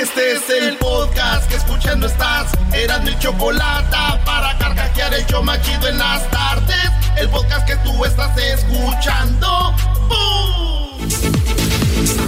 [0.00, 2.50] Este es el podcast que escuchando estás.
[2.72, 6.90] Eran mi chocolate para carcajear el show machido en las tardes.
[7.18, 9.74] El podcast que tú estás escuchando.
[10.08, 11.06] ¡Bum!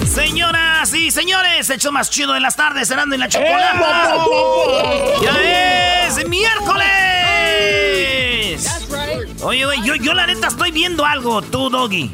[0.06, 3.83] Señoras y señores, el show más chido de las tardes, cenando en la chocolate.
[5.22, 6.83] ¡Ya es miércoles!
[9.42, 12.11] Oye, güey, yo, yo la neta estoy viendo algo, tú, Doggy.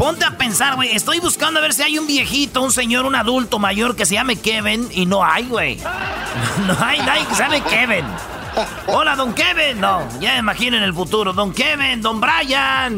[0.00, 0.96] Ponte a pensar, güey.
[0.96, 4.14] Estoy buscando a ver si hay un viejito, un señor, un adulto mayor que se
[4.14, 5.78] llame Kevin y no hay, güey.
[6.66, 8.06] No hay nadie que se llame Kevin.
[8.86, 9.78] Hola, don Kevin.
[9.78, 11.34] No, ya me imagino en el futuro.
[11.34, 12.96] Don Kevin, don Brian.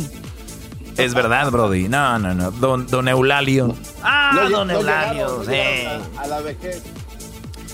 [0.96, 1.88] Es verdad, Brody.
[1.88, 2.52] No, no, no.
[2.52, 3.74] Don, don Eulalio.
[4.04, 5.42] Ah, No, don no Eulalio.
[5.42, 6.08] llegaron, no sí.
[6.18, 6.82] a, a la vejez.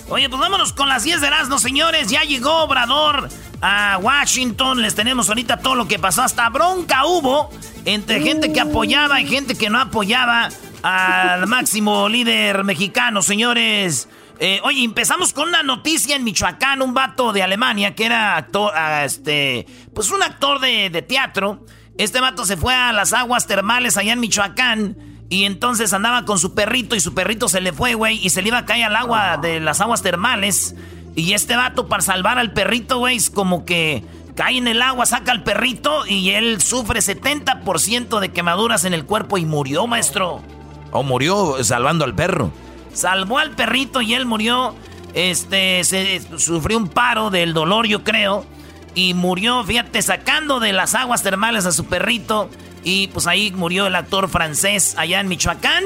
[0.09, 2.09] Oye, pues vámonos con las 10 de Erasmo, señores.
[2.09, 3.29] Ya llegó Obrador
[3.61, 4.81] a Washington.
[4.81, 6.23] Les tenemos ahorita todo lo que pasó.
[6.23, 7.51] Hasta bronca hubo
[7.95, 10.51] entre gente que apoyaba y gente que no apoyaba
[10.83, 14.09] al máximo líder mexicano, señores.
[14.41, 16.83] Eh, oye, empezamos con una noticia en Michoacán.
[16.83, 21.65] Un vato de Alemania que era actor, ah, este, pues un actor de, de teatro.
[21.97, 24.97] Este vato se fue a las aguas termales allá en Michoacán.
[25.31, 28.43] Y entonces andaba con su perrito y su perrito se le fue, güey, y se
[28.43, 30.75] le iba a caer al agua de las aguas termales.
[31.17, 34.05] Y este vato, para salvar al perrito, güey, es como que
[34.39, 39.05] cae en el agua, saca al perrito y él sufre 70% de quemaduras en el
[39.05, 40.45] cuerpo y murió, maestro.
[40.93, 42.53] O murió salvando al perro.
[42.93, 44.77] Salvó al perrito y él murió.
[45.13, 48.47] Este, se sufrió un paro del dolor, yo creo.
[48.95, 52.49] Y murió, fíjate, sacando de las aguas termales a su perrito.
[52.85, 55.83] Y pues ahí murió el actor francés allá en Michoacán.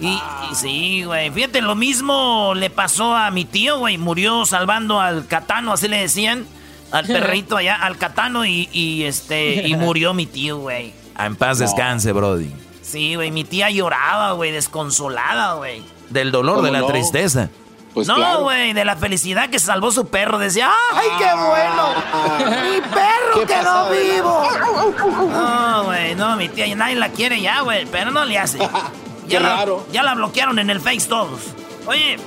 [0.00, 1.32] Y, y sí, güey.
[1.32, 3.98] Fíjate, lo mismo le pasó a mi tío, güey.
[3.98, 6.46] Murió salvando al catano, así le decían.
[6.92, 8.44] Al perrito allá, al catano.
[8.44, 10.92] Y, y, este, y murió mi tío, güey.
[11.18, 12.52] En paz descanse, Brody.
[12.82, 13.30] Sí, güey.
[13.30, 15.82] Mi tía lloraba, güey, desconsolada, güey.
[16.10, 16.86] Del dolor, de ¿Cómo la no?
[16.86, 17.48] tristeza.
[17.94, 18.42] Pues no, claro.
[18.44, 20.38] güey, de la felicidad que salvó su perro.
[20.38, 22.62] Decía, ¡ay, qué bueno!
[22.62, 25.28] ¡Mi perro ¿Qué quedó vivo!
[25.30, 28.58] No, güey, no, mi tía, nadie la quiere ya, güey, pero no le hace.
[29.28, 31.40] Qué Ya la, ya la bloquearon en el Face todos.
[31.86, 32.18] Oye,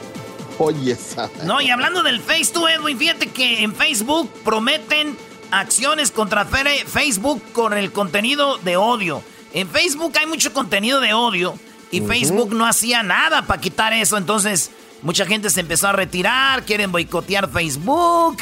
[0.57, 1.29] Oye, esa.
[1.43, 5.17] no, y hablando del Face tú, Edwin, fíjate que en Facebook prometen
[5.51, 9.23] acciones contra Facebook con el contenido de odio.
[9.53, 11.57] En Facebook hay mucho contenido de odio
[11.91, 14.17] y Facebook no hacía nada para quitar eso.
[14.17, 14.71] Entonces,
[15.01, 18.37] mucha gente se empezó a retirar, quieren boicotear Facebook.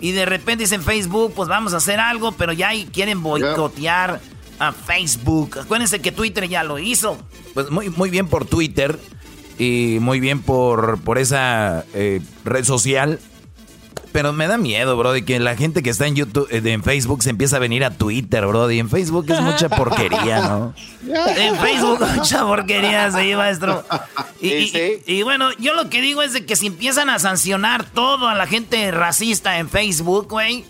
[0.00, 4.20] Y de repente dicen Facebook, pues vamos a hacer algo, pero ya ahí quieren boicotear
[4.58, 5.58] a Facebook.
[5.58, 7.18] Acuérdense que Twitter ya lo hizo.
[7.54, 8.98] Pues muy, muy bien por Twitter
[9.58, 13.18] y muy bien por, por esa eh, red social.
[14.10, 17.22] Pero me da miedo, Brody, que la gente que está en YouTube, eh, en Facebook
[17.22, 18.78] se empieza a venir a Twitter, Brody.
[18.78, 20.74] En Facebook es mucha porquería, ¿no?
[21.36, 23.84] En Facebook, mucha porquería, sí, maestro.
[24.40, 25.02] Y, Sí, y- sí.
[25.06, 28.34] y bueno, yo lo que digo es de que si empiezan a sancionar todo a
[28.34, 30.64] la gente racista en Facebook, güey.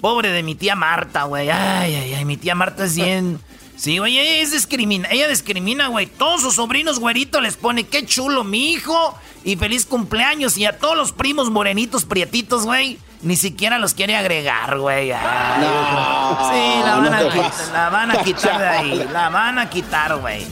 [0.00, 1.50] Pobre de mi tía Marta, güey.
[1.50, 3.38] Ay, ay, ay, mi tía Marta es bien.
[3.78, 6.06] Sí, güey, ella es discrimina, ella discrimina, güey.
[6.06, 10.56] Todos sus sobrinos güeritos les pone qué chulo mi hijo y feliz cumpleaños.
[10.58, 15.12] Y a todos los primos morenitos, prietitos, güey, ni siquiera los quiere agregar, güey.
[15.12, 19.08] Ay, No, Sí, la van, no a quitar, la van a quitar de ahí.
[19.12, 20.44] La van a quitar, güey.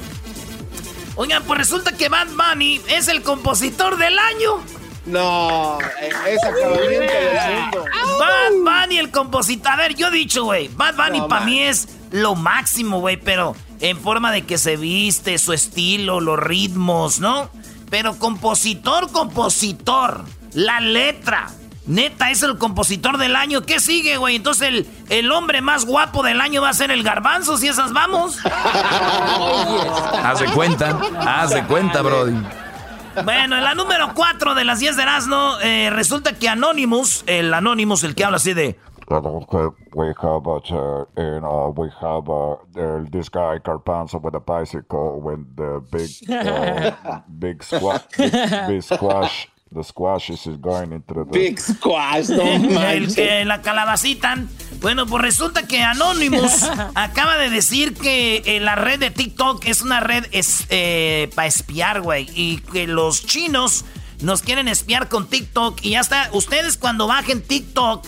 [1.17, 4.63] Oigan, pues resulta que Bad Bunny es el compositor del año.
[5.07, 7.85] No, eh, es acabamiento del mundo.
[8.21, 9.73] Bad Bunny, el compositor.
[9.73, 10.69] A ver, yo he dicho, güey.
[10.69, 13.17] Bad Bunny No, para mí es lo máximo, güey.
[13.17, 17.51] Pero en forma de que se viste, su estilo, los ritmos, ¿no?
[17.91, 20.25] Pero compositor, compositor.
[20.55, 21.49] La letra.
[21.87, 23.63] Neta, es el compositor del año.
[23.63, 24.37] ¿Qué sigue, güey?
[24.37, 27.93] Entonces el, el hombre más guapo del año va a ser el garbanzo, si esas
[27.93, 28.39] vamos.
[30.25, 32.35] Haz de cuenta, haz de cuenta, Brody.
[33.25, 37.55] Bueno, en la número 4 de las 10 de Erasmo, eh, resulta que Anonymous, el
[37.55, 38.79] Anonymous, el que habla así de...
[39.09, 39.17] We
[40.21, 42.57] have uh, and, uh, we have uh,
[43.09, 48.33] this guy Carpanzo with a bicycle with the big uh, big squash big,
[48.67, 52.43] big squash the squash is going into the big squash no
[52.83, 54.39] el que la calabacita
[54.81, 56.65] bueno pues resulta que Anonymous
[56.95, 61.47] acaba de decir que eh, la red de TikTok es una red es, eh, para
[61.47, 63.85] espiar güey y que los chinos
[64.21, 68.05] nos quieren espiar con TikTok y hasta ustedes cuando bajen TikTok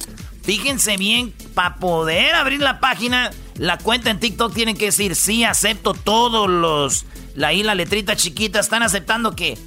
[0.48, 5.44] Fíjense bien, para poder abrir la página, la cuenta en TikTok tienen que decir, sí,
[5.44, 7.04] acepto todos los...
[7.36, 9.58] I, la letrita chiquita, están aceptando que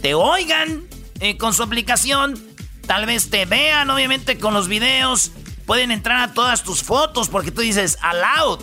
[0.00, 0.84] te oigan
[1.20, 2.42] eh, con su aplicación,
[2.86, 5.32] tal vez te vean, obviamente, con los videos.
[5.66, 8.60] Pueden entrar a todas tus fotos porque tú dices, allowed,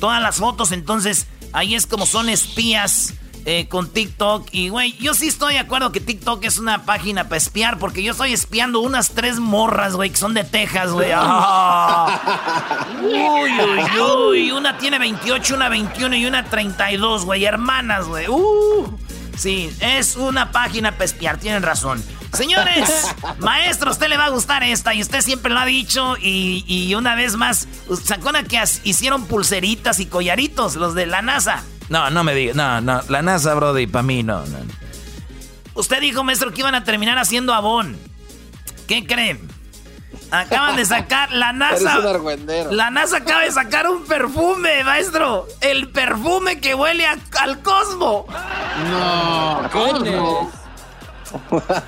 [0.00, 4.48] todas las fotos, entonces ahí es como son espías eh, con TikTok.
[4.52, 8.02] Y, güey, yo sí estoy de acuerdo que TikTok es una página para espiar, porque
[8.02, 11.10] yo estoy espiando unas tres morras, güey, que son de Texas, güey.
[13.02, 14.50] Uy, uy, uy.
[14.52, 17.44] Una tiene 28, una 21 y una 32, güey.
[17.44, 18.28] Hermanas, güey.
[18.28, 18.98] Uh.
[19.36, 22.02] Sí, es una página para espiar, tienen razón.
[22.32, 26.64] Señores, maestro, usted le va a gustar esta y usted siempre lo ha dicho y,
[26.66, 27.66] y una vez más,
[28.04, 31.64] ¿se acuerdan que hicieron pulseritas y collaritos los de la NASA?
[31.90, 32.54] No, no me diga.
[32.54, 33.02] No, no.
[33.08, 34.58] La NASA, Brody, para mí no, no.
[35.74, 37.98] Usted dijo, maestro, que iban a terminar haciendo abón.
[38.86, 39.40] ¿Qué creen?
[40.30, 41.98] Acaban de sacar la NASA.
[42.70, 45.46] La NASA acaba de sacar un perfume, maestro.
[45.60, 48.26] El perfume que huele al cosmo.
[48.88, 50.50] No, ¿cómo?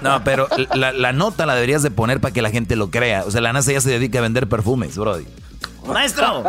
[0.01, 3.25] No, pero la, la, nota la deberías de poner para que la gente lo crea.
[3.25, 5.27] O sea, la NASA ya se dedica a vender perfumes, Brody.
[5.87, 6.45] Maestro,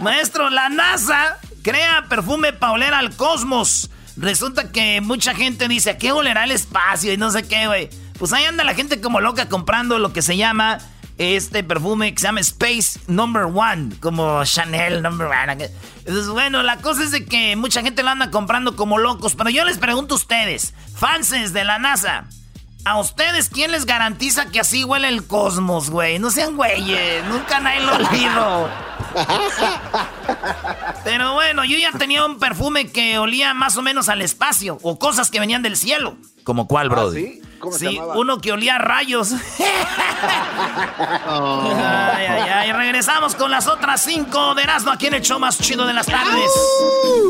[0.00, 3.90] maestro, la NASA Crea perfume para oler al cosmos.
[4.16, 7.12] Resulta que mucha gente dice, ¿qué olerá el espacio?
[7.12, 7.88] Y no sé qué, güey.
[8.18, 10.78] Pues ahí anda la gente como loca comprando lo que se llama
[11.18, 15.70] este perfume que se llama Space Number One, como Chanel Number One.
[15.98, 19.50] Entonces, bueno, la cosa es de que mucha gente lo anda comprando como locos, pero
[19.50, 22.24] yo les pregunto a ustedes, fanses de la NASA,
[22.84, 26.18] ¿a ustedes quién les garantiza que así huele el cosmos, güey?
[26.18, 28.70] No sean güeyes, nunca nadie lo olvido.
[31.04, 34.98] Pero bueno, yo ya tenía un perfume que olía más o menos al espacio o
[34.98, 36.16] cosas que venían del cielo.
[36.44, 37.22] ¿Como cuál, ah, Brody?
[37.22, 37.42] ¿sí?
[37.62, 39.30] ¿Cómo sí, uno que olía a rayos.
[41.28, 42.72] ay, ay, ay.
[42.72, 46.06] Regresamos con las otras cinco de Erasmo aquí en el show más chido de las
[46.06, 46.50] tardes.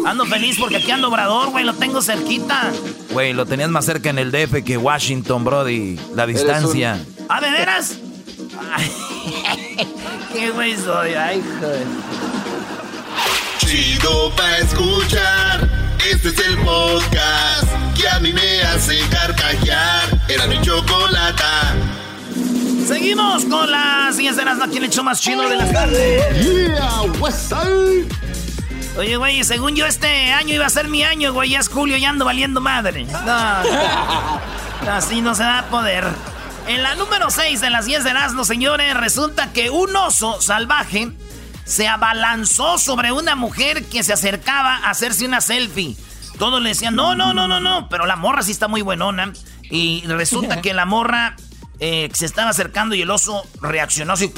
[0.07, 2.73] Ando feliz porque aquí ando Obrador, güey, lo tengo cerquita.
[3.11, 6.01] Güey, lo tenías más cerca en el DF que Washington, Brody.
[6.15, 6.99] La distancia.
[7.29, 7.99] ¿Ah, de veras?
[10.33, 11.87] qué güey soy, ay, joder.
[13.59, 15.69] Chido pa' escuchar.
[16.11, 20.12] Este es el podcast que a mí me hace carcajear.
[20.33, 21.45] Era mi chocolate.
[22.87, 26.43] Seguimos con las 10 de las aquí el show más chido de las tardes.
[26.43, 28.09] Yeah, what's up?
[28.99, 31.51] Oye, güey, según yo este año iba a ser mi año, güey.
[31.51, 33.05] Ya es julio y ando valiendo madre.
[33.05, 36.07] No, así no se da a poder.
[36.67, 41.13] En la número 6 de las 10 de Erasmo, señores, resulta que un oso salvaje
[41.65, 45.95] se abalanzó sobre una mujer que se acercaba a hacerse una selfie.
[46.39, 49.33] Todos le decían, no, no, no, no, no, pero la morra sí está muy buenona.
[49.73, 51.35] Y resulta que la morra
[51.81, 54.31] eh, se estaba acercando y el oso reaccionó así.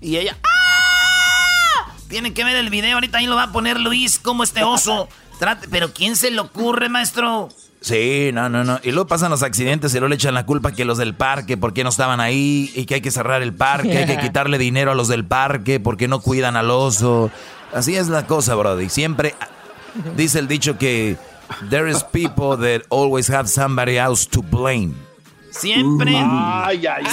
[0.00, 1.92] Y ella, ¡ah!
[2.08, 5.10] Tienen que ver el video, ahorita ahí lo va a poner Luis, como este oso.
[5.38, 7.50] Trate, pero ¿quién se le ocurre, maestro?
[7.82, 8.80] Sí, no, no, no.
[8.82, 11.58] Y luego pasan los accidentes y luego le echan la culpa que los del parque,
[11.58, 14.92] porque no estaban ahí, y que hay que cerrar el parque, hay que quitarle dinero
[14.92, 17.30] a los del parque, porque no cuidan al oso.
[17.74, 18.88] Así es la cosa, Brody.
[18.88, 19.34] Siempre
[20.16, 21.18] dice el dicho que
[21.70, 24.94] there is people that always have somebody else to blame.
[25.50, 26.12] Siempre,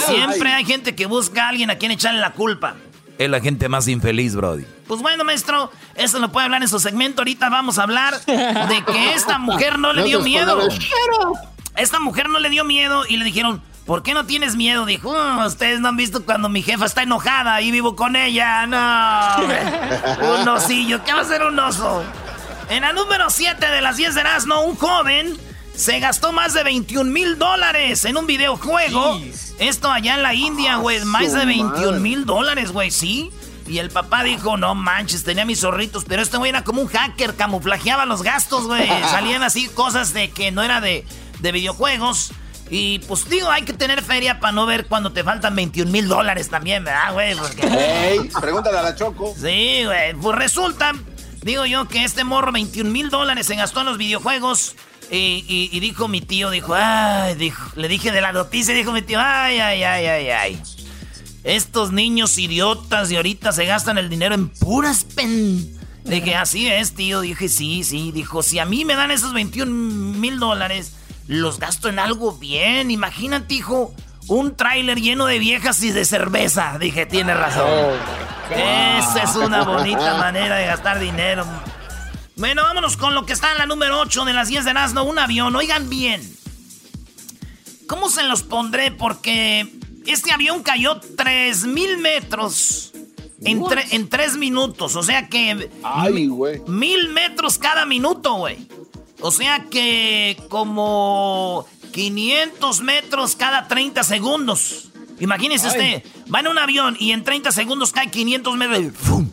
[0.06, 2.76] siempre hay gente que busca a alguien a quien echarle la culpa
[3.18, 4.64] es la gente más infeliz, Brody.
[4.86, 7.22] Pues bueno, maestro, eso lo puede hablar en su segmento.
[7.22, 10.58] Ahorita vamos a hablar de que esta mujer no le dio miedo.
[11.76, 14.86] Esta mujer no le dio miedo y le dijeron, ¿por qué no tienes miedo?
[14.86, 18.66] Dijo, oh, ustedes no han visto cuando mi jefa está enojada y vivo con ella.
[18.66, 22.02] No, un osillo, ¿qué va a ser un oso?
[22.68, 25.36] En la número 7 de las 10 de Erasmo, un joven
[25.74, 29.20] se gastó más de 21 mil dólares en un videojuego.
[29.58, 31.04] Esto allá en la India, güey.
[31.04, 33.30] Más de 21 mil dólares, güey, ¿sí?
[33.68, 36.04] Y el papá dijo, no manches, tenía mis zorritos.
[36.04, 38.88] Pero este güey era como un hacker, camuflajeaba los gastos, güey.
[39.10, 41.04] Salían así cosas de que no era de,
[41.40, 42.32] de videojuegos.
[42.68, 46.08] Y pues digo, hay que tener feria para no ver cuando te faltan 21 mil
[46.08, 47.36] dólares también, ¿verdad, güey?
[47.62, 49.34] Ey, pregúntale a la Choco.
[49.40, 50.14] Sí, güey.
[50.14, 50.92] Pues resulta,
[51.46, 54.74] digo yo, que este morro 21 mil dólares se gastó en los videojuegos.
[55.10, 59.20] Y, dijo mi tío, dijo, ay, dijo, le dije de la noticia, dijo mi tío,
[59.22, 60.62] ay, ay, ay, ay, ay.
[61.44, 65.72] Estos niños idiotas de ahorita se gastan el dinero en puras pen.
[66.02, 67.20] Dije, así es, tío.
[67.20, 68.10] Dije, sí, sí.
[68.10, 69.72] Dijo, si a mí me dan esos 21
[70.18, 70.94] mil dólares,
[71.28, 72.90] los gasto en algo bien.
[72.90, 73.94] Imagínate, hijo,
[74.28, 76.78] un tráiler lleno de viejas y de cerveza.
[76.78, 77.66] Dije, tiene razón.
[77.68, 81.44] Oh, Esa es una bonita manera de gastar dinero.
[82.36, 85.04] Bueno, vámonos con lo que está en la número 8 de las 10 de Nazno.
[85.04, 85.54] Un avión.
[85.56, 86.20] Oigan bien.
[87.86, 88.90] ¿Cómo se los pondré?
[88.90, 89.66] Porque
[90.06, 92.92] este avión cayó 3000 metros
[93.42, 94.96] en, en 3 minutos.
[94.96, 95.70] O sea que.
[95.82, 96.60] Ay, güey.
[96.66, 98.68] Mil metros cada minuto, güey.
[99.20, 104.88] O sea que como 500 metros cada 30 segundos.
[105.18, 106.02] Imagínese usted,
[106.32, 108.80] va en un avión y en 30 segundos cae 500 metros.
[108.94, 109.30] ¡Fum!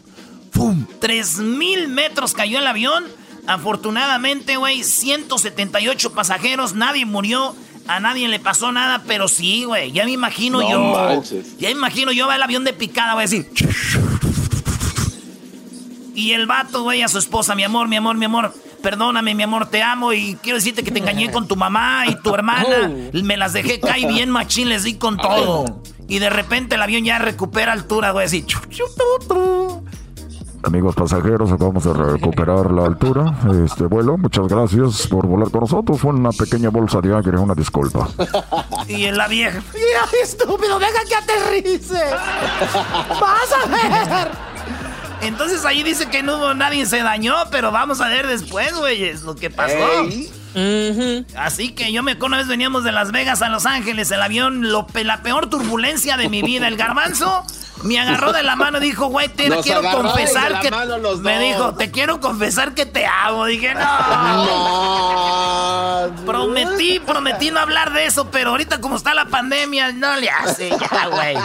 [0.51, 0.85] ¡Fum!
[0.99, 3.03] 3000 metros cayó el avión.
[3.45, 7.55] Afortunadamente, güey, 178 pasajeros, nadie murió.
[7.85, 9.91] A nadie le pasó nada, pero sí, güey.
[9.91, 11.21] Ya me imagino yo.
[11.59, 13.49] Ya me imagino yo va el avión de picada, voy a decir.
[16.15, 18.53] Y el vato, güey, a su esposa, mi amor, mi amor, mi amor.
[18.83, 22.15] Perdóname, mi amor, te amo y quiero decirte que te engañé con tu mamá y
[22.15, 22.91] tu hermana.
[23.23, 25.81] Me las dejé caer bien machín, les di con todo.
[26.09, 28.45] Y de repente el avión ya recupera altura, güey, así.
[30.63, 33.33] Amigos pasajeros, acabamos de recuperar la altura.
[33.63, 36.01] Este vuelo, muchas gracias por volar con nosotros.
[36.01, 38.09] Fue una pequeña bolsa de aire, una disculpa.
[38.89, 39.61] Y en la vieja,
[40.23, 42.03] estúpido, deja que aterrice.
[43.21, 44.52] Vas a ver.
[45.27, 49.05] Entonces ahí dice que no hubo nadie se dañó, pero vamos a ver después, güey,
[49.05, 49.75] es lo que pasó.
[51.35, 54.21] Así que yo me acuerdo una vez veníamos de Las Vegas a Los Ángeles, el
[54.21, 57.43] avión, lo, la peor turbulencia de mi vida, el garbanzo
[57.83, 60.71] me agarró de la mano y dijo, güey, te quiero confesar que.
[61.21, 63.45] Me dijo, te quiero confesar que te amo.
[63.45, 64.45] Dije, no.
[64.45, 66.15] no.
[66.25, 70.69] Prometí, prometí no hablar de eso, pero ahorita como está la pandemia, no le hace
[70.69, 71.35] ya, güey.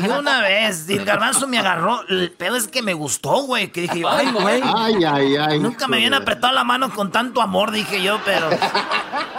[0.00, 0.88] Ni una vez.
[0.88, 2.02] Y el garbanzo me agarró.
[2.08, 3.70] El pedo es que me gustó, güey.
[3.70, 4.62] Que dije, ay, güey.
[4.76, 5.58] Ay, ay, ay.
[5.58, 8.48] Nunca me habían apretado la mano con tanto amor, dije yo, pero.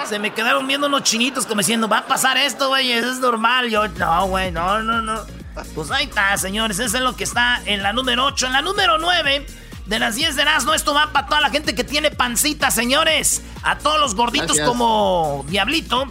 [0.05, 3.19] Se me quedaron viendo unos chinitos como diciendo, va a pasar esto, güey, eso es
[3.19, 3.69] normal.
[3.69, 5.40] Yo, no, güey, no, no, no.
[5.75, 6.79] Pues ahí está, señores.
[6.79, 8.47] Eso es lo que está en la número 8.
[8.47, 9.45] En la número 9
[9.85, 13.41] de las 10 de no esto va para toda la gente que tiene pancita, señores.
[13.63, 16.05] A todos los gorditos como Diablito.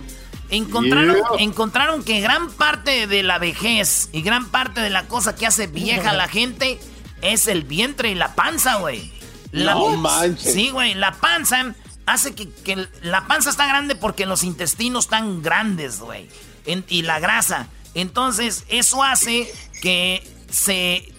[0.51, 5.47] Encontraron, encontraron que gran parte de la vejez y gran parte de la cosa que
[5.47, 6.81] hace vieja a la gente
[7.23, 9.13] es el vientre y la panza, güey.
[9.53, 10.53] La, no manches.
[10.53, 10.95] Sí, güey.
[10.95, 11.75] La panza
[12.07, 16.29] hace que, que, la panza está grande porque los intestinos están grandes, güey.
[16.67, 17.69] Y la grasa.
[17.95, 21.13] Entonces, eso hace que se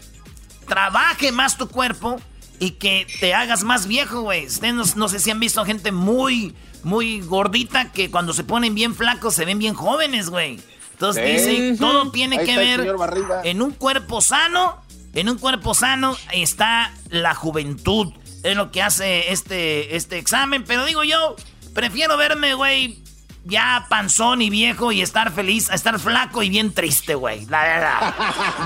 [0.67, 2.21] trabaje más tu cuerpo
[2.59, 4.45] y que te hagas más viejo, güey.
[4.45, 8.95] Ustedes no, sé si han visto gente muy, muy gordita que cuando se ponen bien
[8.95, 10.59] flacos se ven bien jóvenes, güey.
[10.91, 12.95] Entonces dicen, todo tiene que ver
[13.43, 14.79] en un cuerpo sano.
[15.13, 18.13] En un cuerpo sano está la juventud.
[18.43, 20.63] Es lo que hace este, este examen.
[20.63, 21.35] Pero digo yo,
[21.73, 23.01] prefiero verme, güey,
[23.43, 27.45] ya panzón y viejo y estar feliz a estar flaco y bien triste, güey.
[27.47, 28.15] La verdad.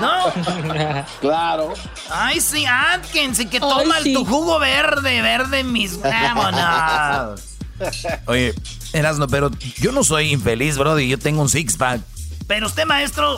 [0.00, 1.04] ¿No?
[1.20, 1.74] Claro.
[2.10, 6.00] Ay, sí, Atkins, y que toma tu jugo verde, verde, mis.
[6.00, 7.40] Vámonos.
[8.26, 8.54] Oye,
[8.92, 11.08] Erasno, pero yo no soy infeliz, brody.
[11.08, 12.00] Yo tengo un six-pack.
[12.46, 13.36] Pero usted, maestro,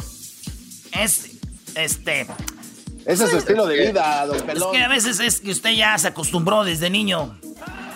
[0.92, 1.30] es.
[1.75, 2.26] Este.
[3.07, 4.75] Ese es su estilo de vida, don Pelón.
[4.75, 7.38] Es que a veces es que usted ya se acostumbró desde niño.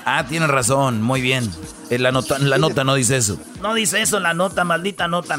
[0.05, 1.51] Ah, tiene razón, muy bien.
[1.93, 3.39] Eh, la nota, la nota no dice eso.
[3.61, 5.39] No dice eso la nota, maldita nota.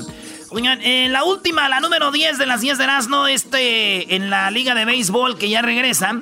[0.51, 4.51] Oigan, en la última, la número 10 de las 10 de Erasmo, este, en la
[4.51, 6.22] liga de béisbol que ya regresa,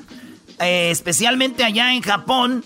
[0.59, 2.63] eh, especialmente allá en Japón,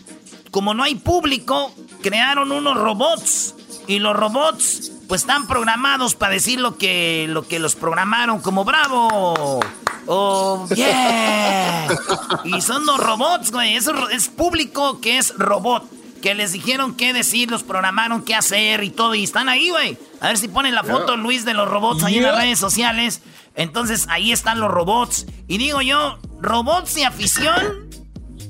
[0.52, 3.56] como no hay público, crearon unos robots.
[3.88, 8.64] Y los robots, pues están programados para decir lo que, lo que los programaron, como
[8.64, 9.60] bravo.
[10.06, 11.88] Oh, yeah.
[12.44, 13.76] Y son los robots, güey.
[13.76, 15.96] Eso es público que es robot.
[16.26, 19.14] Que les dijeron qué decir, los programaron qué hacer y todo.
[19.14, 19.96] Y están ahí, güey.
[20.20, 23.22] A ver si ponen la foto, Luis, de los robots ahí en las redes sociales.
[23.54, 25.28] Entonces, ahí están los robots.
[25.48, 27.92] Y digo yo, ¿robots y afición?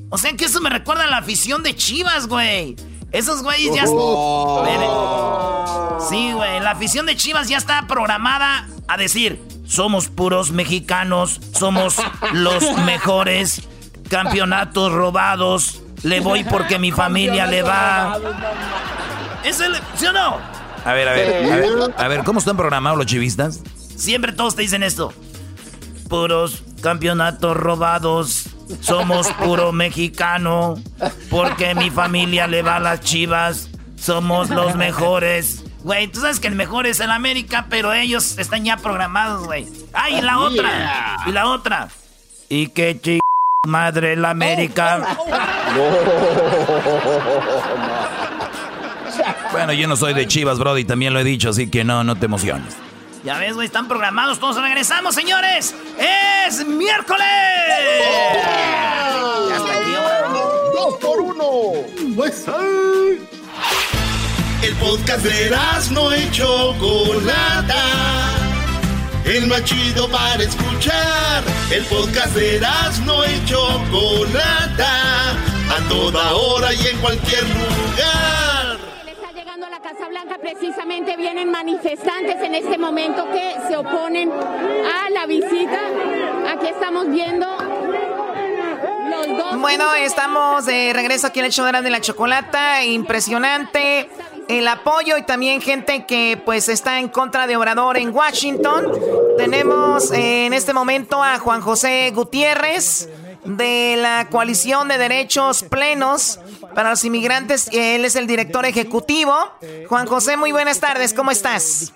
[0.09, 2.77] O sea que eso me recuerda a la afición de Chivas, güey.
[3.11, 3.83] Esos güeyes ya...
[3.89, 4.65] Oh.
[6.09, 6.61] Sí, güey.
[6.61, 11.97] La afición de Chivas ya está programada a decir somos puros mexicanos, somos
[12.31, 13.67] los mejores,
[14.07, 18.17] campeonatos robados, le voy porque mi familia le va.
[19.43, 20.37] ¿Es el, ¿Sí o no?
[20.85, 23.61] A ver, a ver, a ver, a ver, ¿cómo están programados los chivistas?
[23.95, 25.11] Siempre todos te dicen esto.
[26.07, 28.49] Puros campeonatos robados,
[28.81, 30.75] somos puro mexicano,
[31.31, 33.69] porque mi familia le va a las chivas.
[33.99, 35.63] somos los mejores.
[35.83, 39.67] Güey, tú sabes que el mejor es el América, pero ellos están ya programados, güey.
[39.93, 41.17] ¡Ay, y la otra!
[41.25, 41.87] Y la otra.
[42.49, 43.24] Y qué ch...
[43.65, 45.17] madre el América.
[49.51, 52.15] bueno, yo no soy de Chivas, Brody, también lo he dicho, así que no, no
[52.15, 52.75] te emociones.
[53.25, 54.39] Ya ves, güey, están programados.
[54.39, 55.73] Todos regresamos, señores.
[55.97, 57.25] ¡Es miércoles!
[59.49, 59.91] Ya está aquí,
[60.75, 61.45] ¡Dos por uno!
[62.15, 62.45] Pues,
[64.61, 65.57] El podcast de
[65.91, 68.34] no hecho Chocolata.
[69.25, 71.43] El más chido para escuchar.
[71.71, 72.59] El podcast de
[73.05, 75.31] no hecho Chocolata.
[75.31, 78.77] A toda hora y en cualquier lugar.
[79.81, 85.79] Casa Blanca precisamente vienen manifestantes en este momento que se oponen a la visita.
[86.47, 87.45] Aquí estamos viendo
[89.09, 89.59] los dos.
[89.59, 92.83] Bueno, estamos de regreso aquí en el show de la chocolata.
[92.83, 94.09] Impresionante
[94.47, 98.91] el apoyo y también gente que pues está en contra de Obrador en Washington.
[99.37, 103.09] Tenemos en este momento a Juan José Gutiérrez
[103.45, 106.39] de la coalición de derechos plenos
[106.73, 107.69] para los inmigrantes.
[107.71, 109.33] Él es el director ejecutivo.
[109.87, 111.93] Juan José, muy buenas tardes, ¿cómo estás?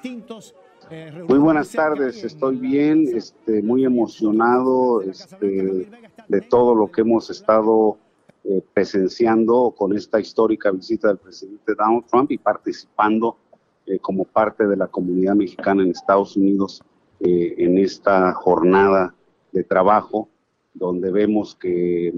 [1.27, 5.87] Muy buenas tardes, estoy bien, este, muy emocionado este,
[6.27, 7.97] de todo lo que hemos estado
[8.51, 13.37] eh, presenciando con esta histórica visita del presidente Donald Trump y participando
[13.85, 16.81] eh, como parte de la comunidad mexicana en Estados Unidos
[17.19, 19.13] eh, en esta jornada
[19.51, 20.29] de trabajo,
[20.73, 22.11] donde vemos que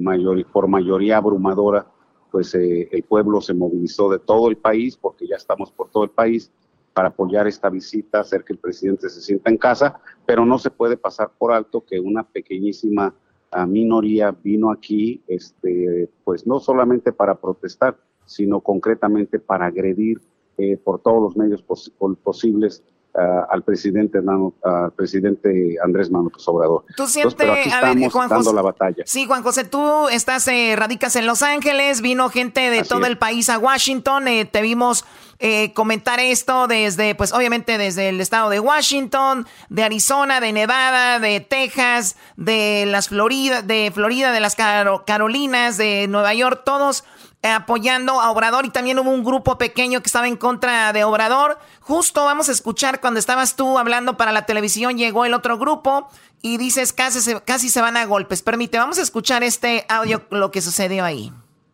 [0.54, 1.86] por mayoría abrumadora
[2.32, 6.12] pues el pueblo se movilizó de todo el país, porque ya estamos por todo el
[6.12, 6.50] país,
[6.94, 10.72] para apoyar esta visita, hacer que el presidente se sienta en casa, pero no se
[10.72, 13.14] puede pasar por alto que una pequeñísima
[13.52, 20.22] ah, minoría vino aquí, este, pues no solamente para protestar, sino concretamente para agredir
[20.58, 24.20] eh, por todos los medios posibles al presidente
[24.64, 26.86] al presidente Andrés Manuel Obrador.
[26.96, 29.04] Tú sientes, a ver, Juan José, la batalla.
[29.06, 33.18] Sí, Juan José, tú estás eh, radicas en Los Ángeles, vino gente de todo el
[33.18, 35.06] país a Washington, eh, te vimos
[35.40, 41.20] eh, comentar esto desde, pues obviamente desde el estado de Washington, de Arizona, de Nevada,
[41.20, 47.04] de Texas, de las Florida, de Florida, de las Carolinas, de Nueva York, todos
[47.44, 51.58] apoyando a Obrador y también hubo un grupo pequeño que estaba en contra de Obrador.
[51.80, 56.08] Justo vamos a escuchar cuando estabas tú hablando para la televisión, llegó el otro grupo
[56.42, 58.42] y dices casi se, casi se van a golpes.
[58.42, 61.32] Permite, vamos a escuchar este audio, lo que sucedió ahí.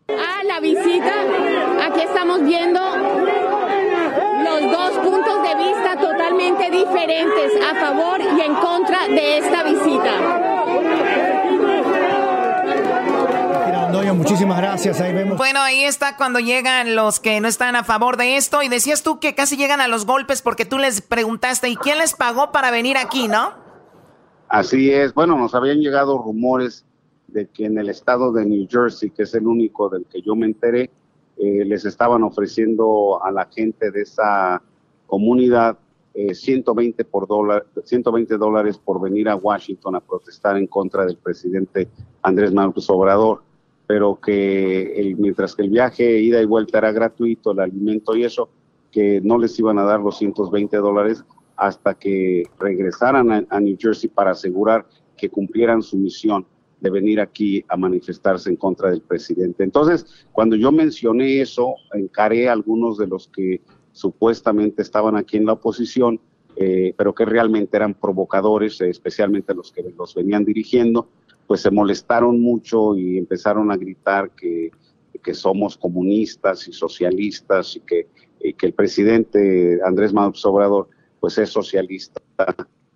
[0.08, 1.12] A la visita,
[1.86, 2.80] aquí estamos viendo
[4.44, 10.48] los dos puntos de vista totalmente diferentes a favor y en contra de esta visita
[14.14, 15.00] muchísimas gracias.
[15.00, 15.36] Ahí vemos.
[15.36, 18.62] Bueno, ahí está cuando llegan los que no están a favor de esto.
[18.62, 21.98] Y decías tú que casi llegan a los golpes porque tú les preguntaste, ¿y quién
[21.98, 23.52] les pagó para venir aquí, no?
[24.48, 25.12] Así es.
[25.14, 26.84] Bueno, nos habían llegado rumores
[27.26, 30.34] de que en el estado de New Jersey, que es el único del que yo
[30.34, 30.90] me enteré,
[31.36, 34.62] eh, les estaban ofreciendo a la gente de esa
[35.06, 35.78] comunidad
[36.14, 41.16] 120, eh, por dólar, 120 dólares por venir a Washington a protestar en contra del
[41.16, 41.88] presidente
[42.22, 43.42] Andrés Manuel Obrador
[43.88, 48.50] pero que mientras que el viaje ida y vuelta era gratuito, el alimento y eso,
[48.92, 51.24] que no les iban a dar los 120 dólares
[51.56, 56.46] hasta que regresaran a, New Jersey para asegurar que cumplieran su misión
[56.80, 59.64] de venir aquí a manifestarse en contra del presidente.
[59.64, 65.46] Entonces, cuando yo mencioné eso, encaré a algunos de los que supuestamente estaban aquí en
[65.46, 66.20] la oposición,
[66.56, 71.08] eh, pero que realmente eran provocadores, especialmente los que los venían dirigiendo,
[71.48, 74.70] pues se molestaron mucho y empezaron a gritar que,
[75.32, 78.06] somos comunistas y socialistas y que,
[78.56, 80.88] que el presidente Andrés Manuel Obrador
[81.20, 82.22] pues es socialista,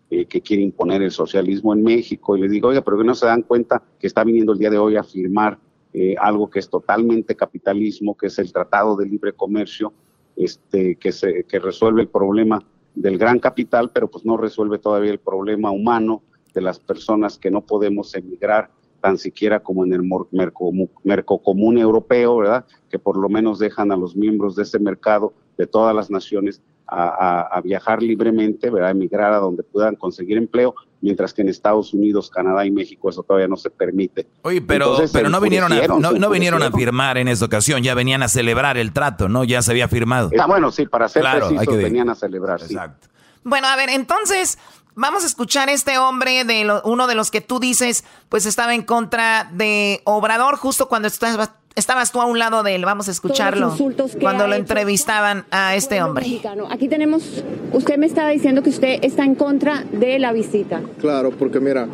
[0.08, 2.36] eh, que quiere imponer el socialismo en México.
[2.36, 4.70] Y le digo, oiga, pero que no se dan cuenta que está viniendo el día
[4.70, 5.58] de hoy a firmar
[5.92, 9.92] eh, algo que es totalmente capitalismo, que es el Tratado de Libre Comercio,
[10.36, 15.10] este, que, se, que resuelve el problema del gran capital, pero pues no resuelve todavía
[15.10, 16.22] el problema humano
[16.54, 18.70] de las personas que no podemos emigrar
[19.02, 22.64] tan siquiera como en el merco, común europeo, ¿verdad?
[22.88, 26.62] Que por lo menos dejan a los miembros de ese mercado de todas las naciones
[26.86, 28.90] a, viajar libremente, ¿verdad?
[28.90, 33.22] Emigrar a donde puedan conseguir empleo, mientras que en Estados Unidos, Canadá y México eso
[33.22, 34.26] todavía no se permite.
[34.42, 38.22] Oye, pero, pero no vinieron, a, no, vinieron a firmar en esta ocasión, ya venían
[38.22, 39.44] a celebrar el trato, ¿no?
[39.44, 40.30] Ya se había firmado.
[40.38, 43.08] Ah, bueno, sí, para ser precisos, venían a celebrar, Exacto.
[43.44, 44.58] Bueno, a ver, entonces,
[44.94, 48.74] Vamos a escuchar a este hombre, de uno de los que tú dices, pues estaba
[48.74, 53.10] en contra de Obrador, justo cuando estabas tú a un lado de él, vamos a
[53.10, 53.74] escucharlo.
[54.20, 56.40] Cuando lo entrevistaban a este hombre.
[56.70, 60.82] Aquí tenemos, usted me estaba diciendo que usted está en contra de la visita.
[61.00, 61.88] Claro, porque mira,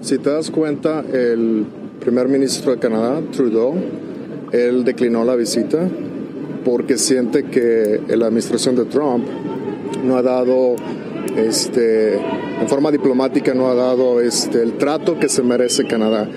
[0.00, 1.66] si te das cuenta, el
[2.00, 3.74] primer ministro de Canadá, Trudeau,
[4.50, 5.88] él declinó la visita
[6.64, 9.24] porque siente que la administración de Trump
[10.02, 10.74] no ha dado
[11.36, 16.28] este, en forma diplomática no ha dado este, el trato que se merece Canadá.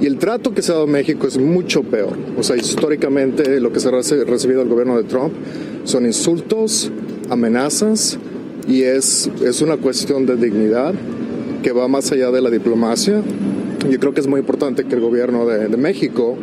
[0.00, 2.16] Y el trato que se ha dado a México es mucho peor.
[2.38, 5.32] O sea, históricamente lo que se ha recibido del gobierno de Trump
[5.84, 6.90] son insultos,
[7.28, 8.18] amenazas,
[8.66, 10.94] y es, es una cuestión de dignidad
[11.62, 13.22] que va más allá de la diplomacia.
[13.90, 16.36] Yo creo que es muy importante que el gobierno de, de México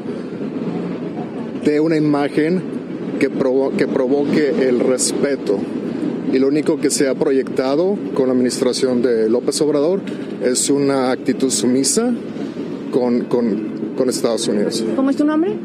[1.65, 2.61] dé una imagen
[3.19, 3.29] que,
[3.77, 5.59] que provoque el respeto
[6.31, 10.01] y lo único que se ha proyectado con la administración de López Obrador
[10.41, 12.13] es una actitud sumisa
[12.91, 14.83] con, con, con Estados Unidos.
[14.95, 15.55] ¿Cómo es tu nombre?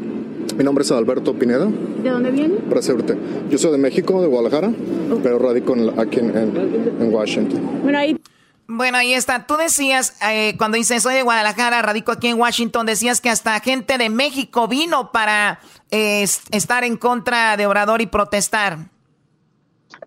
[0.57, 1.67] Mi nombre es Alberto Pineda.
[2.03, 2.55] ¿De dónde viene?
[2.69, 3.17] Para servirte.
[3.49, 4.71] Yo soy de México, de Guadalajara,
[5.23, 6.35] pero radico aquí en,
[6.99, 7.81] en, Washington.
[7.81, 8.19] Bueno, ahí...
[8.65, 9.45] Bueno, ahí está.
[9.45, 13.59] Tú decías, eh, cuando dices soy de Guadalajara, radico aquí en Washington, decías que hasta
[13.59, 15.59] gente de México vino para
[15.91, 18.92] eh, estar en contra de Obrador y protestar.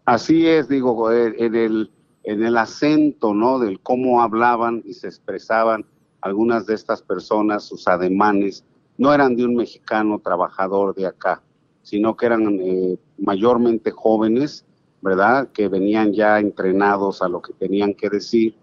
[0.07, 1.90] Así es, digo, en el,
[2.23, 3.59] en el acento, ¿no?
[3.59, 5.85] Del cómo hablaban y se expresaban
[6.21, 8.64] algunas de estas personas, sus ademanes,
[8.99, 11.42] no eran de un mexicano trabajador de acá,
[11.83, 14.64] sino que eran eh, mayormente jóvenes,
[15.03, 15.49] ¿verdad?
[15.53, 18.55] Que venían ya entrenados a lo que tenían que decir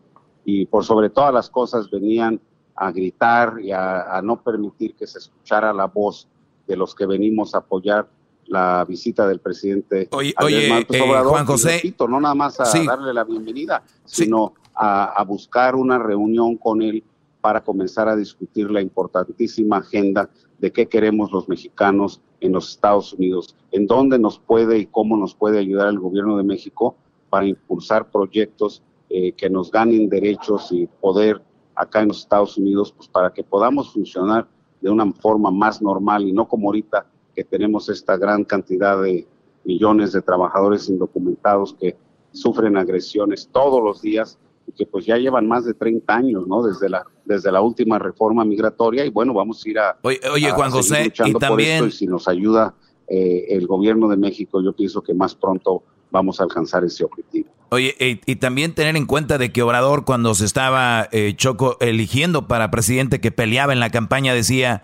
[0.45, 2.39] y por sobre todas las cosas venían
[2.73, 6.29] a gritar y a no permitir que se escuchara la voz
[6.67, 8.08] de los que venimos a apoyar
[8.47, 10.86] la visita del presidente oye, oye eh,
[11.23, 16.82] Juan José no nada más a darle la bienvenida sino a, buscar una reunión con
[16.82, 17.03] él
[17.41, 20.29] para comenzar a discutir la importantísima agenda
[20.60, 25.17] de qué queremos los mexicanos en los Estados Unidos, en dónde nos puede y cómo
[25.17, 26.95] nos puede ayudar el gobierno de México
[27.29, 31.41] para impulsar proyectos eh, que nos ganen derechos y poder
[31.75, 34.47] acá en los Estados Unidos, pues para que podamos funcionar
[34.82, 39.27] de una forma más normal y no como ahorita que tenemos esta gran cantidad de
[39.63, 41.95] millones de trabajadores indocumentados que
[42.31, 46.63] sufren agresiones todos los días y que pues ya llevan más de 30 años, ¿no?
[46.63, 50.71] Desde la desde la última reforma migratoria y bueno, vamos a ir a Oye, Juan
[50.71, 52.73] José, y también si nos ayuda
[53.07, 57.49] eh, el gobierno de México, yo pienso que más pronto vamos a alcanzar ese objetivo.
[57.69, 62.47] Oye, y, también tener en cuenta de que Obrador cuando se estaba eh, Choco eligiendo
[62.47, 64.83] para presidente que peleaba en la campaña decía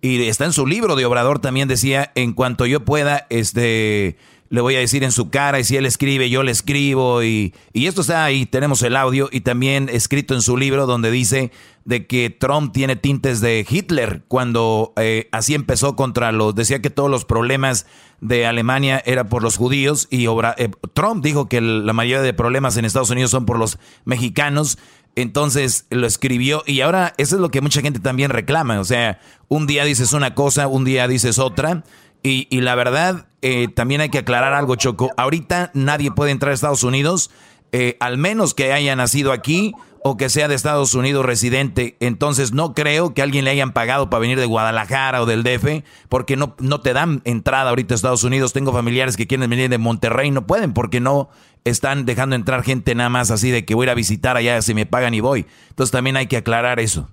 [0.00, 4.16] y está en su libro de Obrador también decía, en cuanto yo pueda, este,
[4.50, 7.54] le voy a decir en su cara y si él escribe, yo le escribo y,
[7.72, 11.52] y esto está ahí, tenemos el audio y también escrito en su libro donde dice
[11.84, 16.90] de que Trump tiene tintes de Hitler cuando eh, así empezó contra los, decía que
[16.90, 17.86] todos los problemas
[18.20, 22.76] de Alemania era por los judíos y eh, Trump dijo que la mayoría de problemas
[22.76, 24.78] en Estados Unidos son por los mexicanos
[25.16, 28.80] entonces lo escribió y ahora eso es lo que mucha gente también reclama.
[28.80, 29.18] O sea,
[29.48, 31.84] un día dices una cosa, un día dices otra.
[32.22, 35.10] Y, y la verdad, eh, también hay que aclarar algo, Choco.
[35.16, 37.30] Ahorita nadie puede entrar a Estados Unidos,
[37.72, 41.96] eh, al menos que haya nacido aquí o que sea de Estados Unidos residente.
[42.00, 45.84] Entonces no creo que alguien le hayan pagado para venir de Guadalajara o del DF,
[46.08, 48.52] porque no, no te dan entrada ahorita a Estados Unidos.
[48.52, 51.30] Tengo familiares que quieren venir de Monterrey, no pueden porque no
[51.64, 54.60] están dejando entrar gente nada más así de que voy a ir a visitar allá
[54.62, 55.46] si me pagan y voy.
[55.70, 57.08] Entonces también hay que aclarar eso.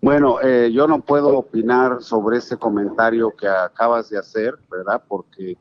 [0.00, 5.02] Bueno, eh, yo no puedo opinar sobre ese comentario que acabas de hacer, ¿verdad?
[5.08, 5.56] Porque,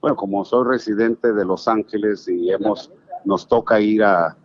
[0.00, 2.92] bueno, como soy residente de Los Ángeles y hemos,
[3.24, 4.36] nos toca ir a,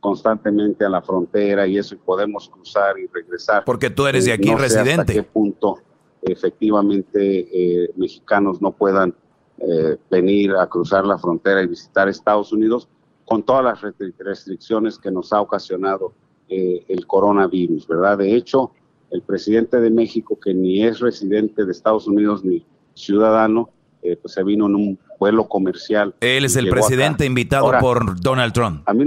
[0.00, 3.64] constantemente a la frontera y eso y podemos cruzar y regresar.
[3.64, 4.94] Porque tú eres de aquí no residente.
[4.94, 5.78] Sé hasta qué punto
[6.22, 9.14] efectivamente eh, mexicanos no puedan
[9.58, 12.88] eh, venir a cruzar la frontera y visitar Estados Unidos
[13.24, 13.80] con todas las
[14.18, 16.12] restricciones que nos ha ocasionado
[16.48, 18.18] eh, el coronavirus, ¿verdad?
[18.18, 18.70] De hecho,
[19.10, 22.64] el presidente de México, que ni es residente de Estados Unidos ni
[22.94, 23.70] ciudadano,
[24.22, 26.14] pues se vino en un vuelo comercial.
[26.20, 28.82] Él es el presidente invitado por Donald Trump.
[28.86, 29.04] A mí,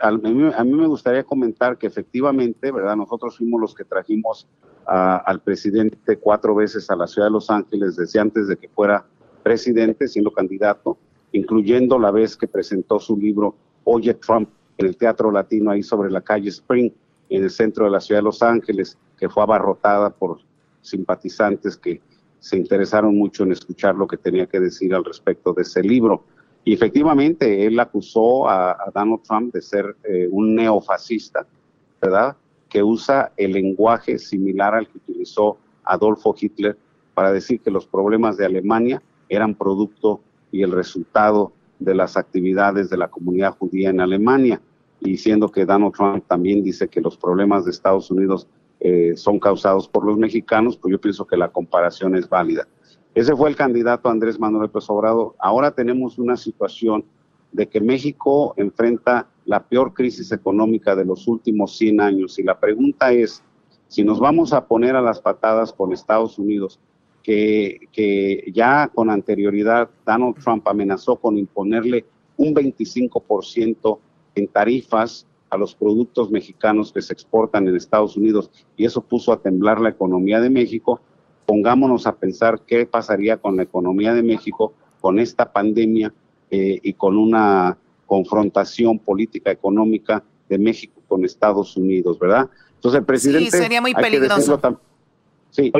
[0.00, 2.96] a mí, me gustaría comentar que efectivamente, ¿verdad?
[2.96, 4.46] Nosotros fuimos los que trajimos
[4.86, 9.06] al presidente cuatro veces a la ciudad de Los Ángeles desde antes de que fuera
[9.44, 10.98] presidente, siendo candidato,
[11.32, 13.54] incluyendo la vez que presentó su libro
[13.84, 16.90] Oye Trump en el Teatro Latino ahí sobre la calle Spring,
[17.28, 20.38] en el centro de la ciudad de Los Ángeles, que fue abarrotada por
[20.80, 22.00] simpatizantes que
[22.40, 26.24] se interesaron mucho en escuchar lo que tenía que decir al respecto de ese libro.
[26.64, 31.46] Y efectivamente, él acusó a, Donald Trump de ser eh, un neofascista,
[32.00, 32.36] ¿verdad?
[32.68, 36.76] Que usa el lenguaje similar al que utilizó Adolfo Hitler
[37.14, 42.90] para decir que los problemas de Alemania eran producto y el resultado de las actividades
[42.90, 44.60] de la comunidad judía en Alemania,
[45.00, 48.48] y siendo que Donald Trump también dice que los problemas de Estados Unidos
[48.80, 52.66] eh, son causados por los mexicanos, pues yo pienso que la comparación es válida.
[53.14, 55.34] Ese fue el candidato Andrés Manuel López Obrador.
[55.38, 57.04] Ahora tenemos una situación
[57.52, 62.58] de que México enfrenta la peor crisis económica de los últimos 100 años y la
[62.58, 63.42] pregunta es
[63.86, 66.80] si nos vamos a poner a las patadas con Estados Unidos,
[67.24, 72.04] que, que ya con anterioridad Donald Trump amenazó con imponerle
[72.36, 73.98] un 25%
[74.34, 79.32] en tarifas a los productos mexicanos que se exportan en Estados Unidos y eso puso
[79.32, 81.00] a temblar la economía de México,
[81.46, 86.12] pongámonos a pensar qué pasaría con la economía de México con esta pandemia
[86.50, 92.50] eh, y con una confrontación política económica de México con Estados Unidos, ¿verdad?
[92.74, 93.50] Entonces el presidente...
[93.50, 94.60] Sí, sería muy peligroso.
[95.50, 95.72] Sí.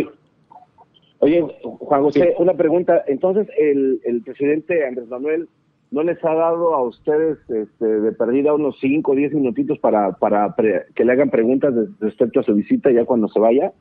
[1.25, 3.03] Oye, Juan José, una pregunta.
[3.07, 5.49] Entonces, el, el presidente Andrés Manuel
[5.91, 10.13] no les ha dado a ustedes este, de perdida unos 5 o 10 minutitos para,
[10.19, 10.55] para
[10.95, 13.73] que le hagan preguntas respecto a su visita ya cuando se vaya?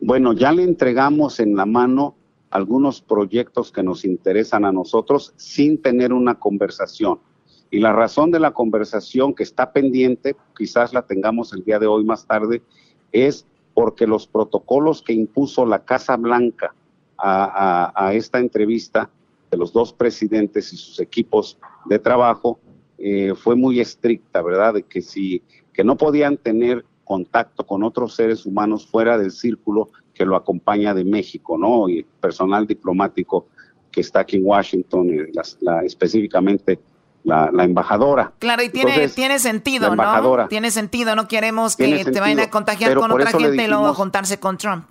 [0.00, 2.16] Bueno, ya le entregamos en la mano
[2.50, 7.20] algunos proyectos que nos interesan a nosotros sin tener una conversación.
[7.70, 11.86] Y la razón de la conversación que está pendiente, quizás la tengamos el día de
[11.86, 12.62] hoy más tarde,
[13.12, 13.46] es
[13.78, 16.74] porque los protocolos que impuso la Casa Blanca
[17.16, 19.08] a, esta entrevista
[19.52, 22.58] de los dos presidentes y sus equipos de trabajo
[22.98, 24.74] eh, fue muy estricta, ¿verdad?
[24.74, 29.90] De que si que no podían tener contacto con otros seres humanos fuera del círculo
[30.12, 31.88] que lo acompaña de México, ¿no?
[31.88, 33.46] Y personal diplomático
[33.92, 35.08] que está aquí en Washington,
[35.60, 36.80] la, específicamente
[37.28, 38.32] la, embajadora.
[38.38, 40.48] Claro, y tiene, tiene sentido, ¿no?
[40.48, 44.38] Tiene sentido, no queremos que te vayan a contagiar con otra gente y luego juntarse
[44.38, 44.84] con Trump.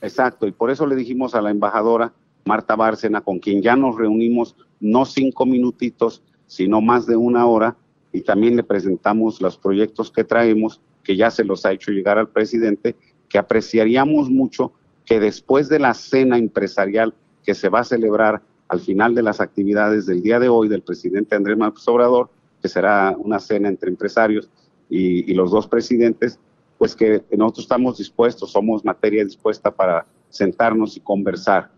[0.00, 2.12] Exacto, y por eso le dijimos a la embajadora
[2.44, 7.76] Marta Bárcena, con quien ya nos reunimos no cinco minutitos, sino más de una hora,
[8.12, 12.18] y también le presentamos los proyectos que traemos, que ya se los ha hecho llegar
[12.18, 12.96] al presidente,
[13.28, 14.72] que apreciaríamos mucho
[15.06, 18.42] que después de la cena empresarial que se va a celebrar
[18.74, 22.68] al final de las actividades del día de hoy del presidente Andrés Manuel Obrador, que
[22.68, 24.50] será una cena entre empresarios
[24.90, 26.40] y, los dos presidentes,
[26.76, 31.70] pues que nosotros estamos dispuestos, somos materia dispuesta para sentarnos y conversar.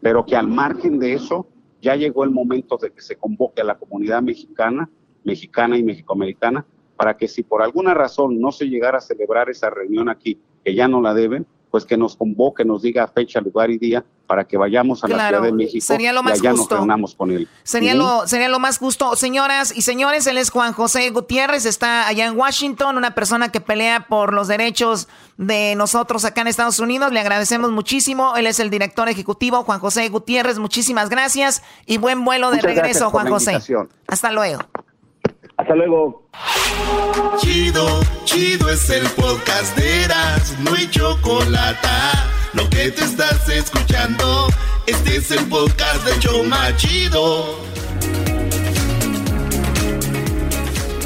[0.00, 1.46] Pero que al margen de eso
[1.80, 4.90] ya llegó el momento de que se convoque a la comunidad mexicana,
[5.22, 9.70] mexicana y mexicoamericana, para que si por alguna razón no se llegara a celebrar esa
[9.70, 13.70] reunión aquí, que ya no la deben, pues que nos convoque, nos diga fecha, lugar
[13.70, 16.52] y día para que vayamos a la Ciudad de México sería lo más y allá
[16.52, 16.74] justo.
[16.74, 17.46] nos reunamos con él.
[17.64, 19.14] Sería, lo, sería lo más justo.
[19.14, 23.60] Señoras y señores, él es Juan José Gutiérrez, está allá en Washington, una persona que
[23.60, 27.12] pelea por los derechos de nosotros acá en Estados Unidos.
[27.12, 28.34] Le agradecemos muchísimo.
[28.34, 30.58] Él es el director ejecutivo, Juan José Gutiérrez.
[30.58, 33.58] Muchísimas gracias y buen vuelo de regreso, Juan José.
[34.06, 34.62] Hasta luego.
[35.58, 36.26] Hasta luego.
[37.36, 41.88] Chido, chido es el podcast de Eras, no hay chocolate.
[42.54, 44.48] Lo que te estás escuchando,
[44.86, 47.58] este es el podcast de Choma Chido.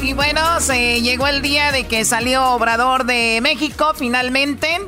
[0.03, 4.81] Y bueno, se llegó el día de que salió Obrador de México finalmente.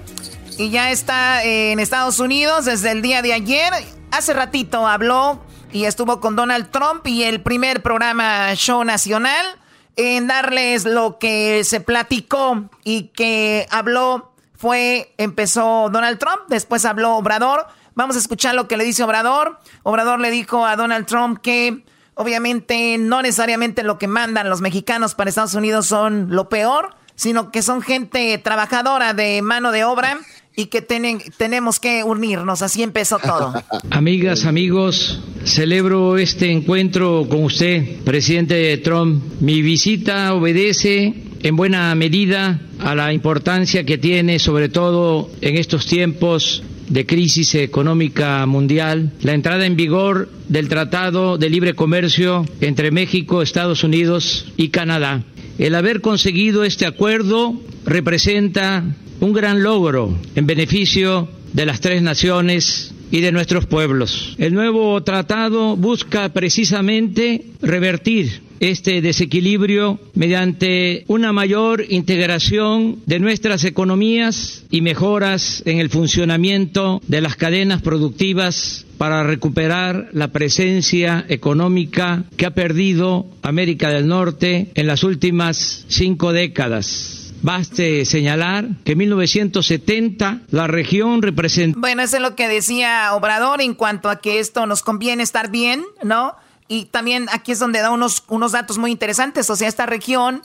[0.58, 3.72] Y ya está en Estados Unidos desde el día de ayer.
[4.10, 5.40] Hace ratito habló
[5.72, 9.46] y estuvo con Donald Trump y el primer programa Show Nacional
[9.94, 17.14] en darles lo que se platicó y que habló fue, empezó Donald Trump, después habló
[17.14, 17.66] Obrador.
[17.94, 19.60] Vamos a escuchar lo que le dice Obrador.
[19.84, 25.14] Obrador le dijo a Donald Trump que obviamente no necesariamente lo que mandan los mexicanos
[25.14, 30.18] para Estados Unidos son lo peor, sino que son gente trabajadora de mano de obra
[30.56, 32.60] y que tenemos que unirnos.
[32.60, 33.54] Así empezó todo.
[33.90, 39.22] Amigas, amigos, celebro este encuentro con usted, presidente Trump.
[39.38, 45.86] Mi visita obedece en buena medida a la importancia que tiene, sobre todo en estos
[45.86, 52.90] tiempos de crisis económica mundial, la entrada en vigor del Tratado de Libre Comercio entre
[52.90, 55.22] México, Estados Unidos y Canadá.
[55.58, 58.84] El haber conseguido este acuerdo representa
[59.20, 64.34] un gran logro en beneficio de las tres naciones y de nuestros pueblos.
[64.38, 74.64] El nuevo tratado busca precisamente revertir este desequilibrio mediante una mayor integración de nuestras economías
[74.70, 82.46] y mejoras en el funcionamiento de las cadenas productivas para recuperar la presencia económica que
[82.46, 90.40] ha perdido América del Norte en las últimas cinco décadas Baste señalar que en 1970
[90.50, 91.78] la región representó...
[91.78, 95.50] Bueno, eso es lo que decía Obrador en cuanto a que esto nos conviene estar
[95.50, 96.34] bien, ¿no?
[96.68, 99.48] Y también aquí es donde da unos, unos datos muy interesantes.
[99.50, 100.42] O sea, esta región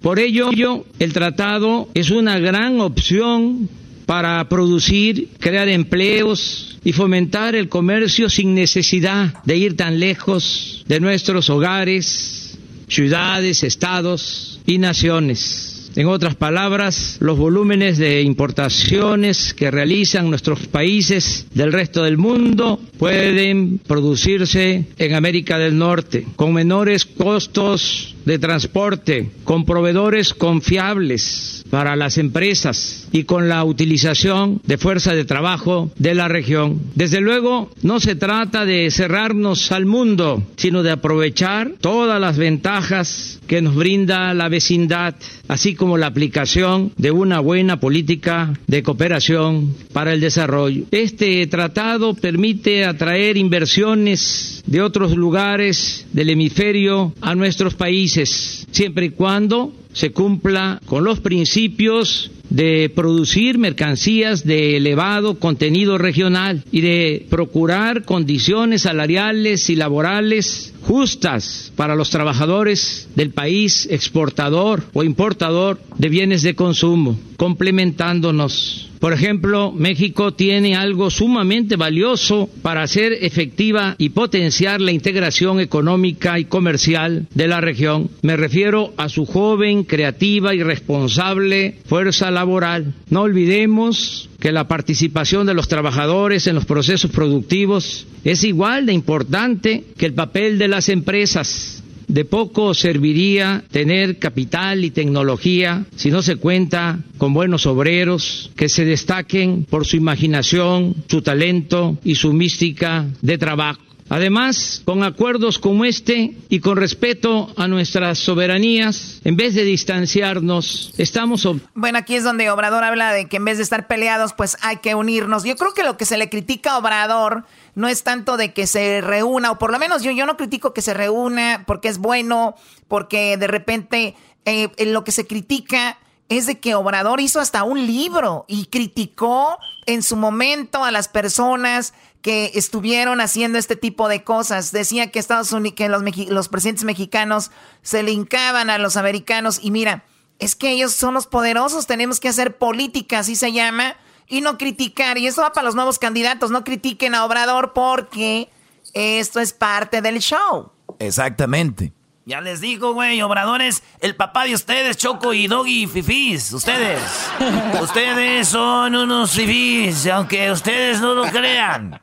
[0.01, 0.49] Por ello,
[0.97, 3.69] el tratado es una gran opción
[4.05, 10.99] para producir, crear empleos y fomentar el comercio sin necesidad de ir tan lejos de
[10.99, 15.73] nuestros hogares, ciudades, estados y naciones.
[15.95, 22.79] En otras palabras, los volúmenes de importaciones que realizan nuestros países del resto del mundo
[22.97, 31.95] pueden producirse en América del Norte con menores costos de transporte, con proveedores confiables para
[31.95, 36.79] las empresas y con la utilización de fuerza de trabajo de la región.
[36.93, 43.39] Desde luego, no se trata de cerrarnos al mundo, sino de aprovechar todas las ventajas
[43.47, 45.15] que nos brinda la vecindad,
[45.47, 50.83] así como la aplicación de una buena política de cooperación para el desarrollo.
[50.91, 59.09] Este tratado permite atraer inversiones de otros lugares del hemisferio a nuestros países, siempre y
[59.09, 67.25] cuando se cumpla con los principios de producir mercancías de elevado contenido regional y de
[67.29, 76.09] procurar condiciones salariales y laborales justas para los trabajadores del país exportador o importador de
[76.09, 84.11] bienes de consumo, complementándonos por ejemplo, México tiene algo sumamente valioso para hacer efectiva y
[84.11, 88.09] potenciar la integración económica y comercial de la región.
[88.21, 92.93] Me refiero a su joven, creativa y responsable fuerza laboral.
[93.09, 98.93] No olvidemos que la participación de los trabajadores en los procesos productivos es igual de
[98.93, 101.82] importante que el papel de las empresas.
[102.07, 108.69] De poco serviría tener capital y tecnología si no se cuenta con buenos obreros que
[108.69, 113.82] se destaquen por su imaginación, su talento y su mística de trabajo.
[114.09, 120.93] Además, con acuerdos como este y con respeto a nuestras soberanías, en vez de distanciarnos,
[120.97, 121.47] estamos...
[121.73, 124.77] Bueno, aquí es donde Obrador habla de que en vez de estar peleados, pues hay
[124.77, 125.43] que unirnos.
[125.43, 128.67] Yo creo que lo que se le critica a Obrador no es tanto de que
[128.67, 131.97] se reúna, o por lo menos yo, yo no critico que se reúna porque es
[131.97, 132.55] bueno,
[132.87, 135.97] porque de repente eh, lo que se critica
[136.37, 141.07] es de que Obrador hizo hasta un libro y criticó en su momento a las
[141.07, 144.71] personas que estuvieron haciendo este tipo de cosas.
[144.71, 145.89] Decía que Estados Unidos, que
[146.29, 150.05] los, presidentes mexicanos se linkaban a los americanos y mira,
[150.39, 153.95] es que ellos son los poderosos, tenemos que hacer política, así se llama,
[154.27, 155.17] y no criticar.
[155.17, 158.49] Y eso va para los nuevos candidatos, no critiquen a Obrador porque
[158.93, 160.71] esto es parte del show.
[160.99, 161.91] Exactamente.
[162.25, 166.53] Ya les digo, güey, Obrador es el papá de ustedes, Choco y Doggy Fifís.
[166.53, 167.01] Ustedes.
[167.81, 172.01] ustedes son unos fifís, aunque ustedes no lo crean.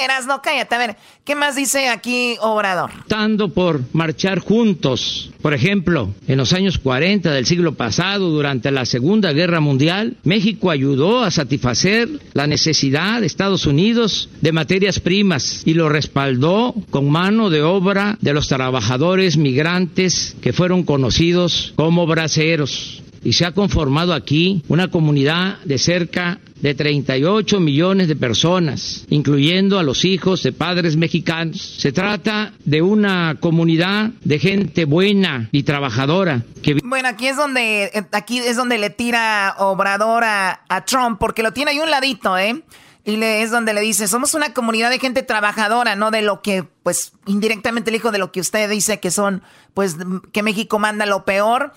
[0.00, 0.74] Eras, no, cállate.
[0.74, 2.90] A ver, ¿qué más dice aquí Obrador?
[3.00, 5.30] Estando por marchar juntos.
[5.42, 10.70] Por ejemplo, en los años 40 del siglo pasado, durante la Segunda Guerra Mundial, México
[10.70, 17.10] ayudó a satisfacer la necesidad de Estados Unidos de materias primas y lo respaldó con
[17.10, 23.52] mano de obra de los trabajadores migrantes que fueron conocidos como braceros y se ha
[23.52, 30.42] conformado aquí una comunidad de cerca de 38 millones de personas, incluyendo a los hijos
[30.42, 31.60] de padres mexicanos.
[31.78, 36.42] Se trata de una comunidad de gente buena y trabajadora.
[36.62, 36.76] Que...
[36.84, 41.52] Bueno, aquí es donde aquí es donde le tira Obrador a, a Trump, porque lo
[41.52, 42.62] tiene ahí un ladito, ¿eh?
[43.04, 46.42] Y le, es donde le dice, somos una comunidad de gente trabajadora, no de lo
[46.42, 49.42] que, pues, indirectamente el hijo de lo que usted dice que son,
[49.72, 49.96] pues,
[50.32, 51.72] que México manda lo peor.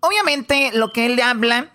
[0.00, 1.72] Obviamente lo que él habla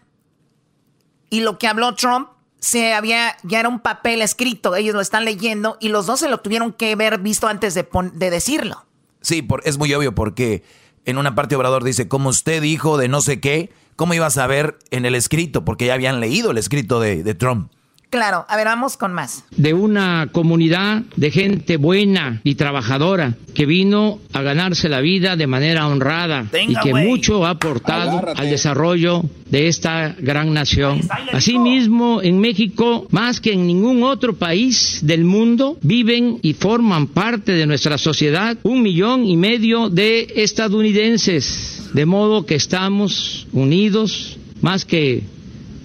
[1.29, 5.25] y lo que habló Trump se había ya era un papel escrito, ellos lo están
[5.25, 8.85] leyendo y los dos se lo tuvieron que ver visto antes de, de decirlo.
[9.21, 10.63] Sí, por, es muy obvio porque
[11.05, 14.31] en una parte Obrador dice, como usted dijo de no sé qué, ¿cómo iba a
[14.31, 15.65] saber en el escrito?
[15.65, 17.71] Porque ya habían leído el escrito de, de Trump.
[18.11, 19.45] Claro, a ver, vamos con más.
[19.55, 25.47] De una comunidad de gente buena y trabajadora que vino a ganarse la vida de
[25.47, 30.99] manera honrada y que mucho ha aportado al desarrollo de esta gran nación.
[31.31, 37.53] Asimismo, en México, más que en ningún otro país del mundo, viven y forman parte
[37.53, 41.89] de nuestra sociedad un millón y medio de estadounidenses.
[41.93, 45.23] De modo que estamos unidos más que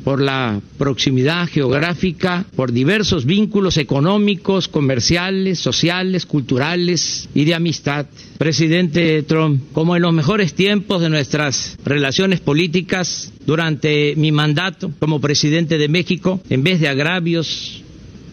[0.06, 8.06] por la proximidad geográfica, por diversos vínculos económicos, comerciales, sociales, culturales y de amistad.
[8.38, 15.20] Presidente Trump, como en los mejores tiempos de nuestras relaciones políticas durante mi mandato como
[15.20, 17.82] presidente de México, en vez de agravios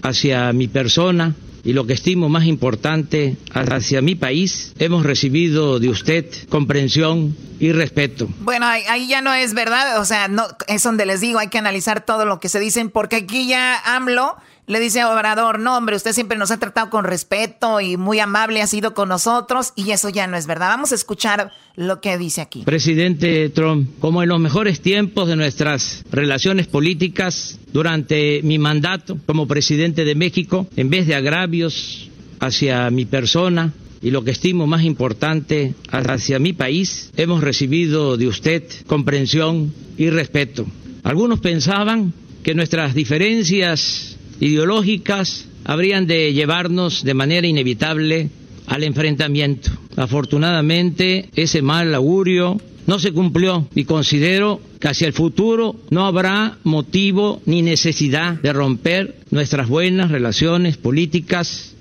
[0.04, 1.34] hacia mi persona,
[1.64, 7.72] y lo que estimo más importante hacia mi país, hemos recibido de usted comprensión y
[7.72, 8.28] respeto.
[8.40, 11.58] Bueno, ahí, ya no es verdad, o sea, no, es donde les digo, hay que
[11.58, 14.36] analizar todo lo que se dicen, porque aquí ya AMLO
[14.66, 18.20] le dice a Obrador, no hombre, usted siempre nos ha tratado con respeto y muy
[18.20, 20.70] amable ha sido con nosotros y eso ya no es verdad.
[20.70, 22.64] Vamos a escuchar lo que dice aquí.
[22.64, 29.48] Presidente Trump, como en los mejores tiempos de nuestras relaciones políticas durante mi mandato como
[29.48, 32.10] presidente de México, en vez de agravios
[32.40, 38.28] hacia mi persona, y lo que estimo más importante hacia mi país, hemos recibido de
[38.28, 40.66] usted comprensión y respeto.
[41.04, 44.13] Algunos pensaban que nuestras diferencias
[44.44, 48.30] ideológicas habrían de llevarnos de manera inevitable
[48.68, 49.72] al enfrentamiento.
[49.96, 56.58] Afortunadamente, ese mal augurio no se cumplió y considero que hacia el futuro no habrá
[56.64, 61.74] motivo ni necesidad de romper nuestras buenas relaciones políticas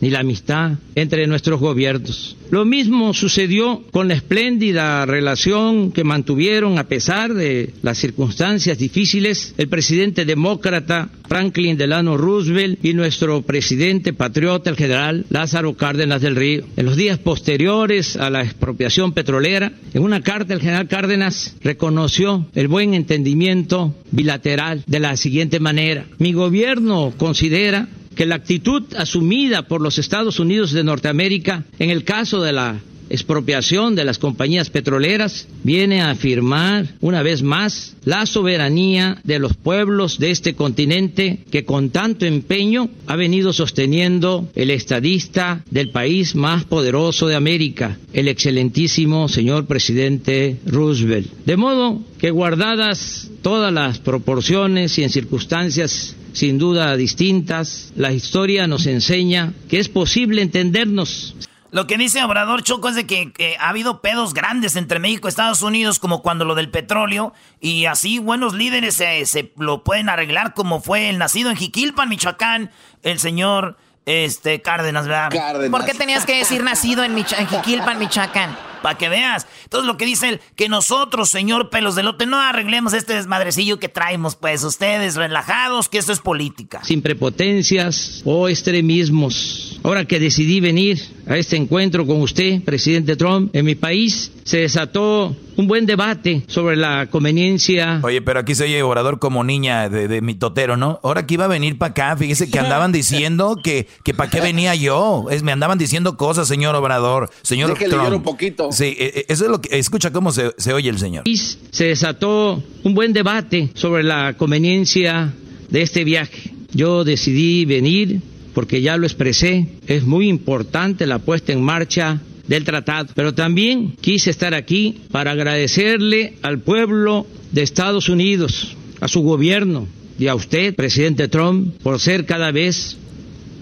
[0.00, 2.36] ni la amistad entre nuestros gobiernos.
[2.50, 9.54] Lo mismo sucedió con la espléndida relación que mantuvieron a pesar de las circunstancias difíciles
[9.56, 16.34] el presidente demócrata Franklin Delano Roosevelt y nuestro presidente patriota, el general Lázaro Cárdenas del
[16.34, 16.64] Río.
[16.76, 22.46] En los días posteriores a la expropiación petrolera, en una carta el general Cárdenas reconoció
[22.56, 26.04] el buen entendimiento bilateral de la siguiente manera.
[26.18, 27.88] Mi gobierno considera
[28.20, 32.78] que la actitud asumida por los Estados Unidos de Norteamérica en el caso de la
[33.08, 39.56] expropiación de las compañías petroleras viene a afirmar una vez más la soberanía de los
[39.56, 46.34] pueblos de este continente que con tanto empeño ha venido sosteniendo el estadista del país
[46.34, 51.26] más poderoso de América, el excelentísimo señor presidente Roosevelt.
[51.46, 58.66] De modo que guardadas todas las proporciones y en circunstancias sin duda distintas, la historia
[58.66, 61.34] nos enseña que es posible entendernos.
[61.72, 65.30] Lo que dice Obrador Choco es de que, ha habido pedos grandes entre México y
[65.30, 70.08] Estados Unidos, como cuando lo del petróleo, y así buenos líderes se, se lo pueden
[70.08, 72.70] arreglar, como fue el nacido en Jiquilpan, Michoacán,
[73.02, 75.70] el señor este, Cárdenas, ¿verdad?
[75.70, 78.69] ¿Por qué tenías que decir nacido en, Mich en Jiquilpan, Michoacán?
[78.82, 79.46] Para que veas.
[79.64, 83.78] Entonces lo que dice él, que nosotros, señor Pelos de Lote, no arreglemos este desmadrecillo
[83.78, 86.82] que traemos, pues ustedes relajados, que eso es política.
[86.84, 89.78] Sin prepotencias o extremismos.
[89.82, 94.58] Ahora que decidí venir a este encuentro con usted, presidente Trump, en mi país se
[94.58, 98.00] desató un buen debate sobre la conveniencia.
[98.02, 101.00] Oye, pero aquí se oye orador como niña de, mi totero, ¿no?
[101.02, 104.40] Ahora que iba a venir para acá, fíjese que andaban diciendo que, que para qué
[104.40, 105.26] venía yo.
[105.30, 108.12] Es, me andaban diciendo cosas, señor Obrador, señor Trump.
[108.12, 108.69] un poquito.
[108.70, 109.78] Sí, e, e, eso es lo que.
[109.78, 111.24] Escucha cómo se, se oye el señor.
[111.70, 115.32] Se desató un buen debate sobre la conveniencia
[115.70, 116.52] de este viaje.
[116.72, 118.20] Yo decidí venir
[118.54, 123.94] porque ya lo expresé, es muy importante la puesta en marcha del tratado, pero también
[124.00, 129.86] quise estar aquí para agradecerle al pueblo de Estados Unidos, a su gobierno
[130.18, 132.96] y a usted, presidente Trump, por ser cada vez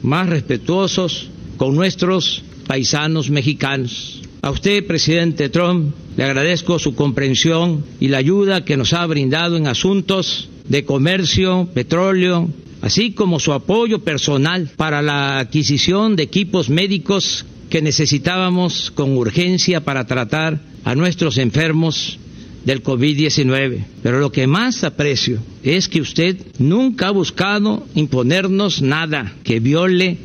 [0.02, 4.22] más respetuosos con nuestros paisanos mexicanos.
[4.48, 9.58] A usted, presidente Trump, le agradezco su comprensión y la ayuda que nos ha brindado
[9.58, 12.48] en asuntos de comercio, petróleo,
[12.80, 19.84] así como su apoyo personal para la adquisición de equipos médicos que necesitábamos con urgencia
[19.84, 22.18] para tratar a nuestros enfermos
[22.64, 23.84] del COVID-19.
[24.02, 30.16] Pero lo que más aprecio es que usted nunca ha buscado imponernos nada que viole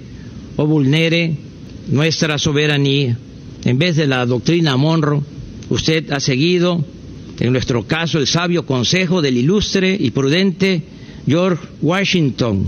[0.55, 1.35] o vulnere
[1.89, 3.17] nuestra soberanía.
[3.65, 5.21] En vez de la doctrina Monroe,
[5.69, 6.83] usted ha seguido,
[7.39, 10.83] en nuestro caso, el sabio consejo del ilustre y prudente
[11.25, 12.67] George Washington,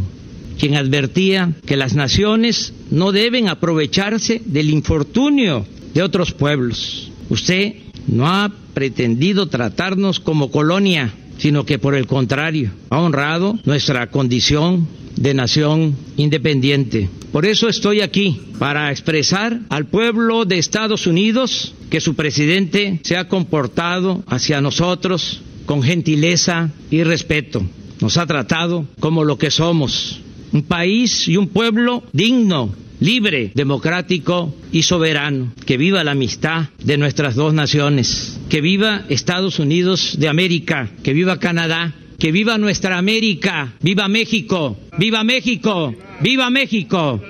[0.57, 7.11] quien advertía que las naciones no deben aprovecharse del infortunio de otros pueblos.
[7.29, 7.75] Usted
[8.07, 14.87] no ha pretendido tratarnos como colonia, sino que por el contrario, ha honrado nuestra condición
[15.15, 17.09] de nación independiente.
[17.31, 23.17] Por eso estoy aquí, para expresar al pueblo de Estados Unidos que su presidente se
[23.17, 27.63] ha comportado hacia nosotros con gentileza y respeto.
[28.01, 30.19] Nos ha tratado como lo que somos,
[30.51, 35.53] un país y un pueblo digno libre, democrático y soberano.
[35.65, 38.39] Que viva la amistad de nuestras dos naciones.
[38.49, 40.89] Que viva Estados Unidos de América.
[41.03, 41.93] Que viva Canadá.
[42.19, 43.73] Que viva nuestra América.
[43.81, 44.77] Viva México.
[44.97, 45.93] Viva México.
[46.21, 47.21] Viva México.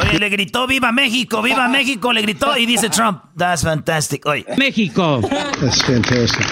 [0.00, 4.24] Oye, le gritó Viva México, Viva México, le gritó y dice Trump, That's fantastic.
[4.26, 4.44] Oye.
[4.56, 5.20] México.
[5.60, 6.46] That's fantastic.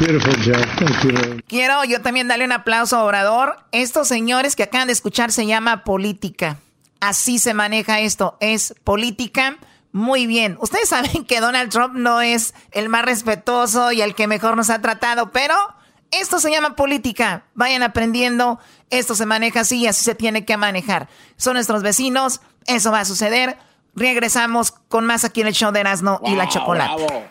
[0.00, 1.42] Beautiful job.
[1.46, 3.56] Quiero yo también darle un aplauso a Obrador.
[3.70, 6.58] Estos señores que acaban de escuchar se llama política.
[7.00, 9.56] Así se maneja esto, es política.
[9.92, 10.56] Muy bien.
[10.60, 14.70] Ustedes saben que Donald Trump no es el más respetuoso y el que mejor nos
[14.70, 15.54] ha tratado, pero
[16.10, 17.44] esto se llama política.
[17.54, 18.58] Vayan aprendiendo.
[18.90, 21.08] Esto se maneja así y así se tiene que manejar.
[21.36, 22.40] Son nuestros vecinos.
[22.66, 23.56] Eso va a suceder.
[23.94, 27.30] Regresamos con más aquí en el show de Erasmo y la Chocolate.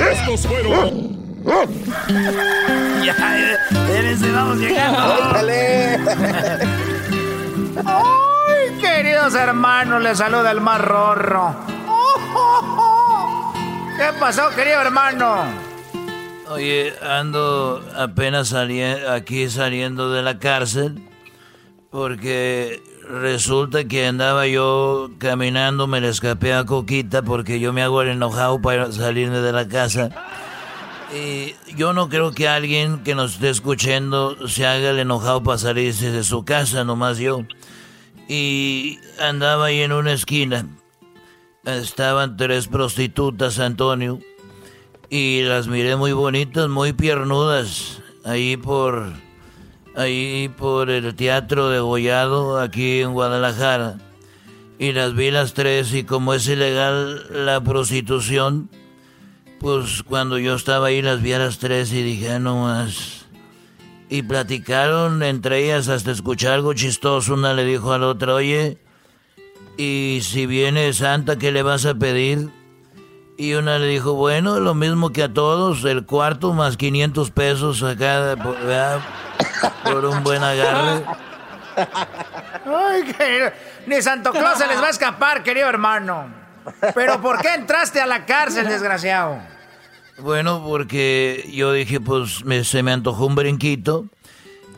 [0.00, 1.44] Estos fueron.
[3.04, 3.14] ya,
[3.70, 5.14] espérense, vamos llegando.
[7.86, 10.02] ¡Ay, queridos hermanos!
[10.02, 11.54] Les saluda el más rorro.
[13.96, 15.44] ¿Qué pasó, querido hermano?
[16.50, 21.00] Oye, ando apenas aquí saliendo de la cárcel
[21.90, 28.02] porque resulta que andaba yo caminando, me le escapé a Coquita porque yo me hago
[28.02, 30.10] el enojado para salirme de la casa.
[31.14, 35.58] Y yo no creo que alguien que nos esté escuchando se haga el enojado para
[35.58, 37.42] salirse de su casa, nomás yo.
[38.28, 40.66] Y andaba ahí en una esquina.
[41.64, 44.18] Estaban tres prostitutas, Antonio.
[45.08, 48.02] Y las miré muy bonitas, muy piernudas.
[48.24, 49.12] Ahí por
[49.96, 53.98] ahí por el Teatro de Gollado, aquí en Guadalajara.
[54.78, 58.68] Y las vi las tres y como es ilegal la prostitución,
[59.58, 63.26] pues cuando yo estaba ahí las vi a las tres y dije, ah, no más.
[64.08, 67.34] Y platicaron entre ellas hasta escuchar algo chistoso.
[67.34, 68.78] Una le dijo a la otra, oye,
[69.78, 72.50] y si viene Santa, ¿qué le vas a pedir?
[73.38, 77.82] Y una le dijo, bueno, lo mismo que a todos, el cuarto más 500 pesos
[77.82, 79.00] acá, ¿verdad?
[79.84, 81.04] por un buen agarre.
[82.64, 83.14] Ay,
[83.86, 86.26] ni Santo Claus se les va a escapar, querido hermano.
[86.94, 89.38] Pero ¿por qué entraste a la cárcel, desgraciado?
[90.18, 94.06] Bueno, porque yo dije, pues se me antojó un brinquito.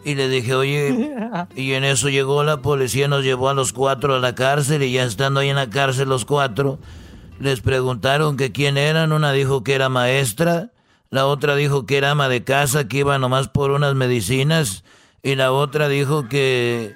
[0.05, 1.13] Y le dije, oye,
[1.55, 4.93] y en eso llegó la policía, nos llevó a los cuatro a la cárcel y
[4.93, 6.79] ya estando ahí en la cárcel los cuatro,
[7.41, 9.12] les preguntaron que quién eran.
[9.12, 10.70] Una dijo que era maestra,
[11.11, 14.84] la otra dijo que era ama de casa, que iba nomás por unas medicinas.
[15.22, 16.95] Y la otra dijo que,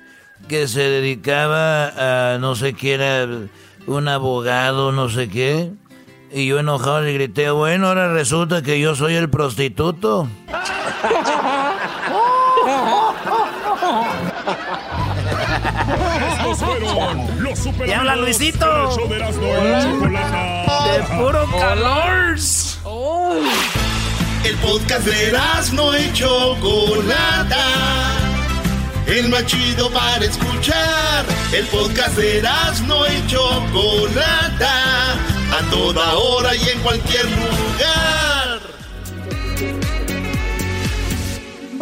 [0.48, 3.26] que se dedicaba a no sé qué era,
[3.86, 5.72] un abogado, no sé qué.
[6.32, 10.28] Y yo enojado le grité, bueno, ahora resulta que yo soy el prostituto.
[17.86, 18.96] ¡Y habla Luisito!
[19.08, 22.36] ¡De puro calor!
[24.44, 25.32] El podcast de
[25.72, 27.64] no y Chocolata.
[29.06, 31.24] El más chido para escuchar.
[31.52, 32.42] El podcast de
[32.86, 35.12] no y Chocolata.
[35.12, 38.60] A toda hora y en cualquier lugar.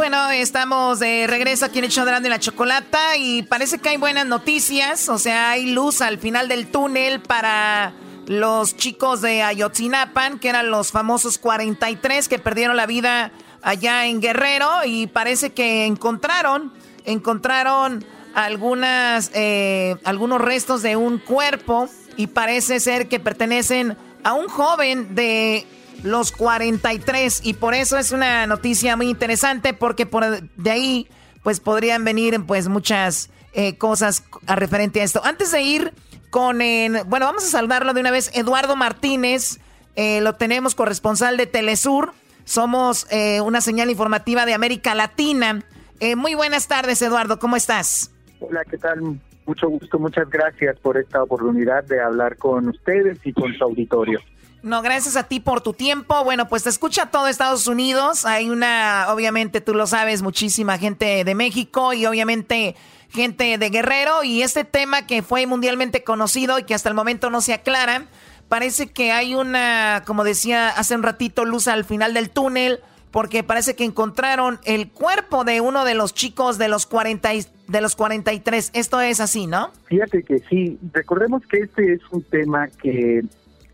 [0.00, 3.98] Bueno, estamos de regreso aquí en el show de la Chocolata y parece que hay
[3.98, 7.92] buenas noticias, o sea, hay luz al final del túnel para
[8.24, 13.30] los chicos de Ayotzinapan, que eran los famosos 43 que perdieron la vida
[13.60, 16.72] allá en Guerrero y parece que encontraron,
[17.04, 18.02] encontraron
[18.34, 25.14] algunas, eh, algunos restos de un cuerpo y parece ser que pertenecen a un joven
[25.14, 25.66] de
[26.02, 31.08] los 43 y por eso es una noticia muy interesante porque por de ahí
[31.42, 35.20] pues podrían venir pues muchas eh, cosas a referente a esto.
[35.24, 35.92] Antes de ir
[36.30, 36.58] con,
[37.06, 39.58] bueno, vamos a saludarlo de una vez, Eduardo Martínez,
[39.96, 42.12] eh, lo tenemos corresponsal de Telesur,
[42.44, 45.62] somos eh, una señal informativa de América Latina.
[46.00, 48.10] Eh, muy buenas tardes, Eduardo, ¿cómo estás?
[48.40, 49.20] Hola, ¿qué tal?
[49.46, 54.20] Mucho gusto, muchas gracias por esta oportunidad de hablar con ustedes y con su auditorio.
[54.62, 56.22] No, gracias a ti por tu tiempo.
[56.22, 58.26] Bueno, pues te escucha todo Estados Unidos.
[58.26, 62.76] Hay una, obviamente tú lo sabes, muchísima gente de México y obviamente
[63.08, 64.22] gente de Guerrero.
[64.22, 68.06] Y este tema que fue mundialmente conocido y que hasta el momento no se aclara,
[68.48, 72.80] parece que hay una, como decía hace un ratito, luz al final del túnel.
[73.10, 77.30] Porque parece que encontraron el cuerpo de uno de los chicos de los 40
[77.66, 78.70] de los 43.
[78.72, 79.72] Esto es así, ¿no?
[79.86, 80.78] Fíjate que sí.
[80.92, 83.24] Recordemos que este es un tema que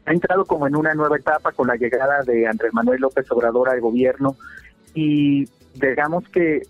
[0.06, 3.68] ha entrado como en una nueva etapa con la llegada de Andrés Manuel López Obrador
[3.68, 4.36] al gobierno
[4.94, 6.62] y digamos que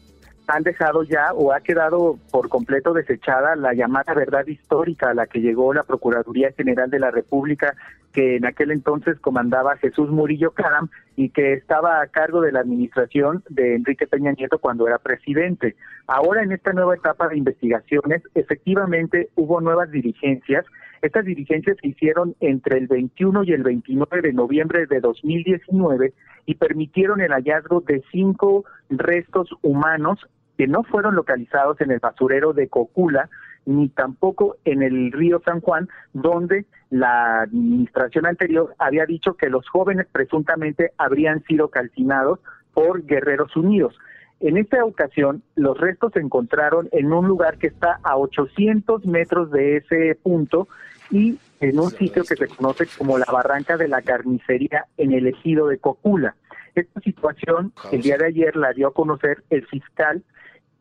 [0.49, 5.27] han dejado ya o ha quedado por completo desechada la llamada verdad histórica a la
[5.27, 7.75] que llegó la Procuraduría General de la República,
[8.13, 12.61] que en aquel entonces comandaba Jesús Murillo Caram y que estaba a cargo de la
[12.61, 15.75] administración de Enrique Peña Nieto cuando era presidente.
[16.07, 20.65] Ahora en esta nueva etapa de investigaciones, efectivamente hubo nuevas dirigencias
[21.03, 26.13] estas dirigencias se hicieron entre el 21 y el 29 de noviembre de 2019
[26.47, 30.19] y permitieron el hallazgo de cinco restos humanos
[30.57, 33.29] que no fueron localizados en el basurero de Cocula
[33.67, 39.69] ni tampoco en el río San Juan, donde la administración anterior había dicho que los
[39.69, 42.39] jóvenes presuntamente habrían sido calcinados
[42.73, 43.99] por Guerreros Unidos.
[44.41, 49.51] En esta ocasión, los restos se encontraron en un lugar que está a 800 metros
[49.51, 50.69] de ese punto
[51.11, 55.27] y en un sitio que se conoce como la Barranca de la Carnicería en el
[55.27, 56.37] ejido de Cocula.
[56.75, 60.23] Esta situación el día de ayer la dio a conocer el fiscal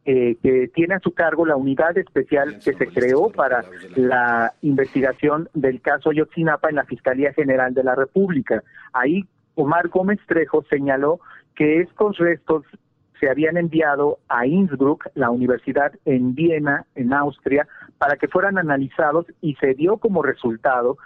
[0.04, 3.64] eh, que tiene a su cargo la unidad especial que se creó para
[3.96, 8.62] la investigación del caso Ayotzinapa en la Fiscalía General de la República.
[8.94, 9.26] Ahí
[9.56, 11.22] Omar Gómez Trejo señaló
[11.56, 12.66] que estos restos
[13.20, 19.26] se habían enviado a Innsbruck, la universidad en Viena, en Austria, para que fueran analizados
[19.42, 20.98] y se dio como resultado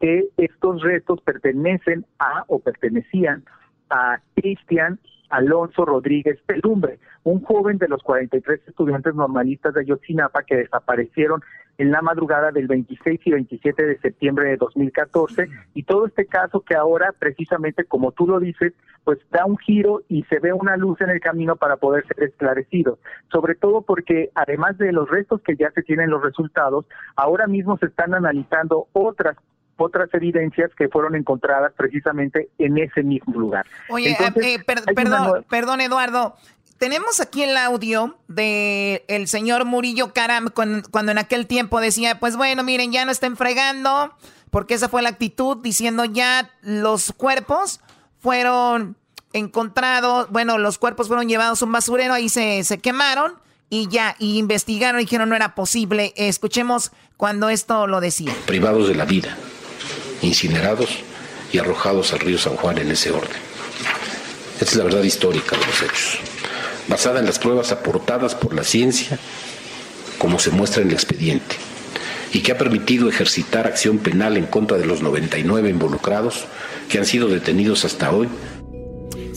[0.00, 3.44] que estos restos pertenecen a o pertenecían
[3.90, 4.98] a Cristian
[5.28, 11.42] Alonso Rodríguez Pelumbre, un joven de los 43 estudiantes normalistas de Ayotzinapa que desaparecieron
[11.80, 16.60] en la madrugada del 26 y 27 de septiembre de 2014 y todo este caso
[16.60, 20.76] que ahora precisamente como tú lo dices pues da un giro y se ve una
[20.76, 22.98] luz en el camino para poder ser esclarecido.
[23.32, 26.84] Sobre todo porque además de los restos que ya se tienen los resultados
[27.16, 29.38] ahora mismo se están analizando otras
[29.78, 33.64] otras evidencias que fueron encontradas precisamente en ese mismo lugar.
[33.88, 34.58] Oye, eh,
[34.94, 36.36] perdón, perdón Eduardo,
[36.80, 42.36] tenemos aquí el audio de el señor Murillo Caram cuando en aquel tiempo decía, pues
[42.36, 44.14] bueno, miren, ya no estén fregando,
[44.50, 47.80] porque esa fue la actitud, diciendo ya los cuerpos
[48.18, 48.96] fueron
[49.34, 53.34] encontrados, bueno, los cuerpos fueron llevados a un basurero, ahí se, se quemaron
[53.68, 56.14] y ya, y investigaron y dijeron no era posible.
[56.16, 58.34] Escuchemos cuando esto lo decía.
[58.46, 59.36] Privados de la vida,
[60.22, 60.88] incinerados
[61.52, 63.36] y arrojados al río San Juan en ese orden.
[64.54, 66.39] Esta es la verdad histórica de los hechos
[66.90, 69.18] basada en las pruebas aportadas por la ciencia,
[70.18, 71.56] como se muestra en el expediente,
[72.32, 76.44] y que ha permitido ejercitar acción penal en contra de los 99 involucrados
[76.90, 78.28] que han sido detenidos hasta hoy.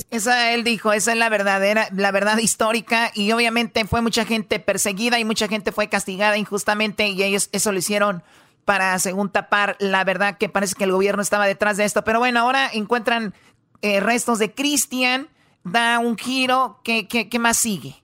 [0.10, 4.60] Esa él dijo, esa es la verdadera, la verdad histórica y obviamente fue mucha gente
[4.60, 8.24] perseguida y mucha gente fue castigada injustamente y ellos eso lo hicieron
[8.66, 12.04] para según tapar la verdad que parece que el gobierno estaba detrás de esto.
[12.04, 13.34] Pero bueno, ahora encuentran
[13.82, 15.30] eh, restos de Cristian
[15.64, 17.95] da un giro, ¿qué, qué, más sigue?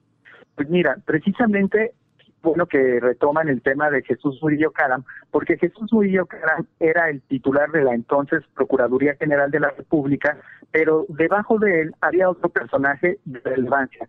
[0.54, 1.94] Pues mira, precisamente
[2.42, 7.20] bueno que retoman el tema de Jesús Murillo Caram, porque Jesús Murillo Caram era el
[7.22, 10.38] titular de la entonces Procuraduría General de la República,
[10.70, 14.08] pero debajo de él había otro personaje de relevancia,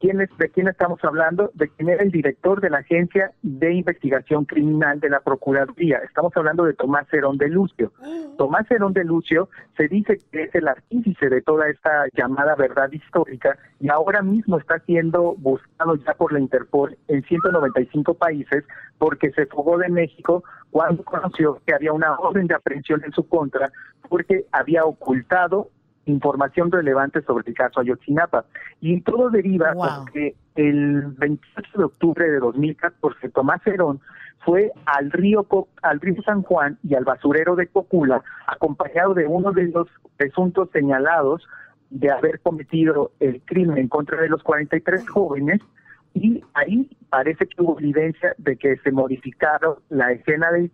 [0.00, 1.50] ¿De quién estamos hablando?
[1.54, 5.98] De quién era el director de la Agencia de Investigación Criminal de la Procuraduría.
[5.98, 7.92] Estamos hablando de Tomás Herón de Lucio.
[8.00, 8.36] Mm.
[8.36, 12.92] Tomás Herón de Lucio se dice que es el artífice de toda esta llamada verdad
[12.92, 18.64] histórica y ahora mismo está siendo buscado ya por la Interpol en 195 países
[18.98, 23.26] porque se fugó de México cuando conoció que había una orden de aprehensión en su
[23.26, 23.72] contra
[24.08, 25.70] porque había ocultado
[26.06, 28.46] información relevante sobre el caso Ayotzinapa.
[28.80, 34.00] Y todo deriva porque el 28 de octubre de 2014 Tomás Herón
[34.44, 35.46] fue al río
[35.82, 40.70] al río San Juan y al basurero de Cocula acompañado de uno de los presuntos
[40.72, 41.46] señalados
[41.90, 45.60] de haber cometido el crimen en contra de los 43 jóvenes
[46.14, 50.70] y ahí parece que hubo evidencia de que se modificaron la escena del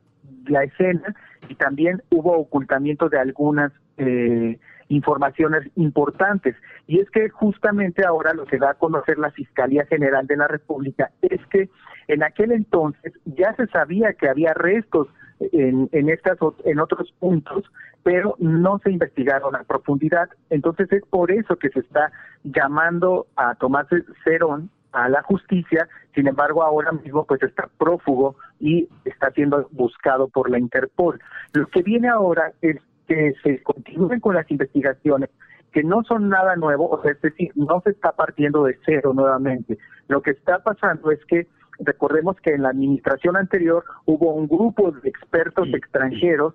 [0.47, 1.15] la escena
[1.49, 6.57] y también hubo ocultamiento de algunas eh, informaciones importantes.
[6.87, 10.49] Y es que justamente ahora lo que da a conocer la Fiscalía General de la
[10.49, 11.71] República es que
[12.09, 15.09] en aquel entonces ya se sabía que había restos
[15.41, 17.65] en, en, estas, en otros puntos,
[18.03, 20.29] pero no se investigaron a profundidad.
[20.51, 22.13] Entonces es por eso que se está
[22.45, 23.87] llamando a Tomás
[24.25, 30.29] Cerón a la justicia, sin embargo ahora mismo pues está prófugo y está siendo buscado
[30.29, 31.19] por la Interpol.
[31.55, 32.77] Lo que viene ahora es
[33.13, 35.29] que se continúen con las investigaciones
[35.71, 39.13] que no son nada nuevo, o sea, es decir, no se está partiendo de cero
[39.15, 39.79] nuevamente.
[40.09, 41.47] Lo que está pasando es que
[41.79, 46.55] recordemos que en la administración anterior hubo un grupo de expertos extranjeros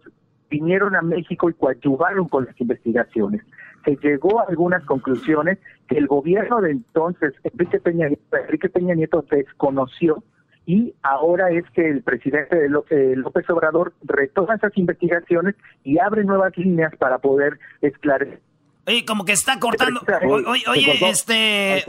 [0.49, 3.41] vinieron a México y coadyuvaron con las investigaciones.
[3.83, 9.25] Se llegó a algunas conclusiones que el gobierno de entonces, Enrique Peña, Enrique Peña Nieto,
[9.29, 10.23] desconoció
[10.67, 15.55] y ahora es que el presidente eh, López Obrador retoma esas investigaciones
[15.85, 18.41] y abre nuevas líneas para poder esclarecer.
[18.85, 20.01] Oye, como que está cortando.
[20.45, 21.85] Oye, oye este,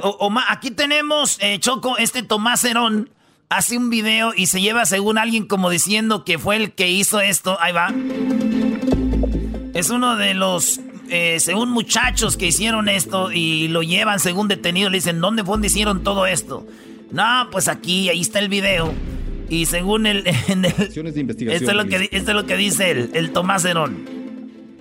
[0.49, 3.11] aquí tenemos, eh, Choco, este Tomás Herón
[3.49, 7.21] hace un video y se lleva según alguien como diciendo que fue el que hizo
[7.21, 7.59] esto.
[7.61, 7.93] Ahí va.
[9.75, 14.89] Es uno de los, eh, según muchachos que hicieron esto y lo llevan según detenido.
[14.89, 16.65] Le dicen, ¿dónde fue donde hicieron todo esto?
[17.11, 18.93] No, pues aquí, ahí está el video.
[19.49, 20.25] Y según el...
[20.79, 23.65] acciones de investigación esto, es lo que, esto es lo que dice el, el Tomás
[23.65, 24.19] Herón.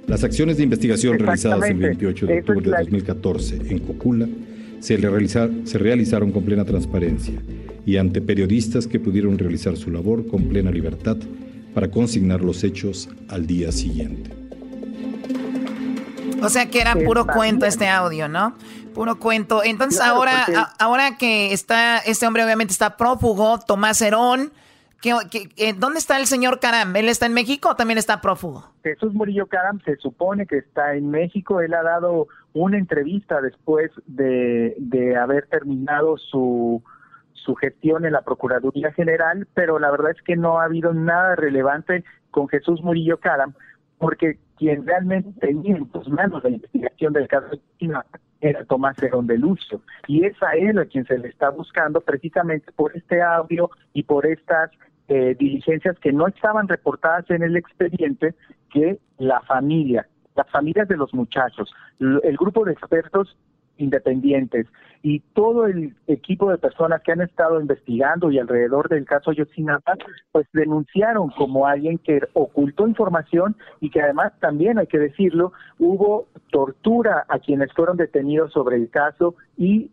[0.08, 4.28] Las acciones de investigación realizadas el 28 de octubre de 2014 en Cocula
[4.80, 4.98] se,
[5.66, 7.42] se realizaron con plena transparencia
[7.86, 11.18] y ante periodistas que pudieron realizar su labor con plena libertad
[11.74, 14.32] para consignar los hechos al día siguiente.
[16.42, 18.56] O sea que era puro cuento este audio, ¿no?
[18.98, 19.64] Puro cuento.
[19.64, 20.46] Entonces ahora,
[20.80, 24.52] ahora que está, este hombre obviamente está prófugo, Tomás Herón,
[25.04, 26.96] eh, ¿dónde está el señor Caram?
[26.96, 28.74] ¿Él está en México o también está prófugo?
[28.84, 31.62] Jesús Murillo Caram se supone que está en México.
[31.62, 36.82] Él ha dado una entrevista después de, de haber terminado su,
[37.34, 41.36] su gestión en la Procuraduría General, pero la verdad es que no ha habido nada
[41.36, 43.54] relevante con Jesús Murillo Caram,
[43.98, 48.06] porque quien realmente tenía en sus manos la investigación del caso de China
[48.42, 52.02] era Tomás Herón de Lucio, y es a él a quien se le está buscando
[52.02, 54.70] precisamente por este audio y por estas
[55.08, 58.36] eh, diligencias que no estaban reportadas en el expediente
[58.72, 63.36] que la familia, las familias de los muchachos, el grupo de expertos
[63.78, 64.68] independientes
[65.04, 69.94] y todo el equipo de personas que han estado investigando y alrededor del caso Yotzinapa,
[70.32, 76.28] pues denunciaron como alguien que ocultó información y que además también hay que decirlo, hubo
[76.52, 79.92] tortura a quienes fueron detenidos sobre el caso y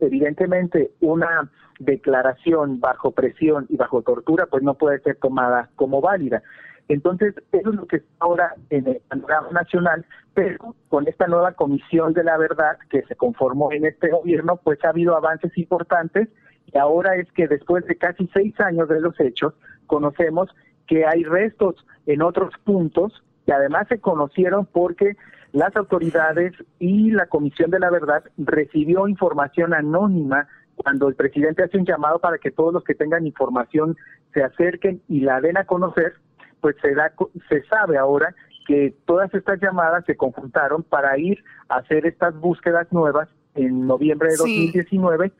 [0.00, 6.42] evidentemente una declaración bajo presión y bajo tortura pues no puede ser tomada como válida.
[6.88, 10.04] Entonces, eso es lo que está ahora en el panorama nacional,
[10.34, 14.84] pero con esta nueva comisión de la verdad que se conformó en este gobierno, pues
[14.84, 16.28] ha habido avances importantes
[16.72, 19.54] y ahora es que después de casi seis años de los hechos,
[19.86, 20.48] conocemos
[20.86, 21.76] que hay restos
[22.06, 25.16] en otros puntos que además se conocieron porque
[25.52, 31.78] las autoridades y la Comisión de la Verdad recibió información anónima cuando el presidente hace
[31.78, 33.96] un llamado para que todos los que tengan información
[34.32, 36.14] se acerquen y la den a conocer
[36.62, 37.12] pues se, da,
[37.50, 38.34] se sabe ahora
[38.66, 44.30] que todas estas llamadas se conjuntaron para ir a hacer estas búsquedas nuevas en noviembre
[44.30, 45.32] de 2019.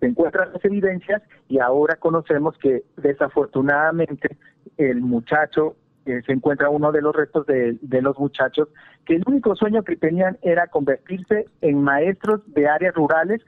[0.00, 4.36] Se encuentran las evidencias y ahora conocemos que desafortunadamente
[4.76, 8.68] el muchacho eh, se encuentra uno de los restos de, de, los muchachos
[9.04, 13.42] que el único sueño que tenían era convertirse en maestros de áreas rurales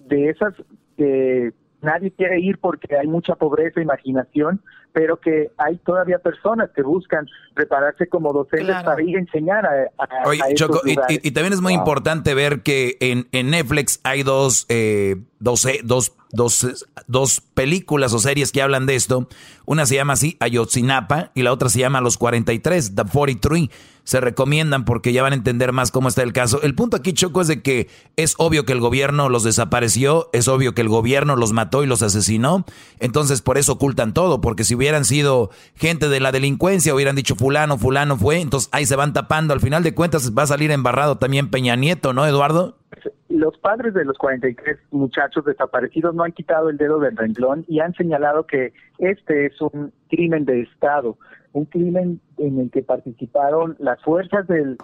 [0.00, 0.54] de esas
[0.96, 1.52] que
[1.86, 4.60] nadie quiere ir porque hay mucha pobreza, imaginación,
[4.92, 9.90] pero que hay todavía personas que buscan prepararse como docentes para ir a enseñar a,
[9.98, 14.66] a, Oye, Choco, y, también es muy importante ver que en, en Netflix hay dos,
[14.68, 19.28] eh, dos, eh, dos, dos, dos, películas o series que hablan de esto.
[19.64, 23.70] Una se llama así, Ayotzinapa, y la otra se llama Los 43, The 43
[24.06, 26.62] se recomiendan porque ya van a entender más cómo está el caso.
[26.62, 30.46] El punto aquí, Choco, es de que es obvio que el gobierno los desapareció, es
[30.46, 32.64] obvio que el gobierno los mató y los asesinó,
[33.00, 37.34] entonces por eso ocultan todo, porque si hubieran sido gente de la delincuencia, hubieran dicho
[37.34, 40.70] fulano, fulano fue, entonces ahí se van tapando, al final de cuentas va a salir
[40.70, 42.78] embarrado también Peña Nieto, ¿no, Eduardo?
[43.28, 47.80] Los padres de los 43 muchachos desaparecidos no han quitado el dedo del renglón y
[47.80, 51.16] han señalado que este es un crimen de Estado
[51.56, 54.76] un crimen en el que participaron las fuerzas del,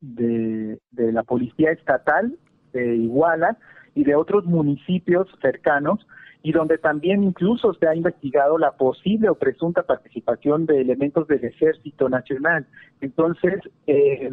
[0.00, 2.38] de, la Policía Estatal
[2.72, 3.58] de Iguala
[3.94, 6.06] y de otros municipios cercanos
[6.42, 11.44] y donde también incluso se ha investigado la posible o presunta participación de elementos del
[11.44, 12.66] Ejército Nacional.
[13.02, 14.32] Entonces, eh,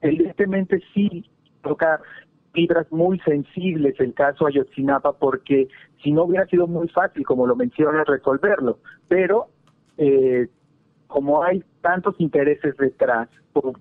[0.00, 1.28] evidentemente sí
[1.62, 2.00] toca
[2.52, 5.68] fibras muy sensibles el caso Ayotzinapa porque
[6.02, 8.78] si no hubiera sido muy fácil, como lo menciona, resolverlo,
[9.08, 9.48] pero
[9.96, 10.48] eh,
[11.06, 13.28] como hay tantos intereses detrás,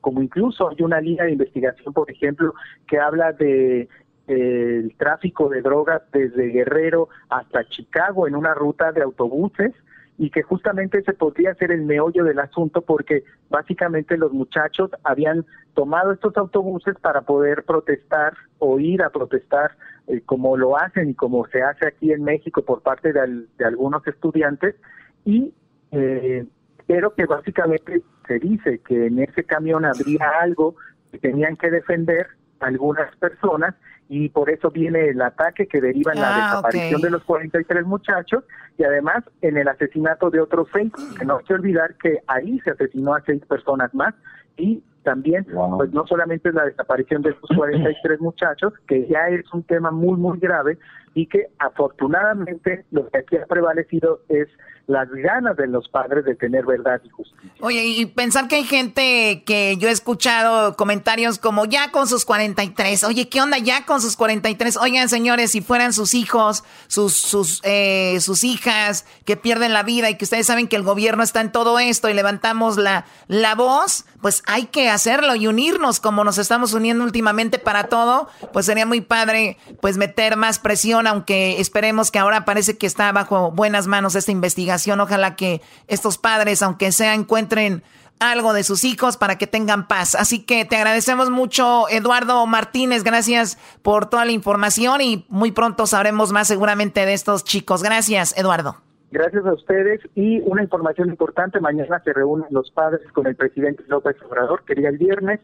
[0.02, 2.54] como incluso hay una línea de investigación, por ejemplo,
[2.88, 3.88] que habla de
[4.28, 9.74] el tráfico de drogas desde Guerrero hasta Chicago en una ruta de autobuses
[10.18, 15.46] y que justamente ese podría ser el meollo del asunto porque básicamente los muchachos habían
[15.76, 21.14] tomado estos autobuses para poder protestar o ir a protestar eh, como lo hacen y
[21.14, 24.76] como se hace aquí en México por parte de, algunos estudiantes.
[25.24, 25.54] Y
[25.92, 26.46] eh,
[26.88, 30.76] pero que básicamente se dice que en ese camión habría algo
[31.12, 32.28] que tenían que defender
[32.60, 33.76] algunas personas
[34.10, 37.86] y por eso viene el ataque que deriva en la ah, desaparición de los 43
[37.86, 38.44] muchachos
[38.78, 42.60] y además en el asesinato de otros seis, que no hay que olvidar que ahí
[42.62, 44.14] se asesinó a seis personas más
[44.56, 45.46] y también,
[45.78, 49.90] pues no solamente es la desaparición de estos 43 muchachos, que ya es un tema
[49.90, 50.78] muy, muy grave
[51.18, 54.48] y que afortunadamente lo que aquí ha prevalecido es
[54.86, 57.52] las ganas de los padres de tener verdad y justicia.
[57.60, 62.24] Oye, y pensar que hay gente que yo he escuchado comentarios como ya con sus
[62.24, 64.78] 43, oye, ¿qué onda ya con sus 43?
[64.78, 70.10] Oigan, señores, si fueran sus hijos, sus, sus, eh, sus hijas que pierden la vida
[70.10, 73.56] y que ustedes saben que el gobierno está en todo esto y levantamos la, la
[73.56, 78.66] voz, pues hay que hacerlo y unirnos como nos estamos uniendo últimamente para todo, pues
[78.66, 83.52] sería muy padre pues meter más presión, aunque esperemos que ahora parece que está bajo
[83.52, 87.84] buenas manos esta investigación Ojalá que estos padres, aunque sea, encuentren
[88.20, 90.16] algo de sus hijos para que tengan paz.
[90.16, 93.04] Así que te agradecemos mucho, Eduardo Martínez.
[93.04, 97.84] Gracias por toda la información y muy pronto sabremos más seguramente de estos chicos.
[97.84, 98.78] Gracias, Eduardo.
[99.12, 103.84] Gracias a ustedes y una información importante, mañana se reúnen los padres con el presidente
[103.88, 105.40] López Obrador, quería el viernes,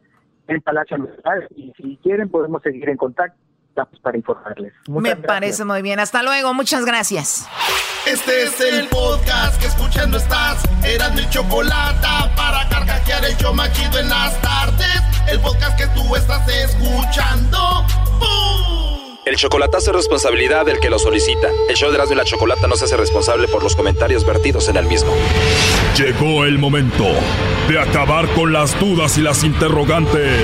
[0.47, 3.39] en Palacio Nacional y si quieren podemos seguir en contacto
[4.01, 4.73] para informarles.
[4.87, 5.99] Me parece muy bien.
[5.99, 6.53] Hasta luego.
[6.53, 7.47] Muchas gracias.
[8.05, 10.63] Este es el podcast que escuchando estás.
[10.83, 15.01] Eran mi chocolate para carcajear el yo machido en las tardes.
[15.27, 17.85] El podcast que tú estás escuchando.
[19.25, 21.47] El chocolatazo es responsabilidad del que lo solicita.
[21.69, 24.67] El show de Erasmo y la Chocolata no se hace responsable por los comentarios vertidos
[24.67, 25.13] en el mismo.
[25.97, 27.05] Llegó el momento
[27.69, 30.41] de acabar con las dudas y las interrogantes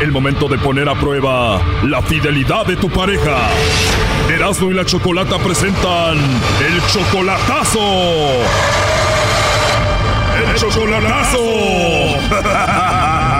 [0.00, 3.36] el momento de poner a prueba la fidelidad de tu pareja.
[4.28, 7.80] Erasmo y la Chocolata presentan el chocolatazo.
[10.38, 11.38] El chocolatazo.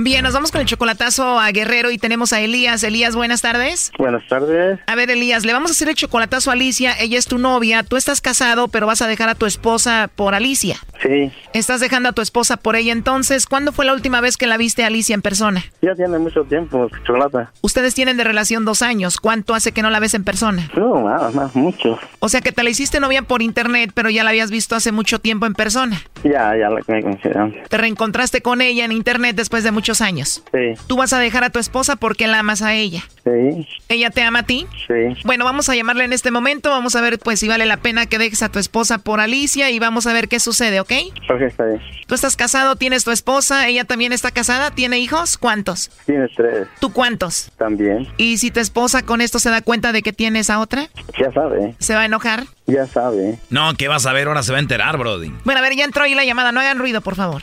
[0.00, 2.84] Bien, nos vamos con el chocolatazo a Guerrero y tenemos a Elías.
[2.84, 3.90] Elías, buenas tardes.
[3.98, 4.78] Buenas tardes.
[4.86, 6.94] A ver, Elías, le vamos a hacer el chocolatazo a Alicia.
[7.00, 7.82] Ella es tu novia.
[7.82, 10.78] Tú estás casado, pero vas a dejar a tu esposa por Alicia.
[11.02, 11.30] Sí.
[11.52, 12.92] Estás dejando a tu esposa por ella.
[12.92, 15.64] Entonces, ¿cuándo fue la última vez que la viste a Alicia en persona?
[15.82, 17.52] Ya tiene mucho tiempo, chocolata.
[17.60, 19.18] Ustedes tienen de relación dos años.
[19.18, 20.68] ¿Cuánto hace que no la ves en persona?
[20.76, 21.98] No, nada más, mucho.
[22.18, 24.92] O sea que te la hiciste novia por internet, pero ya la habías visto hace
[24.92, 26.02] mucho tiempo en persona.
[26.24, 27.28] Ya, ya la conocí.
[27.68, 30.42] Te reencontraste con ella en internet después de muchos años.
[30.52, 30.74] Sí.
[30.86, 33.04] Tú vas a dejar a tu esposa porque la amas a ella.
[33.24, 33.66] Sí.
[33.88, 34.66] ¿Ella te ama a ti?
[34.86, 35.20] Sí.
[35.24, 36.70] Bueno, vamos a llamarle en este momento.
[36.70, 39.70] Vamos a ver pues si vale la pena que dejes a tu esposa por Alicia
[39.70, 40.87] y vamos a ver qué sucede, ¿ok?
[41.30, 41.80] Ok, está bien.
[42.06, 45.90] Tú estás casado, tienes tu esposa, ella también está casada, tiene hijos, ¿cuántos?
[46.06, 46.66] Tiene tres.
[46.80, 47.50] ¿Tú cuántos?
[47.58, 48.08] También.
[48.16, 50.88] ¿Y si tu esposa con esto se da cuenta de que tienes a otra?
[51.18, 51.74] Ya sabe.
[51.78, 52.44] ¿Se va a enojar?
[52.66, 53.38] Ya sabe.
[53.50, 54.28] No, ¿qué vas a ver?
[54.28, 55.30] Ahora se va a enterar, Brody.
[55.44, 57.42] Bueno, a ver, ya entró ahí la llamada, no hagan ruido, por favor.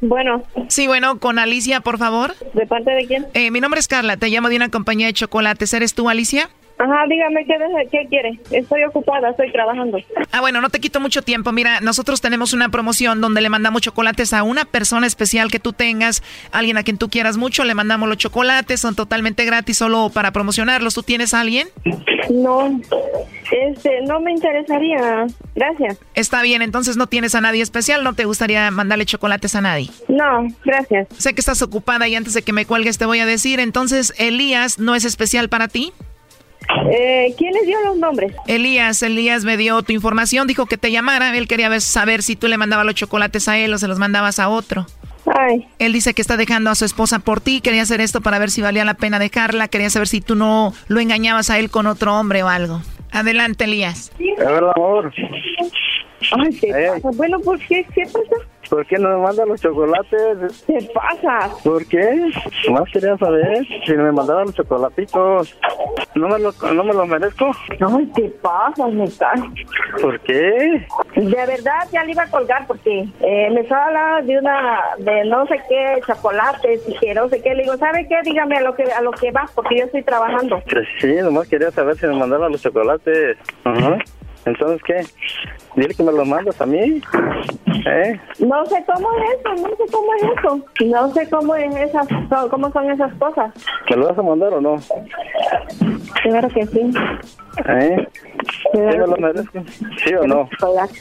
[0.00, 0.42] Bueno.
[0.68, 2.34] Sí, bueno, con Alicia, por favor.
[2.52, 3.26] ¿De parte de quién?
[3.32, 5.72] Eh, mi nombre es Carla, te llamo de una compañía de chocolates.
[5.72, 6.50] ¿Eres tú, Alicia?
[6.76, 7.54] Ajá, dígame qué,
[7.90, 8.38] qué quiere.
[8.50, 9.98] Estoy ocupada, estoy trabajando.
[10.32, 11.52] Ah, bueno, no te quito mucho tiempo.
[11.52, 15.72] Mira, nosotros tenemos una promoción donde le mandamos chocolates a una persona especial que tú
[15.72, 20.10] tengas, alguien a quien tú quieras mucho, le mandamos los chocolates, son totalmente gratis solo
[20.12, 20.94] para promocionarlos.
[20.94, 21.68] ¿Tú tienes a alguien?
[22.30, 22.80] No,
[23.52, 25.26] este, no me interesaría.
[25.54, 25.98] Gracias.
[26.14, 29.90] Está bien, entonces no tienes a nadie especial, ¿no te gustaría mandarle chocolates a nadie?
[30.08, 31.06] No, gracias.
[31.16, 34.12] Sé que estás ocupada y antes de que me cuelgues te voy a decir, entonces
[34.18, 35.92] Elías no es especial para ti.
[36.90, 38.32] Eh, ¿Quién les dio los nombres?
[38.46, 41.36] Elías, Elías me dio tu información, dijo que te llamara.
[41.36, 44.38] Él quería saber si tú le mandabas los chocolates a él o se los mandabas
[44.38, 44.86] a otro.
[45.26, 45.66] Ay.
[45.78, 48.50] Él dice que está dejando a su esposa por ti, quería hacer esto para ver
[48.50, 51.86] si valía la pena dejarla, quería saber si tú no lo engañabas a él con
[51.86, 52.82] otro hombre o algo.
[53.10, 54.12] Adelante, Elías.
[54.18, 55.12] Es verdad, amor.
[55.16, 57.16] Ay, ¿qué pasa?
[57.16, 57.86] Bueno, ¿por qué?
[57.94, 58.46] ¿Qué pasa?
[58.68, 60.64] ¿Por qué no me mandan los chocolates?
[60.66, 61.50] ¿Qué pasa?
[61.62, 62.30] ¿Por qué?
[62.70, 65.58] Más quería saber si me mandaban los chocolatitos.
[66.14, 67.50] ¿No me los no me lo merezco?
[67.70, 69.08] Ay, ¿qué pasa, me
[70.00, 70.86] ¿Por qué?
[71.16, 75.24] De verdad, ya le iba a colgar porque eh, me estaba hablando de una, de
[75.24, 77.54] no sé qué, chocolates y que no sé qué.
[77.54, 78.16] Le digo, ¿sabe qué?
[78.24, 80.62] Dígame a lo que a lo que va, porque yo estoy trabajando.
[80.70, 83.36] Pues sí, nomás quería saber si me mandaban los chocolates.
[83.64, 83.98] Ajá.
[84.46, 85.04] Entonces, ¿qué?
[85.76, 87.00] Dile que me los mandas a mí.
[87.86, 88.20] ¿Eh?
[88.38, 90.60] No sé cómo es eso, no sé cómo es eso.
[90.86, 92.08] No sé cómo es esas,
[92.50, 93.52] cómo son esas cosas.
[93.90, 94.76] ¿Me lo vas a mandar o no?
[96.22, 96.92] Claro que sí.
[97.66, 98.08] ¿Eh?
[98.72, 99.62] ¿Sí me lo merezco?
[100.04, 100.48] ¿Sí o no?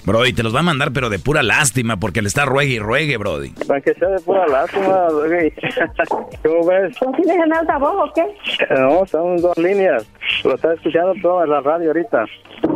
[0.05, 2.79] Brody, te los va a mandar, pero de pura lástima, porque le está ruegue y
[2.79, 3.49] ruegue, Brody.
[3.67, 5.51] Para que sea de pura lástima, Brody.
[6.43, 6.95] ¿Cómo ves?
[7.01, 8.75] ¿No tienes en altavoz o qué?
[8.75, 10.05] No, son dos líneas.
[10.43, 12.25] Lo está escuchando todo en la radio ahorita.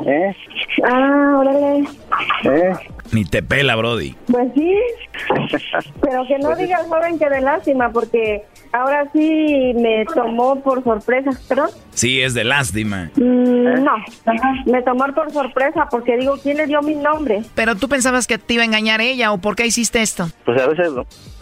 [0.06, 0.36] ¿Eh?
[0.84, 1.88] Ah, órale.
[2.44, 2.74] ¿Eh?
[3.14, 4.16] Ni te pela, Brody.
[4.32, 4.76] Pues sí.
[6.02, 10.84] Pero que no diga el joven que de lástima, porque ahora sí me tomó por
[10.84, 11.32] sorpresa.
[11.48, 11.70] ¿Perdón?
[11.98, 13.10] Sí, es de lástima.
[13.16, 13.96] Mm, no,
[14.68, 17.42] me tomó por sorpresa porque digo, ¿quién le dio mi nombre?
[17.56, 20.30] Pero tú pensabas que te iba a engañar ella o por qué hiciste esto?
[20.46, 20.92] Pues a veces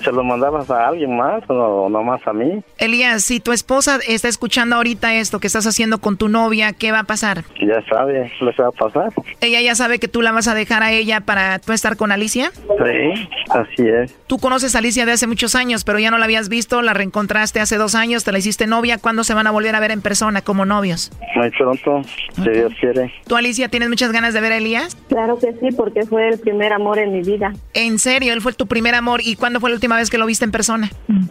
[0.01, 2.63] se lo mandabas a alguien más o no más a mí.
[2.77, 6.93] Elías, si tu esposa está escuchando ahorita esto que estás haciendo con tu novia, ¿qué
[6.93, 7.43] va a pasar?
[7.59, 9.11] Ya sabe lo que va a pasar.
[9.41, 12.13] ¿Ella ya sabe que tú la vas a dejar a ella para tú estar con
[12.13, 12.51] Alicia?
[12.55, 14.15] Sí, así es.
[14.27, 16.93] Tú conoces a Alicia de hace muchos años, pero ya no la habías visto, la
[16.93, 18.99] reencontraste hace dos años, te la hiciste novia.
[18.99, 21.11] ¿Cuándo se van a volver a ver en persona como novios?
[21.35, 22.01] Muy pronto,
[22.35, 23.13] si Dios quiere.
[23.27, 24.95] ¿Tú, Alicia, tienes muchas ganas de ver a Elías?
[25.09, 27.53] Claro que sí, porque fue el primer amor en mi vida.
[27.73, 28.31] ¿En serio?
[28.31, 29.19] ¿Él fue tu primer amor?
[29.21, 30.89] ¿Y cuándo fue la última vez que lo viste en persona?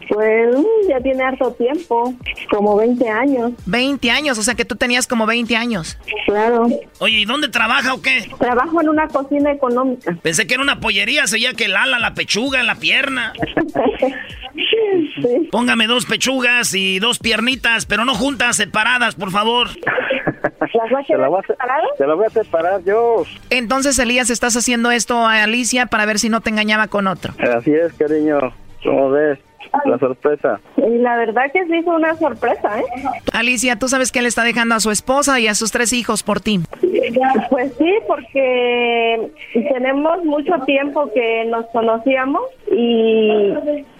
[0.08, 0.56] Pues
[0.88, 2.12] ya tiene harto tiempo,
[2.50, 3.52] como 20 años.
[3.64, 5.96] 20 años, o sea que tú tenías como 20 años.
[6.26, 6.66] Claro.
[6.98, 8.28] Oye, ¿y dónde trabaja o qué?
[8.38, 10.16] Trabajo en una cocina económica.
[10.22, 13.32] Pensé que era una pollería, se veía que el ala, la pechuga, la pierna.
[15.50, 19.68] Póngame dos pechugas y dos piernitas, pero no juntas, separadas, por favor.
[20.72, 21.90] ¿Las vas a voy a, separadas?
[21.98, 23.24] Te las voy a separar yo.
[23.50, 27.34] Entonces, Elías, estás haciendo esto a Alicia para ver si no te engañaba con otro.
[27.56, 28.38] Así es, cariño.
[28.82, 29.38] ¿Cómo ves?
[29.86, 30.60] La sorpresa.
[30.76, 32.84] Y la verdad que sí fue una sorpresa, ¿eh?
[33.32, 36.22] Alicia, tú sabes que él está dejando a su esposa y a sus tres hijos
[36.22, 36.60] por ti.
[37.50, 43.52] Pues sí, porque tenemos mucho tiempo que nos conocíamos y,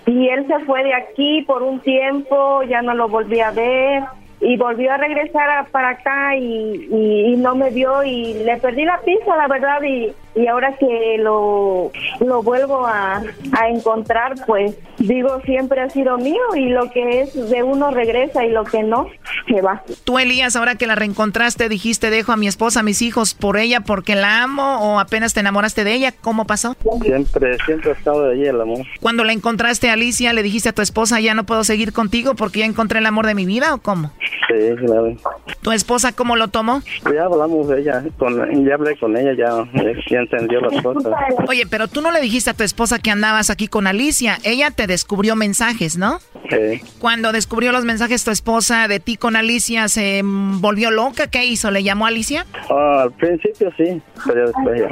[0.07, 4.05] y él se fue de aquí por un tiempo, ya no lo volví a ver
[4.45, 8.85] y volvió a regresar a, para acá y, y, no me vio y le perdí
[8.85, 13.23] la pista, la verdad, y, y ahora que lo, lo vuelvo a,
[13.53, 18.45] a, encontrar, pues digo, siempre ha sido mío y lo que es de uno regresa
[18.45, 19.09] y lo que no,
[19.47, 19.83] se va.
[20.05, 23.57] Tú, Elías, ahora que la reencontraste, dijiste, dejo a mi esposa, a mis hijos por
[23.57, 26.77] ella porque la amo o apenas te enamoraste de ella, ¿cómo pasó?
[27.03, 28.79] Siempre, siempre ha estado de ella el amor.
[29.01, 32.61] Cuando la encontraste, Alicia, le dijiste a tu esposa, ya no puedo seguir contigo porque
[32.61, 34.13] ya encontré el amor de mi vida o cómo?
[34.49, 35.15] Sí, claro.
[35.63, 36.83] ¿Tu esposa cómo lo tomó?
[37.13, 39.65] Ya hablamos de ella, con, ya hablé con ella, ya,
[40.11, 41.13] ya entendió las cosas.
[41.49, 44.71] Oye, pero tú no le dijiste a tu esposa que andabas aquí con Alicia, ella
[44.71, 46.19] te descubrió mensajes, ¿no?
[46.51, 46.83] Sí.
[46.99, 51.27] Cuando descubrió los mensajes tu esposa de ti con Alicia, ¿se volvió loca?
[51.27, 51.71] ¿Qué hizo?
[51.71, 52.47] ¿Le llamó a Alicia?
[52.69, 54.89] Oh, al principio sí, pero después ya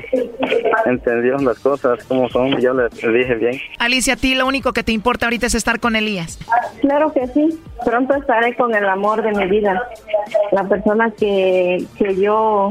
[0.86, 3.60] entendió las cosas como son, yo le, le dije bien.
[3.78, 6.38] Alicia, a ti lo único que te importa ahorita es estar con Elías.
[6.80, 9.82] Claro que sí, pronto estaré con el amor de mi vida,
[10.52, 12.70] la persona que, que yo,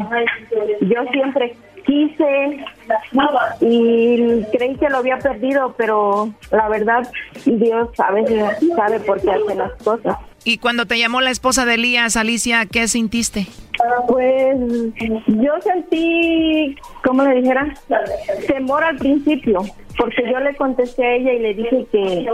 [0.81, 1.55] yo siempre
[1.91, 2.65] quise
[3.59, 7.11] y creí que lo había perdido, pero la verdad
[7.45, 8.43] Dios a veces
[8.75, 10.17] sabe por qué hace las cosas.
[10.43, 13.47] Y cuando te llamó la esposa de Elías, Alicia, ¿qué sintiste?
[14.07, 14.57] Pues
[15.27, 17.73] yo sentí, ¿cómo le dijera?
[18.47, 19.63] Temor al principio,
[19.97, 22.25] porque yo le contesté a ella y le dije que,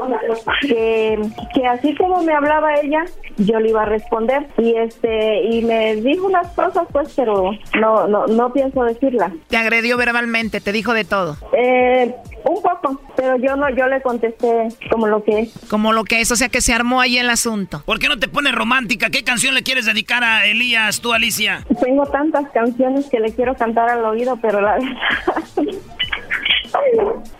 [0.62, 1.20] que,
[1.54, 3.06] que así como me hablaba ella,
[3.38, 8.08] yo le iba a responder y este y me dijo unas cosas pues, pero no
[8.08, 9.32] no no pienso decirlas.
[9.48, 11.38] Te agredió verbalmente, te dijo de todo.
[11.54, 12.14] Eh,
[12.46, 15.54] un poco, pero yo no, yo le contesté como lo que es.
[15.70, 17.84] Como lo que es, o sea que se armó ahí el asunto.
[17.86, 19.10] ¿Por qué no te pones romántica?
[19.10, 21.37] ¿Qué canción le quieres dedicar a Elías, tú, Alicia?
[21.82, 24.78] Tengo tantas canciones que le quiero cantar al oído, pero la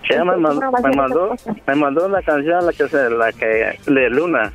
[0.10, 1.36] Ella me mandó, me mandó,
[1.66, 4.54] me mandó una canción la que se, la que de Luna.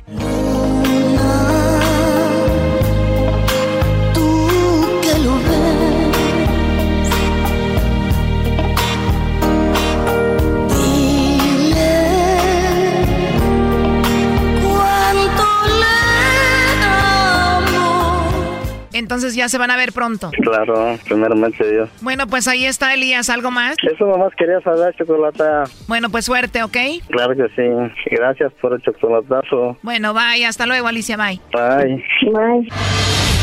[18.93, 20.31] Entonces ya se van a ver pronto.
[20.41, 21.89] Claro, primeramente Dios.
[22.01, 23.75] Bueno, pues ahí está Elías, ¿algo más?
[23.83, 25.63] Eso nomás quería saber, chocolata.
[25.87, 26.77] Bueno, pues suerte, ¿ok?
[27.09, 27.91] Claro que sí.
[28.11, 29.77] Gracias por el chocolatazo.
[29.81, 31.39] Bueno, bye, hasta luego, Alicia, bye.
[31.51, 32.03] Bye.
[32.31, 33.42] Bye.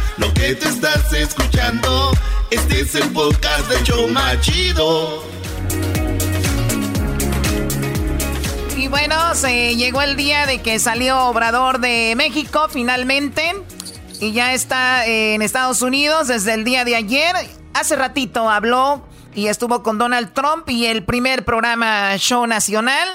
[0.17, 2.11] lo que te estás escuchando,
[2.49, 5.23] este es el podcast de Choma Chido.
[8.77, 13.53] Y bueno, se llegó el día de que salió Obrador de México finalmente.
[14.19, 17.35] Y ya está en Estados Unidos desde el día de ayer.
[17.73, 23.07] Hace ratito habló y estuvo con Donald Trump y el primer programa Show Nacional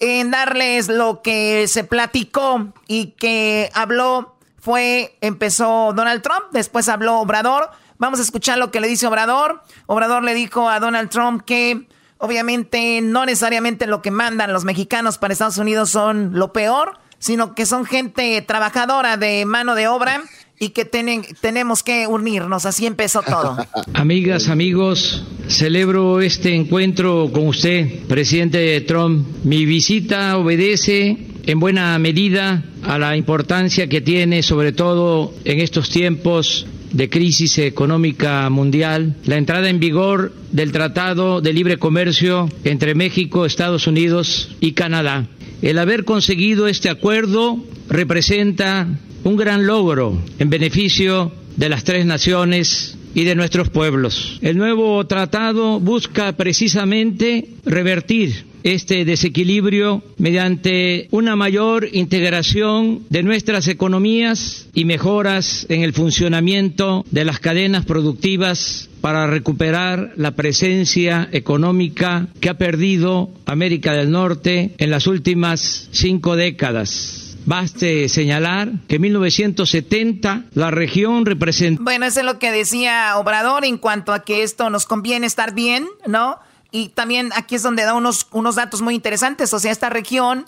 [0.00, 7.18] en darles lo que se platicó y que habló fue, empezó Donald Trump, después habló
[7.18, 7.70] Obrador.
[7.98, 9.60] Vamos a escuchar lo que le dice Obrador.
[9.86, 11.88] Obrador le dijo a Donald Trump que
[12.18, 17.56] obviamente no necesariamente lo que mandan los mexicanos para Estados Unidos son lo peor, sino
[17.56, 20.22] que son gente trabajadora de mano de obra
[20.60, 22.64] y que tenemos que unirnos.
[22.64, 23.56] Así empezó todo.
[23.94, 29.26] Amigas, amigos, celebro este encuentro con usted, presidente Trump.
[29.42, 35.90] Mi visita obedece en buena medida a la importancia que tiene, sobre todo en estos
[35.90, 42.94] tiempos de crisis económica mundial, la entrada en vigor del Tratado de Libre Comercio entre
[42.94, 45.26] México, Estados Unidos y Canadá.
[45.62, 48.86] El haber conseguido este acuerdo representa
[49.24, 54.38] un gran logro en beneficio de las tres naciones y de nuestros pueblos.
[54.42, 64.68] El nuevo tratado busca precisamente revertir este desequilibrio mediante una mayor integración de nuestras economías
[64.74, 72.48] y mejoras en el funcionamiento de las cadenas productivas para recuperar la presencia económica que
[72.48, 77.36] ha perdido América del Norte en las últimas cinco décadas.
[77.44, 81.82] Baste señalar que en 1970 la región representó...
[81.82, 85.52] Bueno, eso es lo que decía Obrador en cuanto a que esto nos conviene estar
[85.52, 86.38] bien, ¿no?
[86.72, 89.52] Y también aquí es donde da unos, unos datos muy interesantes.
[89.54, 90.46] O sea, esta región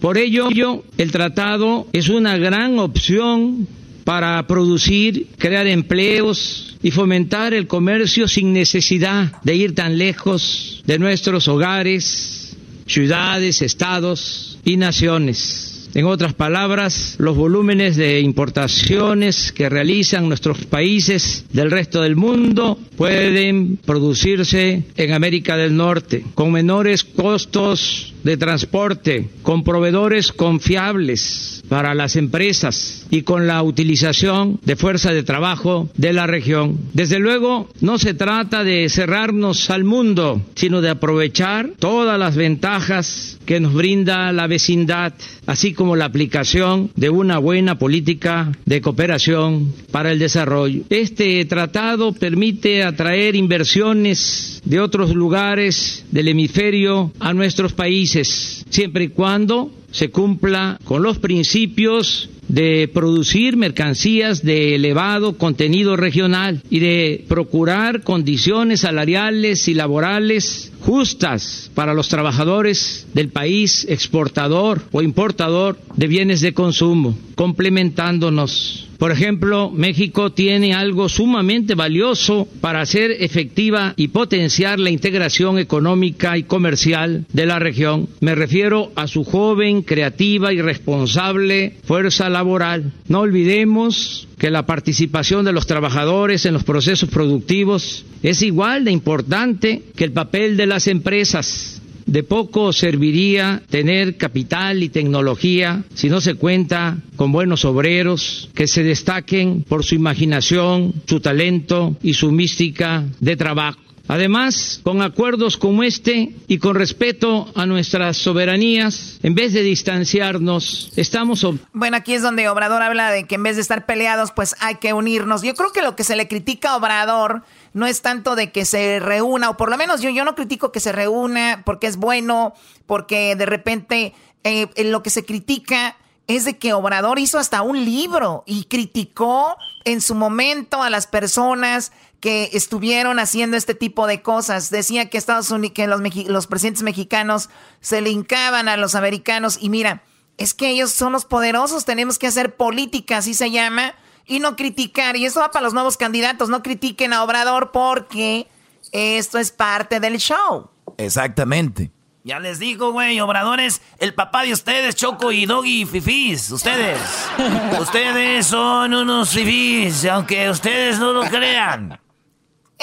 [0.00, 0.48] Por ello,
[0.96, 3.68] el tratado es una gran opción
[4.04, 10.98] para producir, crear empleos y fomentar el comercio sin necesidad de ir tan lejos de
[10.98, 15.72] nuestros hogares, ciudades, estados y naciones.
[15.94, 22.78] En otras palabras, los volúmenes de importaciones que realizan nuestros países del resto del mundo
[22.96, 31.94] pueden producirse en América del Norte con menores costos de transporte, con proveedores confiables para
[31.94, 36.78] las empresas y con la utilización de fuerza de trabajo de la región.
[36.92, 43.38] Desde luego, no se trata de cerrarnos al mundo, sino de aprovechar todas las ventajas
[43.46, 45.14] que nos brinda la vecindad,
[45.46, 50.82] así como la aplicación de una buena política de cooperación para el desarrollo.
[50.90, 59.08] Este tratado permite atraer inversiones de otros lugares del hemisferio a nuestros países, siempre y
[59.08, 67.24] cuando se cumpla con los principios de producir mercancías de elevado contenido regional y de
[67.28, 76.08] procurar condiciones salariales y laborales justas para los trabajadores del país exportador o importador de
[76.08, 84.06] bienes de consumo, complementándonos Por ejemplo, México tiene algo sumamente valioso para hacer efectiva y
[84.06, 88.08] potenciar la integración económica y comercial de la región.
[88.20, 92.92] Me refiero a su joven, creativa y responsable fuerza laboral.
[93.08, 98.92] No olvidemos que la participación de los trabajadores en los procesos productivos es igual de
[98.92, 101.81] importante que el papel de las empresas.
[102.06, 108.66] De poco serviría tener capital y tecnología si no se cuenta con buenos obreros que
[108.66, 113.78] se destaquen por su imaginación, su talento y su mística de trabajo.
[114.08, 120.92] Además, con acuerdos como este y con respeto a nuestras soberanías, en vez de distanciarnos,
[120.96, 121.46] estamos...
[121.72, 124.76] Bueno, aquí es donde Obrador habla de que en vez de estar peleados, pues hay
[124.76, 125.42] que unirnos.
[125.42, 127.42] Yo creo que lo que se le critica a Obrador
[127.72, 130.72] no es tanto de que se reúna, o por lo menos yo, yo no critico
[130.72, 132.54] que se reúna porque es bueno,
[132.86, 134.14] porque de repente
[134.44, 135.96] eh, lo que se critica
[136.36, 141.06] es de que Obrador hizo hasta un libro y criticó en su momento a las
[141.06, 144.70] personas que estuvieron haciendo este tipo de cosas.
[144.70, 145.86] Decía que Estados Unidos, que
[146.28, 147.50] los, presidentes mexicanos
[147.80, 150.04] se le hincaban a los americanos y mira,
[150.38, 153.94] es que ellos son los poderosos, tenemos que hacer política, así se llama,
[154.24, 155.16] y no criticar.
[155.16, 158.46] Y eso va para los nuevos candidatos, no critiquen a Obrador porque
[158.92, 160.70] esto es parte del show.
[160.98, 161.90] Exactamente.
[162.24, 166.52] Ya les digo, güey, Obrador es el papá de ustedes, Choco y Doggy y Fifís.
[166.52, 167.00] Ustedes.
[167.80, 171.98] ustedes son unos fifís, aunque ustedes no lo crean.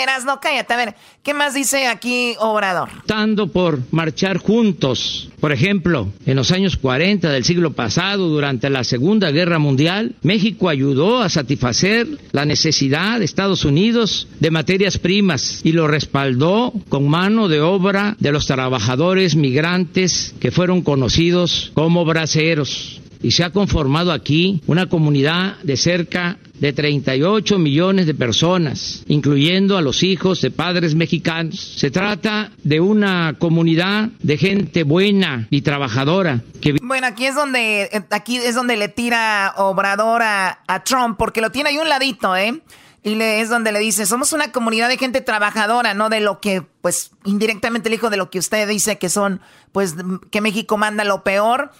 [0.02, 0.74] Eras, no, cállate.
[0.74, 2.90] A ver, ¿qué más dice aquí Obrador?
[3.00, 5.30] Estando por marchar juntos.
[5.40, 10.70] Por ejemplo, en los años 40 del siglo pasado, durante la Segunda Guerra Mundial, México
[10.70, 17.08] ayudó a satisfacer la necesidad de Estados Unidos de materias primas y lo respaldó con
[17.08, 23.52] mano de obra de los trabajadores migrantes que fueron conocidos como braceros y se ha
[23.52, 30.42] conformado aquí una comunidad de cerca de 38 millones de personas, incluyendo a los hijos
[30.42, 31.60] de padres mexicanos.
[31.78, 36.42] Se trata de una comunidad de gente buena y trabajadora.
[36.82, 41.42] Bueno, aquí es donde eh, aquí es donde le tira Obrador a, a Trump, porque
[41.42, 42.62] lo tiene ahí un ladito, ¿eh?
[43.02, 46.42] Y le, es donde le dice, somos una comunidad de gente trabajadora, no de lo
[46.42, 49.40] que, pues, indirectamente el hijo de lo que usted dice que son,
[49.72, 49.96] pues,
[50.32, 51.72] que México manda lo peor.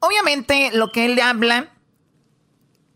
[0.00, 1.70] Obviamente lo que él habla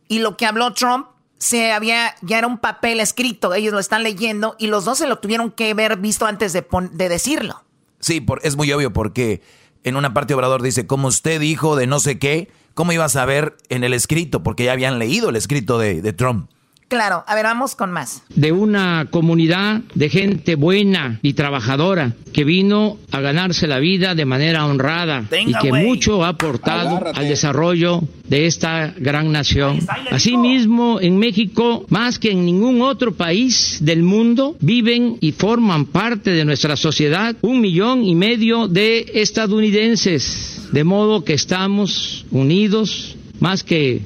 [0.08, 1.06] y lo que habló Trump
[1.38, 5.06] se había ya era un papel escrito, ellos lo están leyendo y los dos se
[5.06, 7.64] lo tuvieron que ver visto antes de, de decirlo.
[7.98, 9.40] Sí, por, es muy obvio porque
[9.82, 13.08] en una parte Obrador dice, como usted dijo de no sé qué, ¿cómo iba a
[13.08, 14.42] saber en el escrito?
[14.42, 16.50] Porque ya habían leído el escrito de, de Trump.
[16.90, 18.24] Claro, a ver, vamos con más.
[18.34, 24.24] De una comunidad de gente buena y trabajadora que vino a ganarse la vida de
[24.24, 29.78] manera honrada y que mucho ha aportado al desarrollo de esta gran nación.
[30.10, 36.32] Asimismo, en México, más que en ningún otro país del mundo, viven y forman parte
[36.32, 40.68] de nuestra sociedad un millón y medio de estadounidenses.
[40.72, 44.02] De modo que estamos unidos más que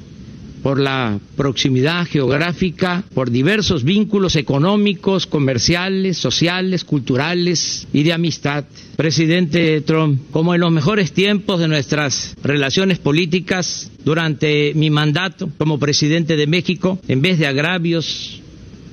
[0.65, 8.65] por la proximidad geográfica, por diversos vínculos económicos, comerciales, sociales, culturales y de amistad.
[8.95, 15.77] Presidente Trump, como en los mejores tiempos de nuestras relaciones políticas, durante mi mandato como
[15.77, 18.41] presidente de México, en vez de agravios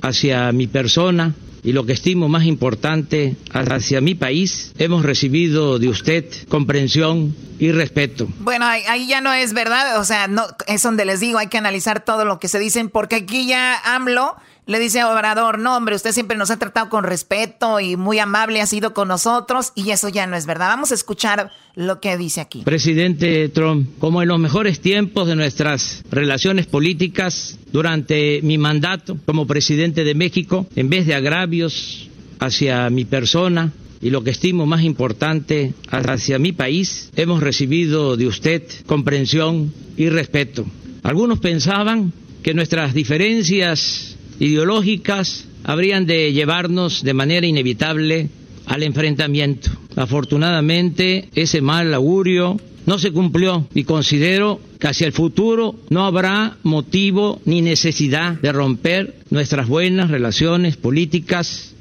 [0.03, 1.33] hacia mi persona,
[1.63, 7.71] y lo que estimo más importante hacia mi país, hemos recibido de usted comprensión y
[7.71, 8.27] respeto.
[8.39, 11.57] Bueno, ahí, ya no es verdad, o sea, no, es donde les digo, hay que
[11.57, 14.35] analizar todo lo que se dicen, porque aquí ya AMLO
[14.65, 18.19] le dice a Obrador, no hombre, usted siempre nos ha tratado con respeto y muy
[18.19, 20.67] amable ha sido con nosotros y eso ya no es verdad.
[20.67, 22.61] Vamos a escuchar lo que dice aquí.
[22.63, 29.47] Presidente Trump, como en los mejores tiempos de nuestras relaciones políticas, durante mi mandato como
[29.47, 32.09] presidente de México, en vez de agravios
[32.39, 38.27] hacia mi persona, y lo que estimo más importante hacia mi país, hemos recibido de
[38.27, 40.65] usted comprensión y respeto.
[41.03, 42.11] Algunos pensaban
[42.43, 48.29] que nuestras diferencias ideológicas habrían de llevarnos de manera inevitable
[48.65, 49.71] al enfrentamiento.
[49.95, 56.57] Afortunadamente, ese mal augurio no se cumplió y considero que hacia el futuro no habrá
[56.63, 61.73] motivo ni necesidad de romper nuestras buenas relaciones políticas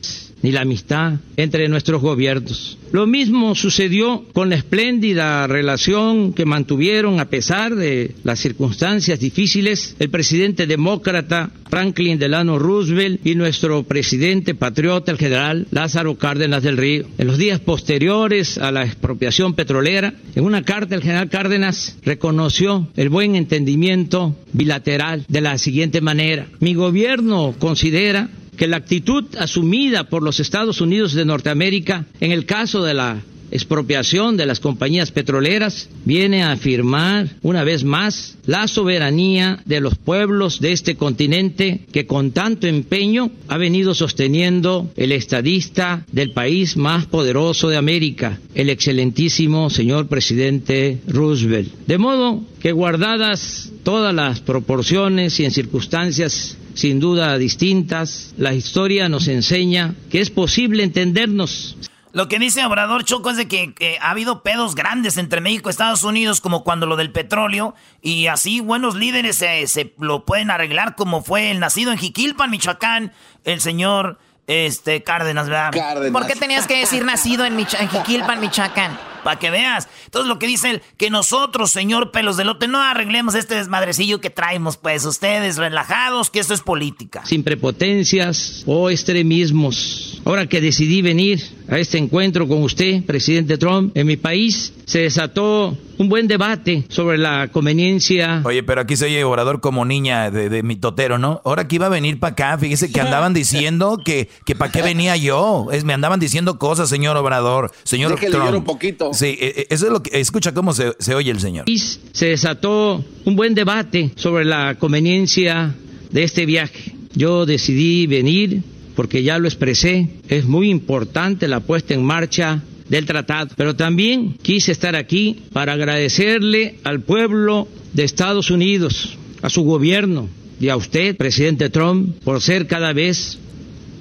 [0.42, 2.78] ni la amistad entre nuestros gobiernos.
[2.92, 9.96] Lo mismo sucedió con la espléndida relación que mantuvieron a pesar de las circunstancias difíciles
[9.98, 16.76] el presidente demócrata Franklin Delano Roosevelt y nuestro presidente patriota, el general Lázaro Cárdenas del
[16.76, 17.06] Río.
[17.16, 22.88] En los días posteriores a la expropiación petrolera, en una carta el general Cárdenas reconoció
[22.96, 26.46] el buen entendimiento bilateral de la siguiente manera.
[26.60, 32.46] Mi gobierno considera que la actitud asumida por los Estados Unidos de Norteamérica en el
[32.46, 33.22] caso de la
[33.52, 39.96] expropiación de las compañías petroleras viene a afirmar una vez más la soberanía de los
[39.96, 46.76] pueblos de este continente que con tanto empeño ha venido sosteniendo el estadista del país
[46.76, 51.72] más poderoso de América, el excelentísimo señor presidente Roosevelt.
[51.86, 59.08] De modo que guardadas todas las proporciones y en circunstancias sin duda distintas, la historia
[59.08, 61.76] nos enseña que es posible entendernos.
[62.12, 65.72] Lo que dice Obrador Choco es de que, ha habido pedos grandes entre México y
[65.72, 70.50] Estados Unidos, como cuando lo del petróleo, y así buenos líderes se, se lo pueden
[70.50, 73.12] arreglar, como fue el nacido en Jiquilpan, Michoacán,
[73.44, 76.12] el señor este, Cárdenas, ¿verdad?
[76.12, 78.98] ¿Por qué tenías que decir nacido en, Mich en Jiquilpan, Michoacán?
[79.22, 79.88] Para que veas.
[80.04, 84.20] Entonces lo que dice él, que nosotros, señor Pelos de Lote, no arreglemos este desmadrecillo
[84.20, 87.24] que traemos, pues ustedes relajados, que esto es política.
[87.24, 90.20] Sin prepotencias o extremismos.
[90.24, 95.00] Ahora que decidí venir a este encuentro con usted, presidente Trump, en mi país se
[95.00, 98.42] desató un buen debate sobre la conveniencia.
[98.44, 101.40] Oye, pero aquí se oye orador como niña de, mi totero, ¿no?
[101.44, 104.82] Ahora que iba a venir para acá, fíjese que andaban diciendo que, que para qué
[104.82, 105.68] venía yo.
[105.72, 108.54] Es, me andaban diciendo cosas, señor Obrador, señor Trump.
[108.54, 109.11] un poquito.
[109.12, 111.66] Sí, e, e, eso es lo que, escucha cómo se, se oye el señor.
[112.12, 115.74] Se desató un buen debate sobre la conveniencia
[116.10, 116.94] de este viaje.
[117.14, 118.62] Yo decidí venir
[118.94, 123.50] porque ya lo expresé, es muy importante la puesta en marcha del tratado.
[123.56, 130.28] Pero también quise estar aquí para agradecerle al pueblo de Estados Unidos, a su gobierno
[130.60, 133.38] y a usted, presidente Trump, por ser cada vez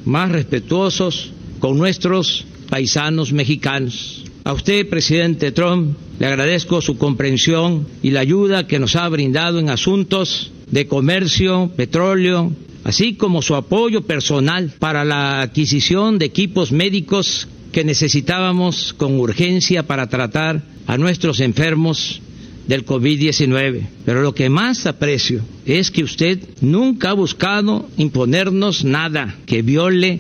[0.06, 4.21] más respetuosos con nuestros paisanos mexicanos.
[4.44, 9.60] A usted, presidente Trump, le agradezco su comprensión y la ayuda que nos ha brindado
[9.60, 12.52] en asuntos de comercio, petróleo,
[12.84, 19.84] así como su apoyo personal para la adquisición de equipos médicos que necesitábamos con urgencia
[19.84, 22.22] para tratar a nuestros enfermos
[22.68, 23.82] del COVID-19.
[24.06, 30.20] Pero lo que más aprecio es que usted nunca ha buscado imponernos nada que viole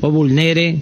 [0.00, 0.78] o vulnere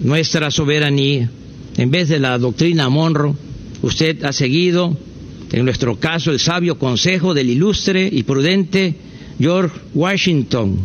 [0.00, 1.30] nuestra soberanía.
[1.76, 3.34] En vez de la doctrina Monroe,
[3.82, 4.96] usted ha seguido,
[5.52, 8.94] en nuestro caso, el sabio consejo del ilustre y prudente
[9.38, 10.78] George Washington,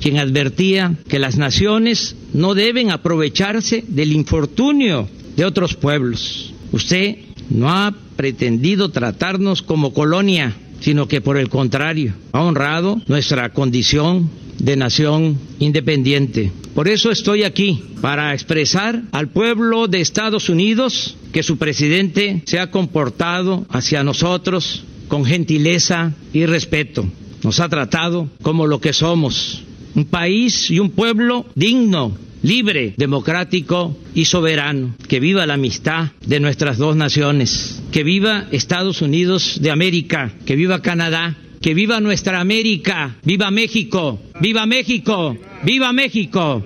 [0.00, 6.54] quien advertía que las naciones no deben aprovecharse del infortunio de otros pueblos.
[6.70, 7.16] Usted
[7.50, 14.30] no ha pretendido tratarnos como colonia, sino que por el contrario, ha honrado nuestra condición
[14.58, 16.52] de nación independiente.
[16.78, 22.60] Por eso estoy aquí, para expresar al pueblo de Estados Unidos que su presidente se
[22.60, 27.04] ha comportado hacia nosotros con gentileza y respeto.
[27.42, 29.64] Nos ha tratado como lo que somos,
[29.96, 34.94] un país y un pueblo digno, libre, democrático y soberano.
[35.08, 37.82] Que viva la amistad de nuestras dos naciones.
[37.90, 40.30] Que viva Estados Unidos de América.
[40.46, 41.36] Que viva Canadá.
[41.60, 43.16] Que viva nuestra América.
[43.22, 44.18] Viva México.
[44.40, 45.36] Viva México.
[45.62, 46.62] Viva México.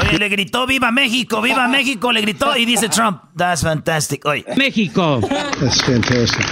[0.00, 4.24] Oye, le gritó Viva México, Viva México, le gritó y dice Trump, that's fantastic.
[4.26, 4.44] Oye.
[4.56, 5.20] México.
[5.60, 6.44] That's fantastic.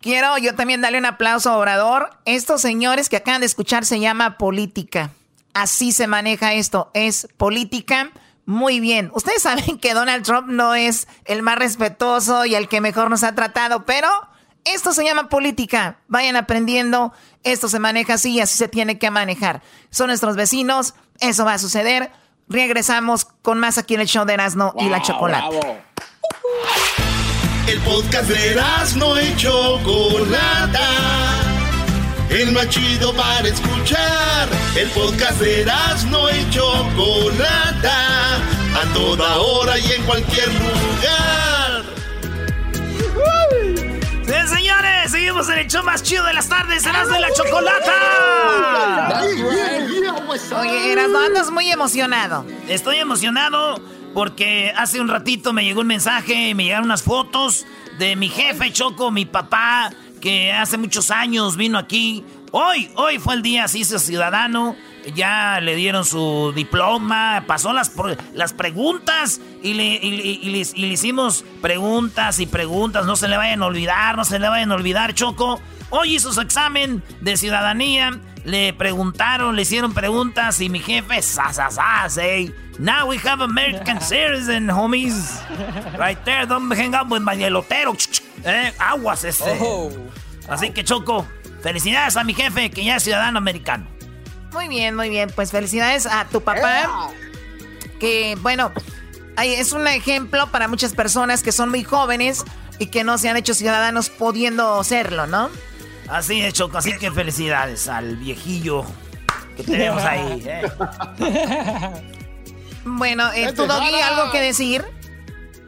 [0.00, 2.10] Quiero yo también darle un aplauso a Obrador.
[2.24, 5.10] Estos señores que acaban de escuchar se llama política.
[5.54, 8.12] Así se maneja esto, es política.
[8.46, 9.10] Muy bien.
[9.14, 13.24] Ustedes saben que Donald Trump no es el más respetuoso y el que mejor nos
[13.24, 14.08] ha tratado, pero
[14.64, 15.98] esto se llama política.
[16.08, 17.12] Vayan aprendiendo.
[17.42, 19.62] Esto se maneja así y así se tiene que manejar.
[19.90, 20.94] Son nuestros vecinos.
[21.20, 22.10] Eso va a suceder.
[22.48, 25.60] Regresamos con más aquí en el show de Erasmo y la Chocolate.
[27.66, 28.60] El podcast de
[28.96, 30.88] no y Chocolata.
[32.30, 34.48] El más chido para escuchar.
[34.76, 35.66] El podcast de
[36.10, 38.36] no y Chocolata.
[38.36, 41.53] A toda hora y en cualquier lugar.
[45.44, 47.92] Seguimos en el show más chido de las tardes, Erasmo y la Chocolata.
[50.60, 52.46] Oye, Erasmo, andas muy emocionado.
[52.68, 53.80] Estoy emocionado
[54.12, 57.66] porque hace un ratito me llegó un mensaje, me llegaron unas fotos
[57.98, 62.24] de mi jefe Choco, mi papá, que hace muchos años vino aquí.
[62.52, 64.76] Hoy, hoy fue el día, se hizo ciudadano.
[65.14, 67.92] Ya le dieron su diploma, pasó las,
[68.32, 74.16] las preguntas y le, le, hicimos preguntas y preguntas, no se le vayan a olvidar,
[74.16, 75.60] no se le vayan a olvidar, Choco.
[75.90, 82.16] Hoy hizo su examen de ciudadanía, le preguntaron, le hicieron preguntas y mi jefe, sasasas,
[82.16, 82.52] hey.
[82.78, 85.40] Now we have American citizen, homies.
[85.96, 87.96] Right there, don't hang up with my elotero.
[88.44, 89.58] Eh, aguas ese.
[89.60, 89.90] Oh.
[90.48, 91.26] Así que Choco,
[91.62, 93.93] felicidades a mi jefe que ya es ciudadano americano.
[94.54, 95.30] Muy bien, muy bien.
[95.34, 97.10] Pues felicidades a tu papá.
[97.98, 98.72] Que, bueno,
[99.42, 102.44] es un ejemplo para muchas personas que son muy jóvenes
[102.78, 105.50] y que no se han hecho ciudadanos pudiendo serlo, ¿no?
[106.08, 106.78] Así es, Choco.
[106.78, 108.84] Así que felicidades al viejillo
[109.56, 110.42] que tenemos ahí.
[110.46, 110.62] ¿eh?
[112.84, 114.84] bueno, eh, ¿tú, Doggy, algo que decir?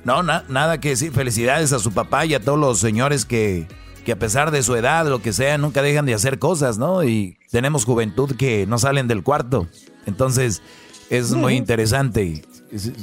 [0.05, 1.13] No, nada que decir.
[1.13, 3.67] Felicidades a su papá y a todos los señores que
[4.07, 7.03] que a pesar de su edad, lo que sea, nunca dejan de hacer cosas, ¿no?
[7.03, 9.67] Y tenemos juventud que no salen del cuarto.
[10.07, 10.63] Entonces,
[11.11, 12.45] es muy interesante.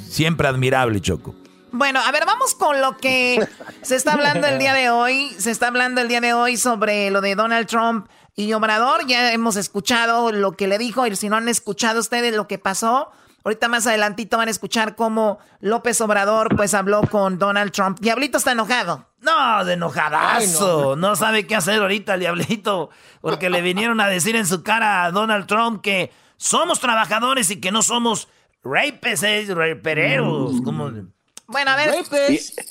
[0.10, 1.36] Siempre admirable, Choco.
[1.72, 3.40] Bueno, a ver, vamos con lo que
[3.82, 5.36] se está hablando el día de hoy.
[5.40, 9.08] Se está hablando el día de hoy sobre lo de Donald Trump y Obrador.
[9.08, 12.60] Ya hemos escuchado lo que le dijo y si no han escuchado ustedes lo que
[12.60, 13.10] pasó,
[13.44, 18.00] ahorita más adelantito van a escuchar cómo López Obrador pues habló con Donald Trump.
[18.00, 19.08] Diablito está enojado.
[19.24, 20.96] No, de enojadazo.
[20.96, 21.16] no.
[21.16, 22.90] sabe qué hacer ahorita el diablito.
[23.22, 27.62] Porque le vinieron a decir en su cara a Donald Trump que somos trabajadores y
[27.62, 28.28] que no somos
[28.64, 30.54] rapes, eh, rapereros.
[30.54, 31.08] Mm.
[31.48, 31.94] Bueno, a ver.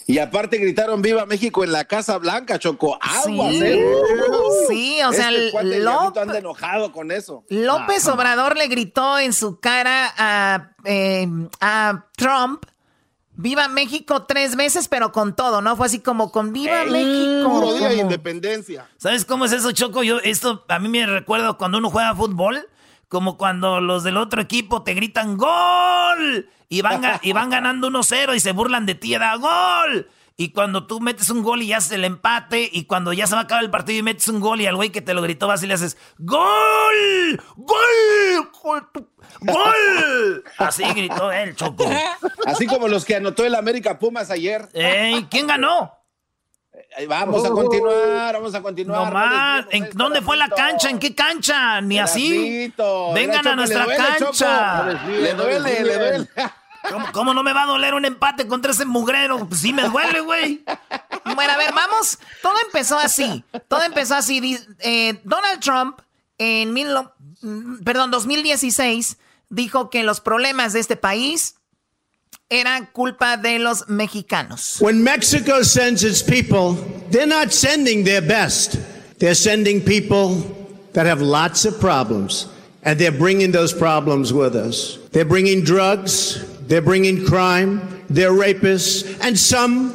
[0.07, 2.99] Y, aparte gritaron Viva México en la Casa Blanca, Choco.
[3.01, 3.63] Aguas, sí.
[3.63, 3.85] ¿eh?
[4.69, 7.45] Sí, o sea, este López, anda enojado con eso.
[7.49, 11.29] López Obrador le gritó en su cara a, eh,
[11.61, 12.65] a Trump
[13.35, 15.75] Viva México tres veces, pero con todo, ¿no?
[15.77, 17.49] Fue así como con Viva México.
[17.51, 18.89] Puro día de independencia.
[18.99, 20.03] ¿Sabes cómo es eso, Choco?
[20.03, 22.69] Yo, esto a mí me recuerda cuando uno juega fútbol,
[23.09, 26.49] como cuando los del otro equipo te gritan ¡Gol!
[26.69, 30.09] Y van, y van ganando 1-0 y se burlan de ti, da ¡Gol!
[30.37, 33.35] Y cuando tú metes un gol y ya haces el empate, y cuando ya se
[33.35, 35.23] va a acabar el partido y metes un gol y al güey que te lo
[35.23, 37.41] gritó vas y le haces ¡Gol!
[37.57, 38.51] ¡Gol!
[38.63, 38.89] ¡Gol!
[40.59, 41.85] Así gritó él, Choco.
[42.47, 44.69] Así como los que anotó el América Pumas ayer.
[44.73, 45.93] Ey, ¿Quién ganó?
[47.09, 49.05] Vamos a continuar, vamos a continuar.
[49.05, 49.67] No más.
[49.71, 50.91] ¿En dónde fue la cancha?
[50.91, 51.81] ¿En qué cancha?
[51.81, 52.73] Ni así.
[53.15, 54.85] Vengan a nuestra cancha.
[55.09, 56.29] Le duele, le duele.
[57.13, 59.47] ¿Cómo, no me va a doler un empate contra ese mugrero?
[59.47, 60.65] Pues sí me duele, güey.
[61.35, 62.19] Bueno, a ver, vamos.
[62.43, 63.45] Todo empezó así.
[63.69, 64.59] Todo empezó así.
[64.81, 66.01] Eh, Donald Trump
[66.39, 66.89] en mil,
[67.85, 71.57] perdón, 2016 dijo que los problemas de este país
[72.49, 74.77] eran culpa de los mexicanos.
[74.81, 76.77] When Mexico sends its people,
[77.11, 78.77] they're not sending their best.
[79.19, 80.43] They're sending people
[80.93, 82.49] that have lots of problems.
[82.85, 84.99] And they're bringing those problems with us.
[85.13, 89.93] They're bringing drugs, They're bringing crime, they're rapists, and some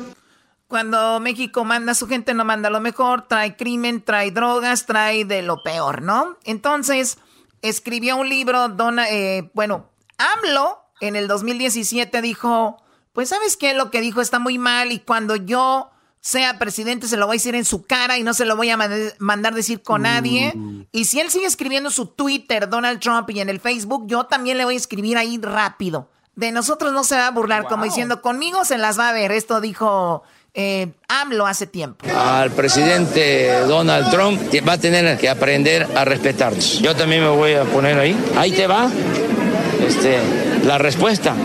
[0.67, 5.25] cuando México manda a su gente, no manda lo mejor, trae crimen, trae drogas, trae
[5.25, 6.37] de lo peor, ¿no?
[6.43, 7.17] Entonces,
[7.61, 12.77] escribió un libro, dona, eh, bueno, AMLO en el 2017 dijo,
[13.13, 15.89] pues sabes qué, lo que dijo está muy mal y cuando yo
[16.19, 18.69] sea presidente se lo voy a decir en su cara y no se lo voy
[18.69, 18.77] a
[19.19, 20.53] mandar decir con nadie.
[20.55, 20.87] Mm.
[20.91, 24.57] Y si él sigue escribiendo su Twitter, Donald Trump, y en el Facebook, yo también
[24.57, 28.21] le voy a escribir ahí rápido de nosotros no se va a burlar, como diciendo,
[28.21, 29.31] conmigo se las va a ver.
[29.31, 30.21] Esto dijo
[30.57, 30.87] eh,
[31.45, 32.05] hace tiempo.
[32.13, 36.79] Al presidente Donald Trump va a tener que aprender a respetarnos.
[36.79, 38.17] Yo también me voy a poner ahí.
[38.35, 38.89] Ahí te va
[39.87, 40.17] este,
[40.65, 41.35] la respuesta.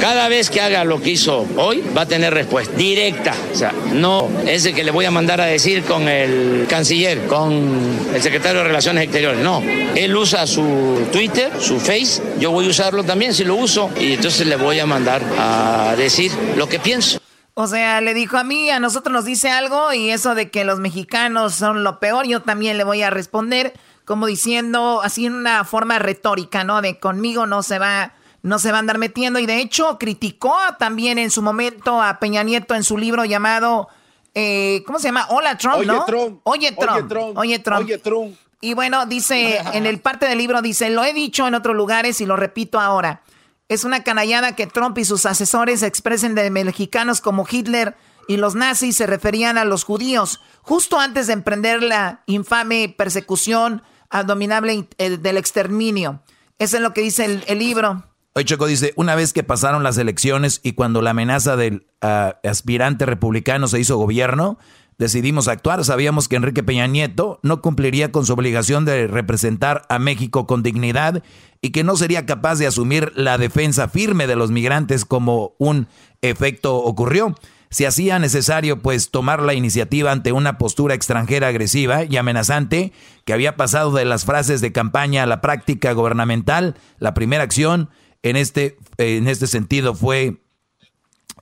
[0.00, 3.34] Cada vez que haga lo que hizo hoy, va a tener respuesta directa.
[3.52, 7.26] O sea, no es el que le voy a mandar a decir con el canciller,
[7.26, 9.40] con el secretario de Relaciones Exteriores.
[9.40, 9.60] No,
[9.96, 14.12] él usa su Twitter, su Face, yo voy a usarlo también si lo uso y
[14.12, 17.17] entonces le voy a mandar a decir lo que pienso.
[17.60, 20.62] O sea, le dijo a mí, a nosotros nos dice algo y eso de que
[20.62, 23.72] los mexicanos son lo peor, yo también le voy a responder
[24.04, 26.80] como diciendo, así en una forma retórica, ¿no?
[26.82, 29.40] De conmigo no se va no se va a andar metiendo.
[29.40, 33.88] Y de hecho, criticó también en su momento a Peña Nieto en su libro llamado,
[34.34, 35.26] eh, ¿cómo se llama?
[35.30, 36.04] Hola Trump, ¿no?
[36.04, 36.40] Oye Trump.
[36.44, 36.72] Oye
[37.08, 37.38] Trump.
[37.38, 38.36] Oye Trump.
[38.60, 42.20] Y bueno, dice, en el parte del libro dice, lo he dicho en otros lugares
[42.20, 43.22] y lo repito ahora.
[43.68, 47.96] Es una canallada que Trump y sus asesores expresen de mexicanos como Hitler
[48.26, 53.82] y los nazis se referían a los judíos, justo antes de emprender la infame persecución
[54.10, 56.22] abominable eh, del exterminio.
[56.58, 58.04] Eso es lo que dice el libro.
[58.38, 62.36] Hoy Choco dice, una vez que pasaron las elecciones y cuando la amenaza del ah,
[62.44, 64.60] aspirante republicano se hizo gobierno,
[64.98, 65.84] decidimos actuar.
[65.84, 70.62] Sabíamos que Enrique Peña Nieto no cumpliría con su obligación de representar a México con
[70.62, 71.22] dignidad
[71.60, 75.88] y que no sería capaz de asumir la defensa firme de los migrantes como un
[76.20, 77.34] efecto ocurrió.
[77.70, 82.92] Se hacía necesario pues tomar la iniciativa ante una postura extranjera agresiva y amenazante
[83.24, 86.76] que había pasado de las frases de campaña a la práctica gubernamental.
[86.98, 87.90] La primera acción
[88.22, 90.40] en este, en este sentido fue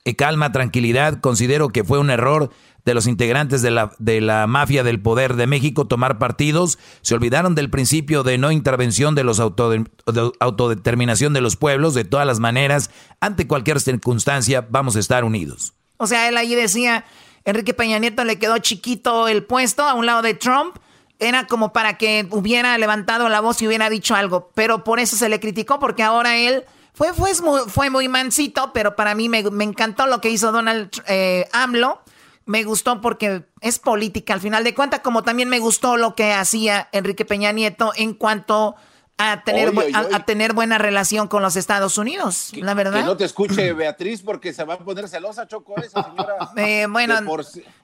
[0.05, 1.21] eh, calma, tranquilidad.
[1.21, 2.51] Considero que fue un error
[2.87, 7.15] de los integrantes de la, de la mafia del poder de México tomar partidos, se
[7.15, 12.39] olvidaron del principio de no intervención de los autodeterminación de los pueblos, de todas las
[12.39, 12.91] maneras,
[13.21, 15.75] ante cualquier circunstancia vamos a estar unidos.
[15.97, 17.05] O sea, él allí decía,
[17.45, 20.77] Enrique Peña Nieto le quedó chiquito el puesto a un lado de Trump,
[21.19, 25.17] era como para que hubiera levantado la voz y hubiera dicho algo, pero por eso
[25.17, 27.33] se le criticó, porque ahora él fue, fue,
[27.67, 32.01] fue muy mansito, pero para mí me, encantó lo que hizo Donald eh, AMLO
[32.47, 36.33] me gustó porque es política al final de cuentas, como también me gustó lo que
[36.33, 38.77] hacía Enrique Peña Nieto en cuanto
[39.19, 43.01] a tener, a, tener buena relación con los Estados Unidos, la verdad.
[43.01, 46.37] Que no te escuche Beatriz porque se va a poner celosa, Choco, esa señora.
[46.57, 47.17] Eh, bueno,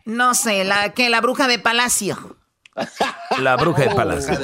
[0.04, 2.36] no sé, la que la bruja de Palacio.
[3.38, 4.34] La bruja de Palacio.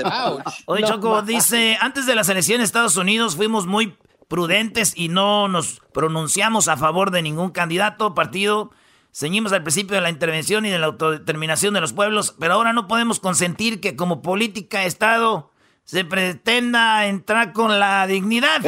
[0.67, 3.97] Oye, Choco, dice, antes de las elecciones de Estados Unidos fuimos muy
[4.29, 8.71] prudentes y no nos pronunciamos a favor de ningún candidato, partido
[9.19, 12.73] Ceñimos al principio de la intervención y de la autodeterminación de los pueblos, pero ahora
[12.73, 15.51] no podemos consentir que como política de Estado
[15.83, 18.61] se pretenda entrar con la dignidad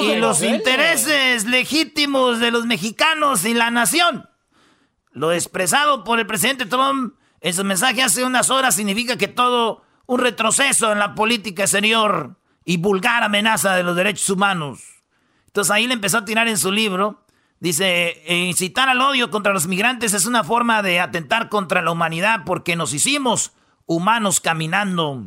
[0.00, 4.30] y los intereses legítimos de los mexicanos y la nación.
[5.12, 9.82] Lo expresado por el presidente Trump en su mensaje hace unas horas significa que todo
[10.06, 12.34] un retroceso en la política exterior
[12.64, 14.80] y vulgar amenaza de los derechos humanos.
[15.48, 17.26] Entonces ahí le empezó a tirar en su libro
[17.60, 22.40] Dice, incitar al odio contra los migrantes es una forma de atentar contra la humanidad
[22.46, 23.52] porque nos hicimos
[23.84, 25.26] humanos caminando.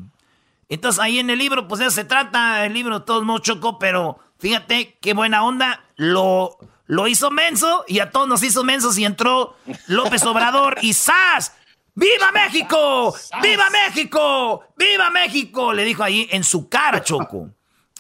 [0.68, 4.18] Entonces ahí en el libro, pues eso se trata, el libro todo modos chocó, pero
[4.40, 6.58] fíjate qué buena onda, lo,
[6.88, 9.56] lo hizo menso y a todos nos hizo mensos y entró
[9.86, 11.56] López Obrador y ¡zas!
[11.94, 13.14] ¡Viva México!
[13.44, 14.64] ¡Viva México!
[14.76, 15.74] ¡Viva México!
[15.74, 17.52] Le dijo ahí en su cara, Choco.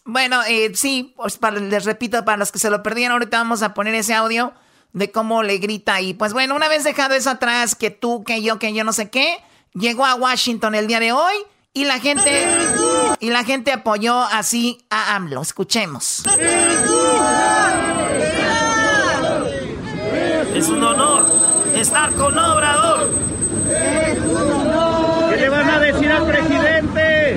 [0.05, 3.73] Bueno, eh, sí, pues les repito, para los que se lo perdieron, ahorita vamos a
[3.73, 4.53] poner ese audio
[4.91, 8.41] de cómo le grita y pues bueno, una vez dejado eso atrás, que tú, que
[8.41, 9.37] yo, que yo no sé qué,
[9.73, 11.33] llegó a Washington el día de hoy
[11.73, 12.45] y la gente
[13.19, 15.41] y la gente apoyó así a AMLO.
[15.41, 16.23] Escuchemos.
[20.53, 21.25] Es un honor
[21.75, 23.09] estar con Obrador.
[25.29, 27.33] ¿Qué le van a decir al presidente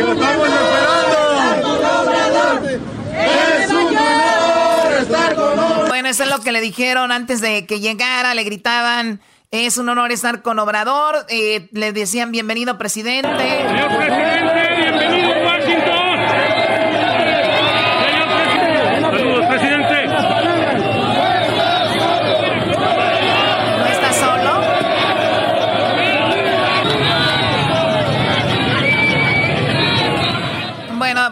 [0.00, 0.64] esperando.
[3.16, 7.80] Es un honor estar con Bueno, eso es lo que le dijeron antes de que
[7.80, 9.20] llegara, le gritaban.
[9.50, 11.26] Es un honor estar con Obrador.
[11.28, 13.28] Eh, le decían bienvenido, presidente.
[13.28, 16.16] Presidente, bienvenido a Washington.
[18.04, 19.00] Señor presidente.
[19.00, 20.06] Saludos, presidente.
[23.78, 24.54] ¿No está solo?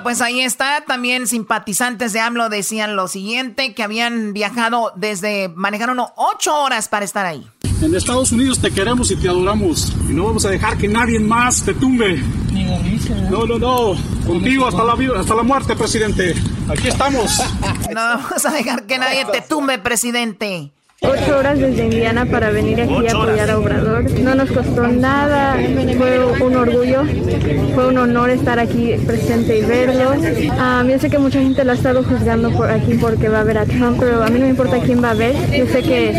[0.02, 0.82] Bueno, pues ahí está.
[0.84, 7.04] También simpatizantes de AMLO decían lo siguiente, que habían viajado desde, manejaron ocho horas para
[7.04, 7.46] estar ahí.
[7.80, 9.92] En Estados Unidos te queremos y te adoramos.
[10.08, 12.16] Y no vamos a dejar que nadie más te tumbe.
[13.30, 13.94] No, no, no.
[14.26, 16.34] Contigo hasta la, vida, hasta la muerte, presidente.
[16.68, 17.40] Aquí estamos.
[17.92, 20.72] No vamos a dejar que nadie te tumbe, presidente.
[21.02, 24.10] Ocho horas desde Indiana para venir aquí a apoyar a Obrador.
[24.20, 25.56] No nos costó nada,
[25.98, 27.02] fue un orgullo,
[27.74, 30.14] fue un honor estar aquí presente y verlo.
[30.52, 33.44] Ah, yo sé que mucha gente lo ha estado juzgando por aquí porque va a
[33.44, 35.34] ver a Trump, pero a mí no me importa quién va a ver.
[35.50, 36.10] Yo sé que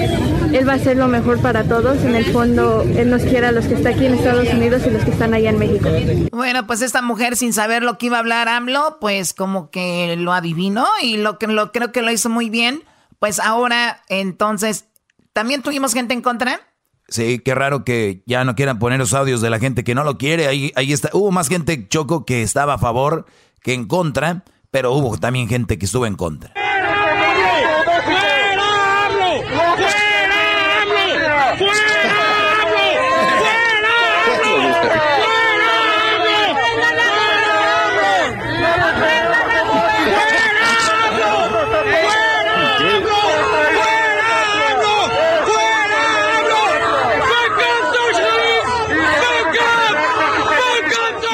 [0.53, 2.03] él va a hacer lo mejor para todos.
[2.03, 4.89] En el fondo, él nos quiere a los que están aquí en Estados Unidos y
[4.89, 5.89] los que están allá en México.
[6.31, 10.15] Bueno, pues esta mujer sin saber lo que iba a hablar AMLO, pues como que
[10.18, 12.84] lo adivinó y lo que lo creo que lo hizo muy bien.
[13.24, 14.84] Pues ahora, entonces,
[15.32, 16.60] ¿también tuvimos gente en contra?
[17.08, 20.04] Sí, qué raro que ya no quieran poner los audios de la gente que no
[20.04, 20.48] lo quiere.
[20.48, 21.10] Ahí, ahí está.
[21.14, 23.26] Hubo más gente, Choco, que estaba a favor
[23.62, 26.54] que en contra, pero hubo también gente que estuvo en contra.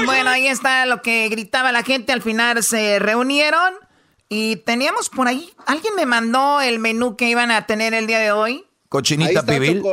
[0.05, 2.11] Bueno, ahí está lo que gritaba la gente.
[2.11, 3.73] Al final se reunieron
[4.27, 5.51] y teníamos por ahí.
[5.65, 8.65] Alguien me mandó el menú que iban a tener el día de hoy.
[8.89, 9.83] Cochinita pibil.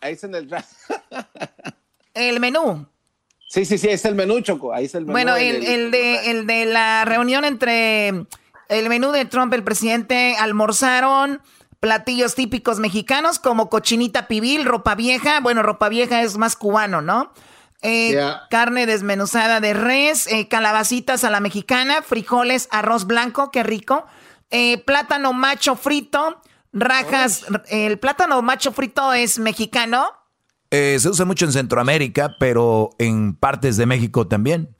[0.00, 0.48] ahí está en el
[2.14, 2.86] el menú.
[3.48, 4.72] Sí, sí, sí, ahí está el menú, Choco.
[4.72, 5.12] Ahí está el menú.
[5.12, 8.08] Bueno, el, el, de, el de la reunión entre
[8.68, 11.42] el menú de Trump, el presidente, almorzaron
[11.80, 15.40] platillos típicos mexicanos como cochinita pibil, ropa vieja.
[15.40, 17.32] Bueno, ropa vieja es más cubano, ¿no?
[17.82, 18.18] Eh,
[18.50, 24.04] carne desmenuzada de res, eh, calabacitas a la mexicana, frijoles, arroz blanco, qué rico.
[24.50, 26.42] Eh, plátano macho frito,
[26.72, 27.46] rajas.
[27.68, 30.06] El plátano macho frito es mexicano.
[30.70, 34.74] se usa mucho en Centroamérica, pero en partes de México también.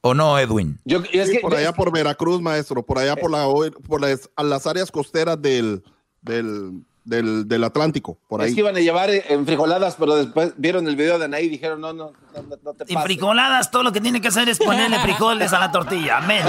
[0.00, 0.78] ¿O no, Edwin?
[0.84, 3.46] Yo, es por allá por Veracruz, maestro, por allá por, la,
[3.86, 5.82] por las, las áreas costeras del,
[6.22, 8.50] del, del, del, Atlántico, por ahí.
[8.50, 11.48] Es que iban a llevar en frijoladas, pero después vieron el video de Anaí y
[11.48, 12.96] dijeron, no, no, no, no te pases.
[12.96, 16.44] En frijoladas todo lo que tiene que hacer es ponerle frijoles a la tortilla, amén.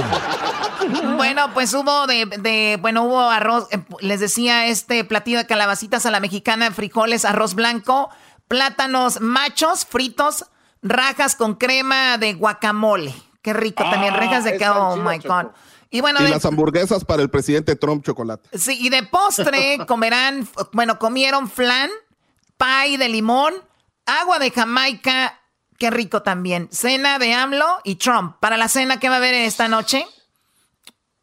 [1.16, 6.06] Bueno, pues hubo de, de, bueno, hubo arroz, eh, les decía, este platillo de calabacitas
[6.06, 8.10] a la mexicana, frijoles, arroz blanco,
[8.48, 10.46] plátanos machos fritos,
[10.82, 13.14] rajas con crema de guacamole.
[13.42, 15.48] Qué rico, también ah, rejas de que, oh my God.
[15.92, 18.58] Y bueno, las hamburguesas para el presidente Trump chocolate.
[18.58, 21.90] Sí, y de postre comerán, bueno, comieron flan,
[22.58, 23.56] pie de limón,
[24.06, 25.40] agua de Jamaica,
[25.78, 26.68] qué rico también.
[26.72, 28.36] Cena de AMLO y Trump.
[28.40, 30.06] Para la cena, ¿qué va a haber esta noche?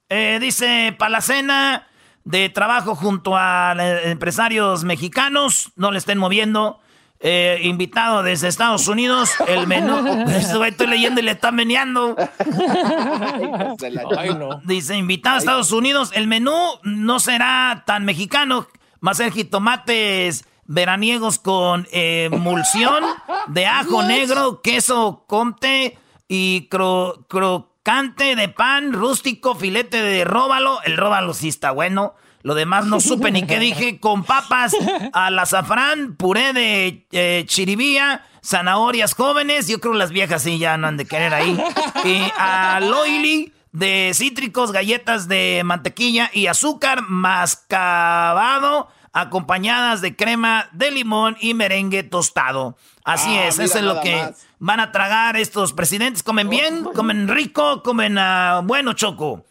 [0.09, 1.89] Eh, dice, para la cena
[2.25, 3.75] de trabajo junto a
[4.05, 6.81] empresarios mexicanos, no le estén moviendo.
[7.19, 10.27] Eh, invitado desde Estados Unidos, el menú.
[10.67, 12.15] Estoy leyendo y le está meneando.
[14.65, 18.69] Dice, invitado a Estados Unidos, el menú no será tan mexicano,
[19.07, 23.03] va a ser jitomates veraniegos con emulsión
[23.49, 25.99] de ajo negro, queso comte
[26.29, 30.81] y crocante de pan rústico, filete de róbalo.
[30.85, 32.15] El róbalo sí está bueno.
[32.47, 33.99] Lo demás no supe ni qué dije.
[34.01, 34.73] Con papas
[35.13, 39.67] al azafrán, puré de eh, chiribía, zanahorias jóvenes.
[39.67, 41.61] Yo creo que las viejas sí ya no han de querer ahí.
[42.05, 50.93] Y al oily de cítricos, galletas de mantequilla y azúcar mascabado acompañadas de crema de
[50.93, 52.77] limón y merengue tostado.
[53.03, 54.23] Así ah, es, eso es lo que
[54.61, 56.23] van a tragar estos presidentes.
[56.23, 59.45] Comen bien, comen rico, comen uh, bueno, Choco.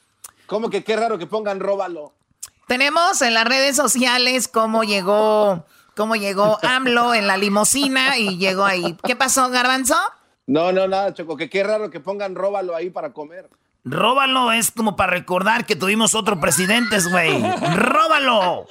[0.45, 2.13] ¿Cómo que qué raro que pongan róbalo?
[2.67, 5.65] Tenemos en las redes sociales cómo llegó,
[5.95, 8.97] cómo llegó AMLO en la limosina y llegó ahí.
[9.03, 9.95] ¿Qué pasó, Garbanzo?
[10.47, 13.49] No, no, nada, Choco, que qué raro que pongan róbalo ahí para comer.
[13.83, 17.39] Róbalo es como para recordar que tuvimos otro presidente, güey.
[17.75, 18.65] ¡Róbalo!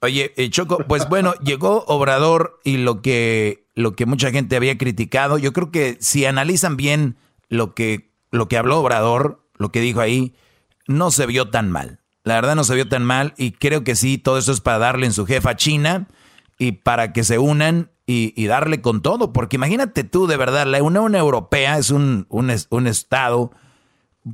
[0.00, 4.76] Oye, eh, Choco, pues bueno, llegó Obrador y lo que, lo que mucha gente había
[4.78, 7.16] criticado, yo creo que si analizan bien
[7.48, 10.34] lo que, lo que habló Obrador, lo que dijo ahí,
[10.88, 12.00] no se vio tan mal.
[12.24, 14.78] La verdad no se vio tan mal y creo que sí, todo eso es para
[14.78, 16.08] darle en su jefa China
[16.58, 19.32] y para que se unan y, darle con todo.
[19.32, 23.52] Porque imagínate tú, de verdad, la Unión Europea es un, un, un estado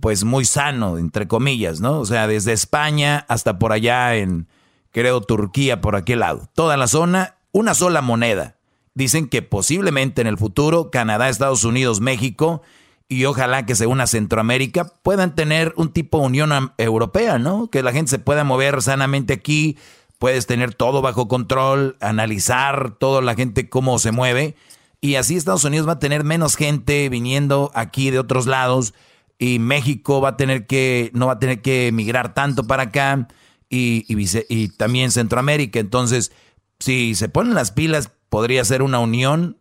[0.01, 2.01] pues muy sano, entre comillas, ¿no?
[2.01, 4.49] O sea, desde España hasta por allá en,
[4.91, 6.49] creo, Turquía, por aquel lado.
[6.55, 8.57] Toda la zona, una sola moneda.
[8.95, 12.63] Dicen que posiblemente en el futuro Canadá, Estados Unidos, México
[13.09, 17.69] y ojalá que se una Centroamérica puedan tener un tipo de Unión Europea, ¿no?
[17.71, 19.77] Que la gente se pueda mover sanamente aquí,
[20.19, 24.57] puedes tener todo bajo control, analizar toda la gente cómo se mueve
[25.05, 28.95] y así Estados Unidos va a tener menos gente viniendo aquí de otros lados
[29.39, 33.29] y México va a tener que no va a tener que emigrar tanto para acá
[33.69, 36.33] y, y, y también Centroamérica, entonces
[36.79, 39.59] si se ponen las pilas podría ser una unión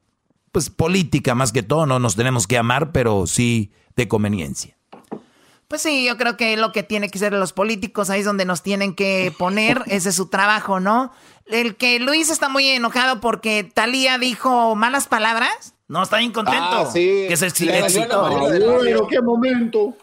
[0.54, 4.78] pues política más que todo, no nos tenemos que amar, pero sí de conveniencia.
[5.68, 8.46] Pues sí, yo creo que lo que tiene que ser los políticos, ahí es donde
[8.46, 11.12] nos tienen que poner, ese es su trabajo, ¿no?
[11.48, 15.74] El que Luis está muy enojado porque Talía dijo malas palabras.
[15.88, 16.62] No, está bien contento.
[16.62, 17.26] Ah, sí.
[17.28, 19.98] Que se Pero qué momento.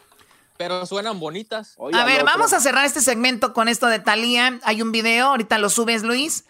[0.56, 1.76] Pero suenan bonitas.
[1.92, 4.58] a ver, vamos a cerrar este segmento con esto de Talía.
[4.64, 6.44] Hay un video, ahorita lo subes, Luis.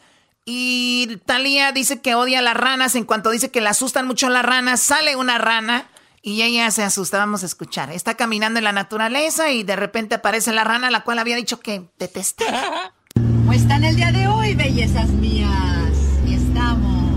[0.52, 2.96] Y Talía dice que odia a las ranas.
[2.96, 5.86] En cuanto dice que le asustan mucho las ranas, sale una rana
[6.22, 7.18] y ella se asusta.
[7.18, 7.92] Vamos a escuchar.
[7.92, 11.60] Está caminando en la naturaleza y de repente aparece la rana, la cual había dicho
[11.60, 12.46] que detesté.
[13.14, 15.92] ¿Cómo están el día de hoy, bellezas mías?
[16.26, 17.14] Y estamos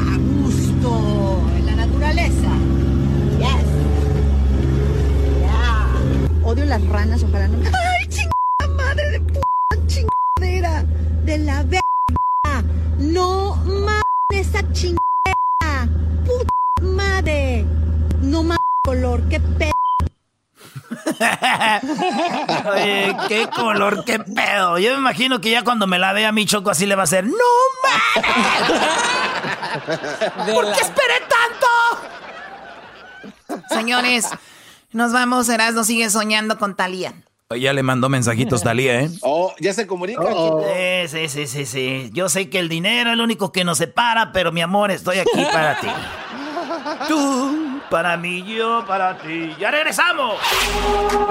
[0.00, 2.50] a gusto en la naturaleza.
[3.38, 3.66] Yes.
[6.42, 7.58] Odio las ranas, ojalá no.
[7.58, 9.40] ¡Ay, chingada madre de p
[9.86, 10.84] chingadera!
[11.24, 11.80] De la verga
[13.00, 15.88] no mames esa chingada.
[16.24, 17.64] Puta madre.
[18.20, 19.72] No mames color, qué pedo.
[22.72, 24.78] Oye, qué color, qué pedo.
[24.78, 27.04] Yo me imagino que ya cuando me la vea mi choco así le va a
[27.04, 27.34] hacer, ¡No
[27.82, 28.30] mames!
[30.54, 31.66] ¿Por qué esperé tanto?
[33.68, 34.28] Señores,
[34.92, 35.48] nos vamos.
[35.48, 37.14] Erasmo sigue soñando con Talía.
[37.58, 39.10] Ya le mandó mensajitos Talía, ¿eh?
[39.22, 40.22] Oh, ya se comunica.
[41.08, 44.30] Sí, sí, sí, sí, Yo sé que el dinero es lo único que nos separa,
[44.30, 45.88] pero mi amor, estoy aquí para ti.
[47.08, 49.52] Tú, para mí, yo, para ti.
[49.58, 50.36] ¡Ya regresamos!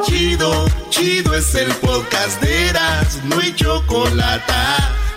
[0.03, 4.53] Chido, chido es el podcast de Eras, no hay chocolate.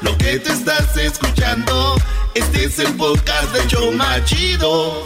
[0.02, 1.96] Lo que te estás escuchando,
[2.34, 5.02] este es el podcast de Choma Chido.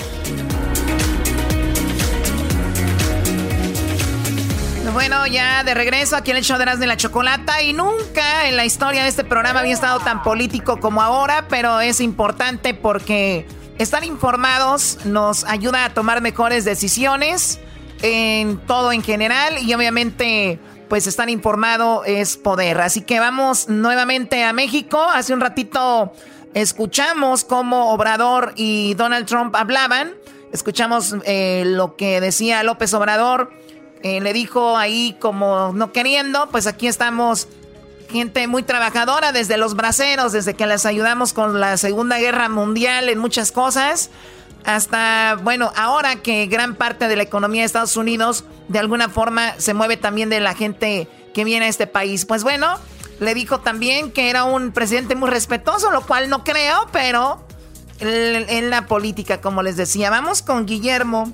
[4.92, 8.48] Bueno, ya de regreso aquí en el show de las de la Chocolata y nunca
[8.48, 12.72] en la historia de este programa había estado tan político como ahora, pero es importante
[12.72, 13.46] porque
[13.78, 17.58] estar informados nos ayuda a tomar mejores decisiones
[18.02, 22.80] en todo en general y obviamente pues estar informado es poder.
[22.80, 25.02] Así que vamos nuevamente a México.
[25.02, 26.12] Hace un ratito
[26.54, 30.14] escuchamos cómo Obrador y Donald Trump hablaban.
[30.52, 33.50] Escuchamos eh, lo que decía López Obrador
[34.06, 37.48] eh, le dijo ahí como no queriendo, pues aquí estamos
[38.08, 43.08] gente muy trabajadora desde los braceros, desde que les ayudamos con la Segunda Guerra Mundial
[43.08, 44.10] en muchas cosas,
[44.64, 49.54] hasta, bueno, ahora que gran parte de la economía de Estados Unidos de alguna forma
[49.58, 52.26] se mueve también de la gente que viene a este país.
[52.26, 52.78] Pues bueno,
[53.18, 57.44] le dijo también que era un presidente muy respetuoso, lo cual no creo, pero
[58.00, 61.32] en la política, como les decía, vamos con Guillermo.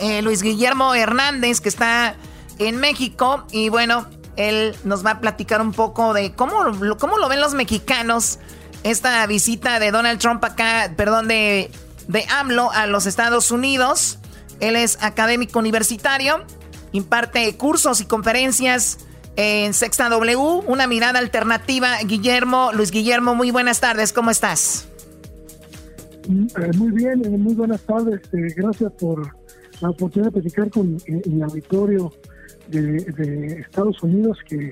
[0.00, 2.16] Eh, Luis Guillermo Hernández, que está
[2.58, 3.44] en México.
[3.52, 4.06] Y bueno,
[4.36, 6.54] él nos va a platicar un poco de cómo,
[6.98, 8.38] cómo lo ven los mexicanos
[8.82, 11.70] esta visita de Donald Trump acá, perdón, de,
[12.08, 14.18] de AMLO a los Estados Unidos.
[14.60, 16.44] Él es académico universitario,
[16.92, 18.98] imparte cursos y conferencias
[19.36, 20.36] en Sexta W,
[20.66, 21.98] una mirada alternativa.
[22.04, 24.86] Guillermo, Luis Guillermo, muy buenas tardes, ¿cómo estás?
[26.24, 29.39] Eh, muy bien, eh, muy buenas tardes, gracias por
[29.80, 32.12] la oportunidad de platicar con eh, el, auditorio
[32.68, 34.70] de, Estados Unidos, que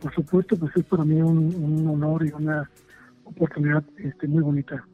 [0.00, 2.70] por supuesto pues es para mí un, honor y una
[3.24, 4.84] oportunidad este, muy bonita.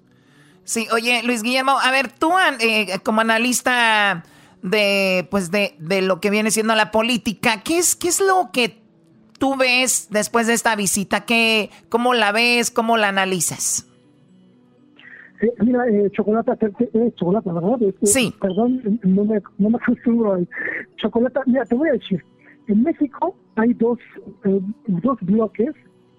[0.64, 2.30] Sí, oye Luis Guillermo, a ver, tú
[2.60, 4.24] eh, como analista
[4.62, 8.50] de pues de, de, lo que viene siendo la política, ¿qué es, qué es lo
[8.52, 8.82] que
[9.38, 11.26] tú ves después de esta visita?
[11.26, 12.70] ¿Qué, ¿Cómo la ves?
[12.70, 13.86] ¿Cómo la analizas?
[15.60, 16.52] Mira, eh, chocolate,
[16.94, 17.82] eh, chocolate, ¿verdad?
[17.82, 18.34] Este, sí.
[18.40, 20.48] Perdón, no me, no me acostumbro al
[20.96, 21.40] chocolate.
[21.46, 22.22] Mira, te voy a decir,
[22.68, 23.98] en México hay dos,
[24.44, 25.74] eh, dos bloques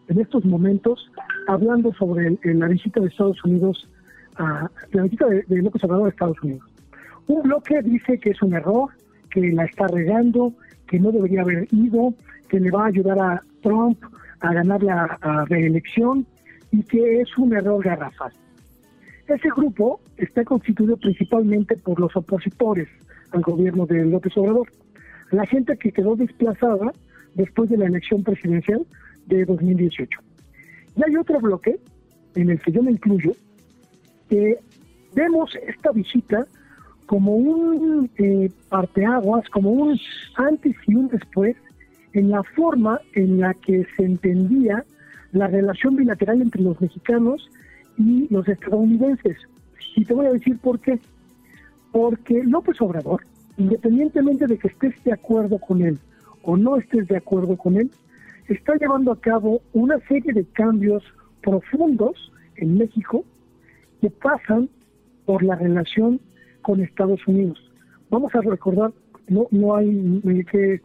[0.07, 1.11] en estos momentos
[1.47, 3.89] hablando sobre la visita de Estados Unidos,
[4.38, 6.64] a, la visita de, de López Obrador a Estados Unidos.
[7.27, 8.89] Un bloque dice que es un error,
[9.31, 10.53] que la está regando,
[10.88, 12.14] que no debería haber ido,
[12.49, 13.97] que le va a ayudar a Trump
[14.41, 16.27] a ganar la reelección
[16.72, 18.31] y que es un error garrafal.
[19.27, 22.88] Ese grupo está constituido principalmente por los opositores
[23.31, 24.72] al gobierno de López Obrador,
[25.31, 26.93] la gente que quedó desplazada
[27.34, 28.85] después de la elección presidencial
[29.26, 30.19] de 2018.
[30.95, 31.77] Y hay otro bloque,
[32.35, 33.31] en el que yo me incluyo,
[34.30, 34.60] que
[35.15, 36.45] vemos esta visita
[37.07, 39.99] como un eh, parteaguas, como un
[40.35, 41.56] antes y un después
[42.14, 44.85] en la forma en la que se entendía
[45.31, 47.49] la relación bilateral entre los mexicanos
[47.98, 49.38] y los estadounidenses.
[49.96, 51.00] Y te voy a decir por qué.
[51.92, 53.22] Porque López Obrador,
[53.58, 55.98] independientemente de que estés de acuerdo con él
[56.44, 57.90] o no estés de acuerdo con él,
[58.48, 61.04] está llevando a cabo una serie de cambios
[61.42, 63.24] profundos en México
[64.02, 64.70] que pasan
[65.26, 66.20] por la relación
[66.62, 67.60] con Estados Unidos.
[68.10, 68.92] Vamos a recordar,
[69.28, 70.82] no, no hay que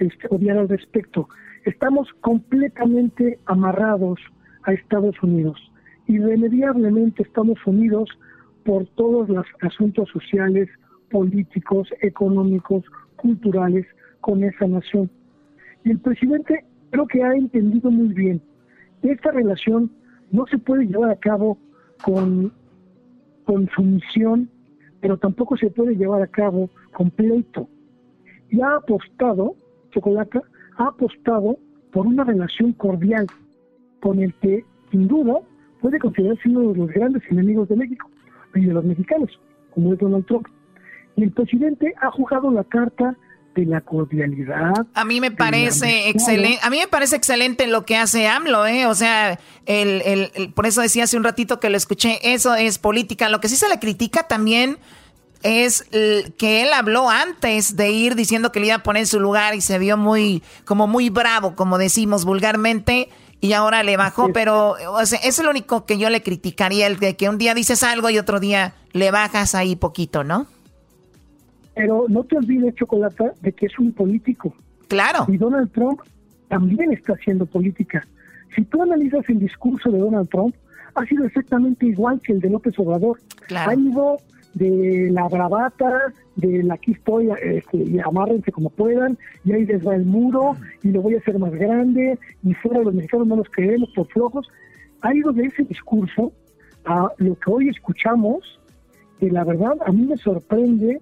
[0.00, 1.28] este, odiar al respecto,
[1.64, 4.20] estamos completamente amarrados
[4.64, 5.58] a Estados Unidos
[6.08, 8.08] irremediablemente estamos unidos
[8.64, 10.68] por todos los asuntos sociales,
[11.10, 12.84] políticos, económicos,
[13.16, 13.86] culturales
[14.20, 15.10] con esa nación.
[15.84, 18.42] Y el presidente creo que ha entendido muy bien
[19.02, 19.90] que esta relación
[20.30, 21.58] no se puede llevar a cabo
[22.04, 22.52] con,
[23.44, 24.50] con sumisión,
[25.00, 27.68] pero tampoco se puede llevar a cabo con pleito.
[28.50, 29.54] Y ha apostado,
[29.90, 30.42] Chocolata,
[30.76, 31.58] ha apostado
[31.92, 33.26] por una relación cordial
[34.00, 35.40] con el que, sin duda,
[35.80, 38.10] puede considerarse uno de los grandes enemigos de México
[38.54, 39.30] y de los mexicanos,
[39.74, 40.46] como es Donald Trump.
[41.16, 43.16] Y el presidente ha jugado la carta
[43.54, 44.86] de la cordialidad.
[44.94, 48.86] A mí me parece excelente, a mí me parece excelente lo que hace AMLO, ¿eh?
[48.86, 52.78] O sea, el, el, por eso decía hace un ratito que lo escuché, eso es
[52.78, 53.28] política.
[53.28, 54.78] Lo que sí se le critica también
[55.42, 59.20] es que él habló antes de ir diciendo que le iba a poner en su
[59.20, 63.08] lugar y se vio muy, como muy bravo, como decimos vulgarmente,
[63.40, 66.98] y ahora le bajó, pero o sea, es lo único que yo le criticaría, el
[66.98, 70.46] de que un día dices algo y otro día le bajas ahí poquito, ¿no?
[71.74, 74.52] Pero no te olvides, Chocolata, de que es un político.
[74.88, 75.26] Claro.
[75.28, 76.00] Y Donald Trump
[76.48, 78.04] también está haciendo política.
[78.56, 80.54] Si tú analizas el discurso de Donald Trump,
[80.94, 83.20] ha sido exactamente igual que el de López Obrador.
[83.54, 84.16] Ha ido
[84.54, 89.86] de la bravata, de la aquí estoy, este, y amárrense como puedan, y ahí les
[89.86, 93.36] va el muro, y lo voy a hacer más grande, y fuera los mexicanos no
[93.36, 94.48] los queremos por flojos.
[95.02, 96.32] Ha ido de ese discurso
[96.84, 98.60] a lo que hoy escuchamos,
[99.18, 101.00] que la verdad a mí me sorprende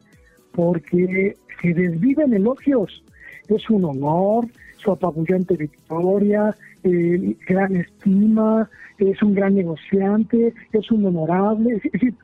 [0.53, 3.05] porque se desviven elogios.
[3.49, 4.47] Es un honor,
[4.79, 11.77] su apabullante victoria, eh, gran estima, es un gran negociante, es un honorable.
[11.85, 12.15] Es decir,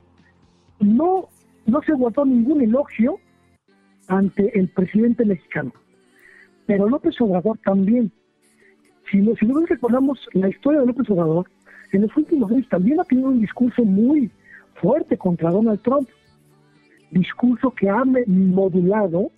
[0.80, 1.28] no,
[1.66, 3.18] no se guardó ningún elogio
[4.08, 5.72] ante el presidente mexicano.
[6.66, 8.10] Pero López Obrador también.
[9.10, 11.46] Si, no, si no recordamos la historia de López Obrador,
[11.92, 14.30] en los últimos años también ha tenido un discurso muy
[14.76, 16.08] fuerte contra Donald Trump.
[17.10, 19.30] Discurso que ha modulado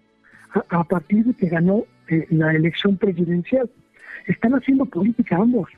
[0.68, 3.68] a, partir de que ganó eh, la elección presidencial.
[4.26, 5.68] Están haciendo política ambos.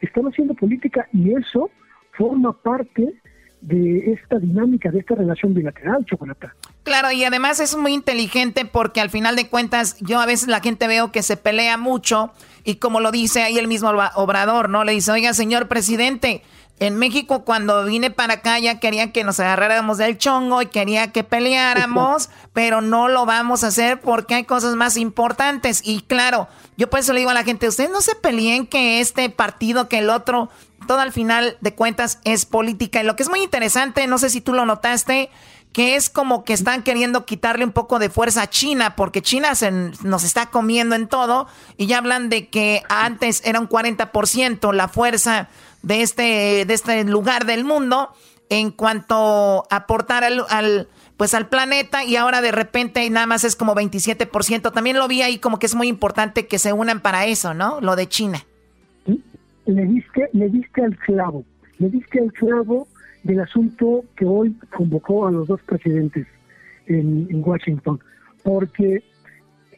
[0.00, 1.70] Están haciendo política y eso
[2.12, 3.14] forma parte
[3.62, 6.54] de esta dinámica, de esta relación bilateral, Chocolata.
[6.82, 10.60] Claro, y además es muy inteligente porque al final de cuentas yo a veces la
[10.60, 12.32] gente veo que se pelea mucho
[12.64, 14.82] y como lo dice ahí el mismo Obrador, ¿no?
[14.82, 16.42] Le dice, oiga, señor presidente,
[16.80, 21.12] en México cuando vine para acá ya querían que nos agarráramos del chongo y quería
[21.12, 25.82] que peleáramos, pero no lo vamos a hacer porque hay cosas más importantes.
[25.84, 29.00] Y claro, yo por eso le digo a la gente, ustedes no se peleen que
[29.00, 30.50] este partido, que el otro,
[30.86, 33.00] todo al final de cuentas es política.
[33.00, 35.30] Y lo que es muy interesante, no sé si tú lo notaste,
[35.72, 39.54] que es como que están queriendo quitarle un poco de fuerza a China, porque China
[39.54, 41.46] se, nos está comiendo en todo,
[41.76, 45.48] y ya hablan de que antes era un 40% la fuerza
[45.82, 48.14] de este, de este lugar del mundo
[48.50, 53.44] en cuanto a aportar al, al, pues al planeta, y ahora de repente nada más
[53.44, 54.72] es como 27%.
[54.72, 57.80] También lo vi ahí como que es muy importante que se unan para eso, ¿no?
[57.80, 58.44] Lo de China
[59.66, 61.44] le diste, le diste al clavo,
[61.78, 62.88] le diste al clavo
[63.22, 66.26] del asunto que hoy convocó a los dos presidentes
[66.86, 68.00] en, Washington,
[68.42, 69.02] porque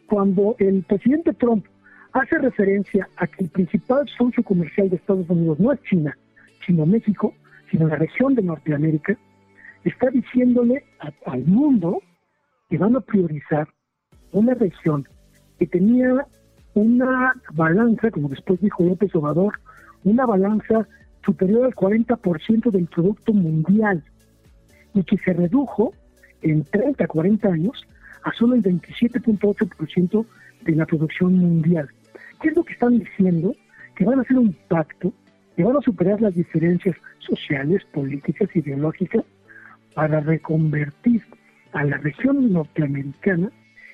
[0.06, 1.66] cuando el presidente Trump
[2.12, 6.16] hace referencia a que el principal socio comercial de Estados Unidos no es China,
[6.64, 7.34] sino México,
[7.70, 9.16] sino la región de Norteamérica,
[9.84, 10.84] está diciéndole
[11.26, 12.00] al mundo
[12.70, 13.68] que van a priorizar
[14.32, 15.06] una región
[15.58, 16.26] que tenía
[16.74, 19.54] una balanza, como después dijo López Obrador,
[20.04, 20.86] una balanza
[21.24, 24.04] superior al 40% del Producto Mundial
[24.94, 25.92] y que se redujo
[26.42, 27.86] en 30, 40 años
[28.22, 30.26] a solo el 27.8%
[30.62, 31.88] de la producción mundial.
[32.40, 33.54] ¿Qué es lo que están diciendo?
[33.96, 35.12] Que van a hacer un pacto,
[35.56, 39.24] que van a superar las diferencias sociales, políticas, ideológicas,
[39.94, 41.22] para reconvertir
[41.72, 43.50] a la región norteamericana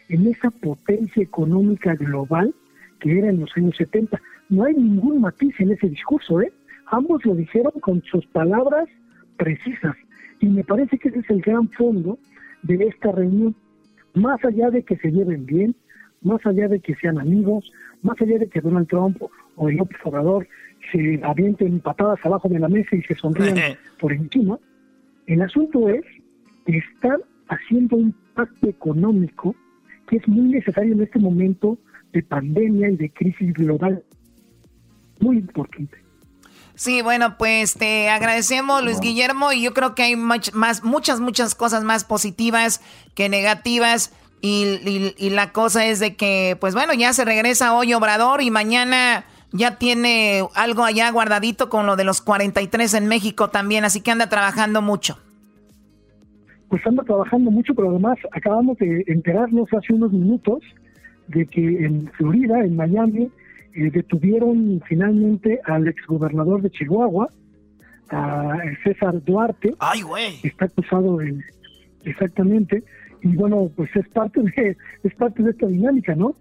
[0.09, 2.55] en esa potencia económica global
[3.01, 4.21] que era en los años 70
[4.51, 6.53] no hay ningún matiz en ese discurso, ¿eh?
[6.87, 8.89] Ambos lo dijeron con sus palabras
[9.37, 9.97] precisas.
[10.41, 12.19] Y me parece que ese es el gran fondo
[12.63, 13.55] de esta reunión.
[14.15, 15.77] Más allá de que se lleven bien,
[16.23, 17.71] más allá de que sean amigos,
[18.03, 19.23] más allá de que Donald Trump
[19.55, 20.49] o el López Obrador
[20.91, 23.57] se avienten patadas abajo de la mesa y se sonrían
[24.01, 24.59] por encima,
[25.27, 26.05] el asunto es
[26.67, 29.55] que están haciendo un pacto económico
[30.09, 31.79] que es muy necesario en este momento
[32.13, 34.03] de pandemia y de crisis global
[35.21, 35.97] muy importante.
[36.81, 41.55] Sí, bueno, pues te agradecemos, Luis Guillermo, y yo creo que hay más, muchas, muchas
[41.55, 42.81] cosas más positivas
[43.15, 44.15] que negativas.
[44.41, 49.27] Y, la cosa es de que, pues bueno, ya se regresa hoy Obrador y mañana
[49.53, 54.13] ya tiene algo allá guardadito con lo de los 43 en México también, así que
[54.13, 55.19] anda trabajando mucho.
[56.69, 60.61] Pues anda trabajando mucho, pero además acabamos de enterarnos hace unos minutos
[61.29, 63.31] de que en Florida, en Miami,
[63.75, 67.29] eh, detuvieron finalmente al exgobernador de Chihuahua,
[68.11, 69.75] a César Duarte.
[69.79, 70.35] ¡Ay, güey!
[70.43, 71.39] Está acusado de,
[72.05, 72.83] exactamente,
[73.23, 76.35] y bueno, pues es parte de, es parte de esta dinámica, ¿no?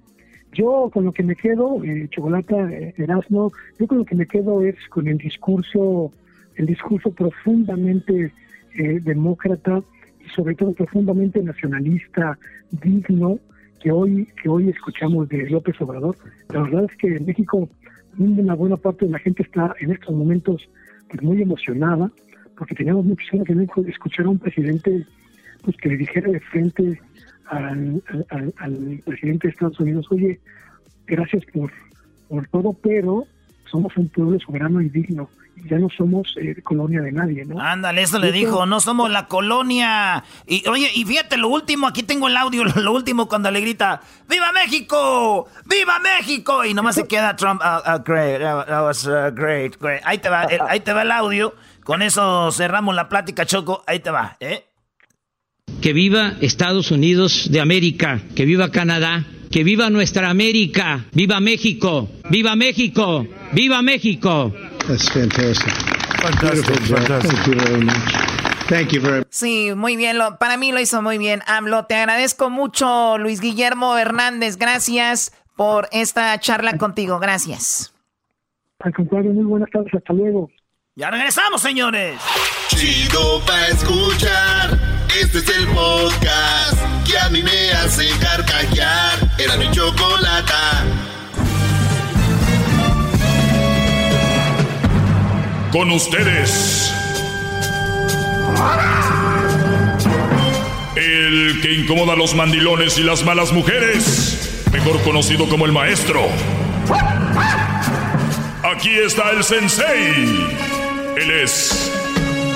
[0.54, 4.26] Yo con lo que me quedo, eh, Chocolata, eh, Erasmo, yo con lo que me
[4.26, 6.12] quedo es con el discurso,
[6.56, 8.32] el discurso profundamente
[8.76, 9.84] eh, demócrata
[10.26, 12.38] y sobre todo profundamente nacionalista,
[12.72, 13.40] digno,
[13.82, 16.16] que hoy, que hoy escuchamos de López Obrador.
[16.50, 17.70] La verdad es que en México
[18.18, 20.70] una buena parte de la gente está en estos momentos
[21.10, 22.12] pues, muy emocionada,
[22.58, 25.06] porque teníamos muchos años que escuchar a un presidente
[25.64, 27.00] pues que le dijera de frente
[27.46, 28.04] al,
[28.58, 30.40] al presidente de Estados Unidos, oye,
[31.08, 31.72] gracias por,
[32.28, 33.26] por todo, pero
[33.70, 35.30] somos un pueblo soberano y digno
[35.70, 37.60] ya no somos eh, colonia de nadie, ¿no?
[37.60, 40.24] Ándale, eso le dijo, no somos la colonia.
[40.48, 44.02] Y oye, y fíjate lo último, aquí tengo el audio, lo último cuando le grita,
[44.30, 45.48] ¡Viva México!
[45.66, 46.64] ¡Viva México!
[46.66, 50.02] Y nomás se queda Trump, uh, uh, great, that was uh, great, great.
[50.06, 51.56] Ahí te va, el, ahí te va el audio.
[51.84, 53.84] Con eso cerramos la plática, Choco.
[53.88, 54.66] Ahí te va, ¿eh?
[55.82, 62.10] Que viva Estados Unidos de América, que viva Canadá, que viva nuestra América, viva México,
[62.30, 64.54] viva México, viva México.
[64.90, 65.72] That's fantastic.
[66.20, 67.32] Fantastic, fantastic.
[67.32, 68.14] Thank you very much.
[68.68, 70.18] Thank you very Sí, muy bien.
[70.18, 71.86] Lo, para mí lo hizo muy bien, AMLO.
[71.86, 74.58] Te agradezco mucho, Luis Guillermo Hernández.
[74.58, 77.20] Gracias por esta charla contigo.
[77.20, 77.94] Gracias.
[78.80, 79.94] Al contrario, muy buenas tardes.
[79.94, 80.50] Hasta luego.
[80.96, 82.20] Ya regresamos, señores.
[82.70, 84.76] Chido pa' escuchar.
[85.22, 89.20] Este es el podcast que a mí me hace carcajear.
[89.38, 90.79] Era mi chocolata.
[95.72, 96.92] Con ustedes.
[100.96, 104.64] El que incomoda a los mandilones y las malas mujeres.
[104.72, 106.22] Mejor conocido como el maestro.
[108.64, 110.48] Aquí está el sensei.
[111.18, 111.92] Él es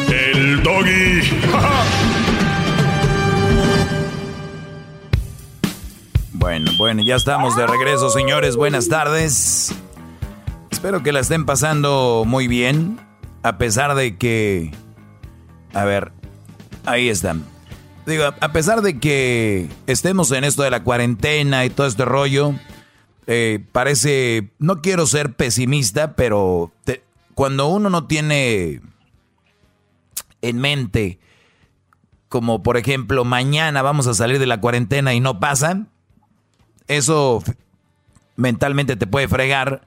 [0.10, 1.22] el doggy.
[6.36, 8.58] Bueno, bueno, ya estamos de regreso, señores.
[8.58, 9.74] Buenas tardes.
[10.74, 13.00] Espero que la estén pasando muy bien,
[13.44, 14.72] a pesar de que...
[15.72, 16.12] A ver,
[16.84, 17.44] ahí están.
[18.08, 22.56] Digo, a pesar de que estemos en esto de la cuarentena y todo este rollo,
[23.28, 26.72] eh, parece, no quiero ser pesimista, pero
[27.36, 28.82] cuando uno no tiene
[30.42, 31.20] en mente,
[32.30, 35.86] como por ejemplo, mañana vamos a salir de la cuarentena y no pasa,
[36.88, 37.44] eso
[38.38, 39.86] mentalmente te puede fregar,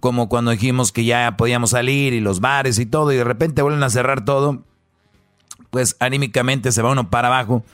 [0.00, 3.62] como cuando dijimos que ya podíamos salir y los bares y todo, y de repente
[3.62, 4.62] vuelven a cerrar todo,
[5.70, 7.64] pues anímicamente se va uno para abajo,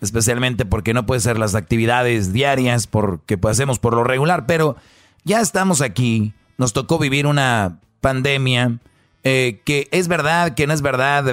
[0.00, 4.76] especialmente porque no puede ser las actividades diarias porque pues, hacemos por lo regular, pero
[5.24, 8.78] ya estamos aquí, nos tocó vivir una pandemia,
[9.24, 11.24] eh, que es verdad, que no es verdad,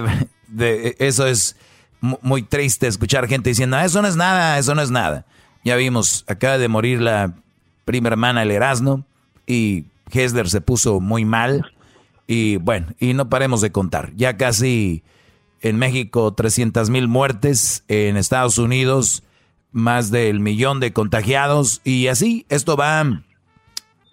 [1.00, 1.56] eso es
[2.02, 5.26] muy triste escuchar gente diciendo, eso no es nada, eso no es nada.
[5.64, 7.34] Ya vimos, acaba de morir la
[7.86, 9.06] prima hermana el Erasmo
[9.48, 11.72] y Hesler se puso muy mal
[12.28, 14.14] y bueno, y no paremos de contar.
[14.16, 15.04] Ya casi
[15.62, 19.24] en México 300 mil muertes, en Estados Unidos
[19.72, 23.04] más del millón de contagiados y así, esto va...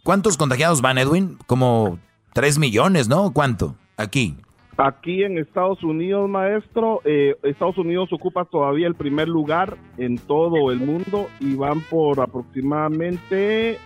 [0.02, 1.38] ¿Cuántos contagiados van, Edwin?
[1.46, 2.00] Como
[2.32, 3.32] 3 millones, ¿no?
[3.32, 3.76] ¿Cuánto?
[3.96, 4.36] Aquí.
[4.76, 10.72] Aquí en Estados Unidos, maestro, eh, Estados Unidos ocupa todavía el primer lugar en todo
[10.72, 13.78] el mundo y van por aproximadamente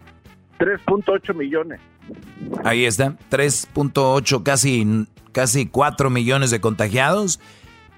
[0.59, 1.81] 3.8 millones.
[2.65, 7.41] Ahí está, 3.8, casi, casi 4 millones de contagiados.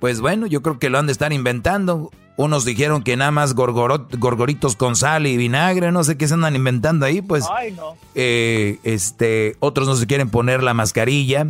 [0.00, 2.10] Pues bueno, yo creo que lo han de estar inventando.
[2.36, 6.54] Unos dijeron que nada más gorgoritos con sal y vinagre, no sé qué se andan
[6.54, 7.44] inventando ahí, pues.
[7.52, 7.96] Ay, no.
[8.14, 11.48] Eh, este, otros no se quieren poner la mascarilla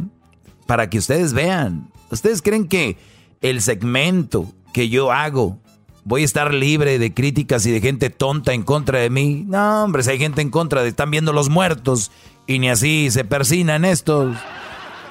[0.66, 1.90] para que ustedes vean.
[2.10, 2.96] ¿Ustedes creen que
[3.42, 5.58] el segmento que yo hago
[6.04, 9.44] voy a estar libre de críticas y de gente tonta en contra de mí?
[9.46, 12.10] No, hombre, si hay gente en contra de están viendo los muertos
[12.48, 14.36] y ni así se persinan estos.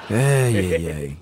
[0.10, 1.18] Ay, ay, ay.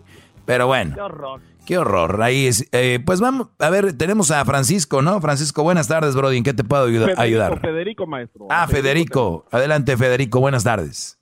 [0.45, 0.95] Pero bueno.
[0.95, 1.41] Qué horror.
[1.67, 2.21] Qué horror.
[2.21, 2.67] Ahí es.
[2.71, 5.19] eh, pues vamos, a ver, tenemos a Francisco, ¿no?
[5.19, 6.37] Francisco, buenas tardes, Brody.
[6.37, 7.59] ¿En qué te puedo Federico, ayudar?
[7.59, 8.47] Federico, maestro.
[8.49, 9.45] Ah, Federico.
[9.51, 10.39] Adelante, Federico.
[10.39, 11.19] Buenas tardes.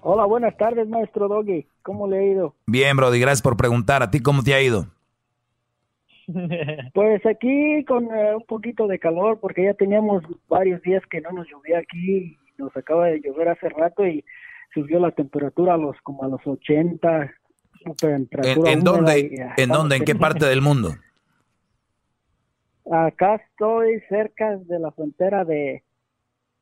[0.00, 1.66] Hola, buenas tardes, maestro Doggy.
[1.82, 2.54] ¿Cómo le ha ido?
[2.66, 3.20] Bien, Brody.
[3.20, 4.02] Gracias por preguntar.
[4.02, 4.86] ¿A ti cómo te ha ido?
[6.94, 11.32] Pues aquí con eh, un poquito de calor, porque ya teníamos varios días que no
[11.32, 14.24] nos llovía aquí, nos acaba de llover hace rato y
[14.72, 17.30] subió la temperatura a los como a los 80.
[17.84, 19.18] ¿En, temperatura en dónde?
[19.20, 19.96] y, ah, ¿En dónde?
[19.96, 20.94] ¿En qué parte del mundo?
[22.90, 25.82] Acá estoy cerca de la frontera de,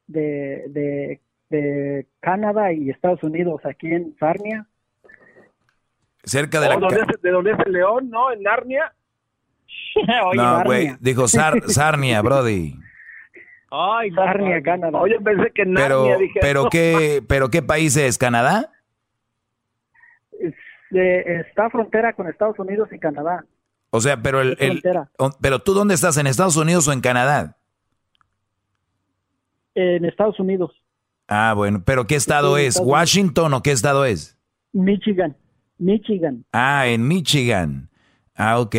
[0.06, 4.66] de, de, de Canadá y Estados Unidos, aquí en Sarnia.
[6.22, 6.76] Cerca de la...
[6.76, 8.30] Oh, ¿dónde es- ¿De dónde es el león, no?
[8.32, 8.92] ¿En Narnia?
[9.96, 10.64] Oye, No, Sarnia.
[10.64, 10.90] güey.
[11.00, 12.74] Dijo Sar- Sarnia, Brody.
[13.70, 14.98] Ay, Sarnia, Canadá.
[14.98, 16.38] Oye, pensé que Pero, Narnia, dije.
[16.40, 16.70] pero, no.
[16.70, 18.18] ¿qué, ¿pero qué país es?
[18.18, 18.72] ¿Canadá?
[20.92, 23.44] Eh, está frontera con Estados Unidos y Canadá.
[23.90, 24.82] O sea, pero el, el-
[25.40, 27.56] pero tú dónde estás, en Estados Unidos o en Canadá?
[29.74, 30.72] En Estados Unidos,
[31.32, 32.70] Ah, bueno, pero ¿qué estado es?
[32.70, 33.00] Estados Unidos.
[33.00, 34.36] ¿Washington o qué estado es?
[34.72, 35.36] Michigan,
[35.78, 36.44] Michigan.
[36.52, 37.88] Ah, en Michigan.
[38.34, 38.74] Ah, ok.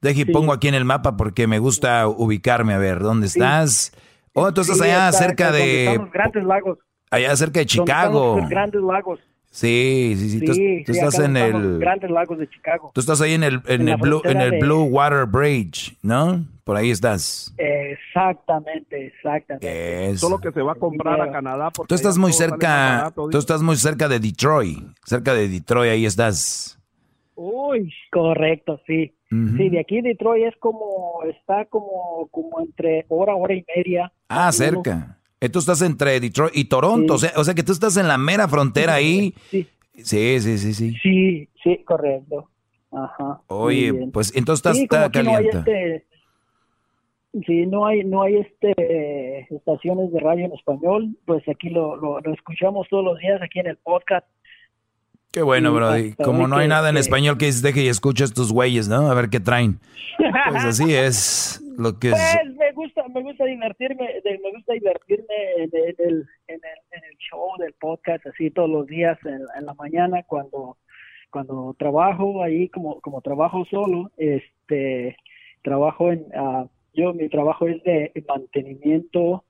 [0.00, 3.92] Deje y pongo aquí en el mapa porque me gusta ubicarme a ver dónde estás.
[4.40, 6.78] Oh, tú estás Sí, allá está- cerca de están los grandes lagos.
[7.10, 8.36] allá cerca de Donde están Chicago.
[8.40, 9.20] los grandes lagos.
[9.52, 10.44] Sí, sí, sí.
[10.44, 12.92] Tú, Sí, tú sí, estás acá en el grandes lagos de Chicago.
[12.94, 15.96] tú estás ahí en el en, en el blue en el de- Blue Water Bridge,
[16.02, 16.44] ¿no?
[16.62, 17.52] Por ahí estás.
[17.58, 20.10] Exactamente, exactamente.
[20.10, 20.28] Eso.
[20.28, 21.70] Solo que se va a comprar a Canadá.
[21.70, 22.68] Porque Tú estás muy cerca,
[22.98, 26.78] barato, tú estás muy cerca de Detroit, cerca de Detroit, ahí estás.
[27.34, 29.12] Uy, correcto, sí.
[29.30, 34.12] Sí, de aquí Detroit es como, está como, como entre hora, hora y media.
[34.28, 35.18] Ah, cerca.
[35.52, 38.18] Tú estás entre Detroit y Toronto, o, sea, o sea que tú estás en la
[38.18, 39.32] mera frontera ahí.
[39.50, 39.66] Sí.
[39.94, 40.96] Sí, sí, sí, sí.
[41.02, 42.48] Sí, sí, correcto.
[42.90, 43.40] Ajá.
[43.46, 45.58] Oye, pues entonces estás Sí, está no caliente.
[45.58, 46.06] este,
[47.46, 52.20] sí, no hay, no hay este estaciones de radio en español, pues aquí lo, lo,
[52.20, 54.26] lo escuchamos todos los días aquí en el podcast.
[55.32, 56.14] Qué bueno, Brody.
[56.14, 59.08] Como no hay nada en español que dices, deje y escucha estos güeyes, ¿no?
[59.08, 59.78] A ver qué traen.
[60.18, 62.14] Pues así es lo que es.
[62.14, 67.16] Pues me gusta, me gusta divertirme, me gusta divertirme en, el, en, el, en el
[67.18, 70.76] show del podcast así todos los días en, en la mañana cuando
[71.30, 75.16] cuando trabajo ahí como como trabajo solo, este
[75.62, 79.44] trabajo en ah, yo mi trabajo es de mantenimiento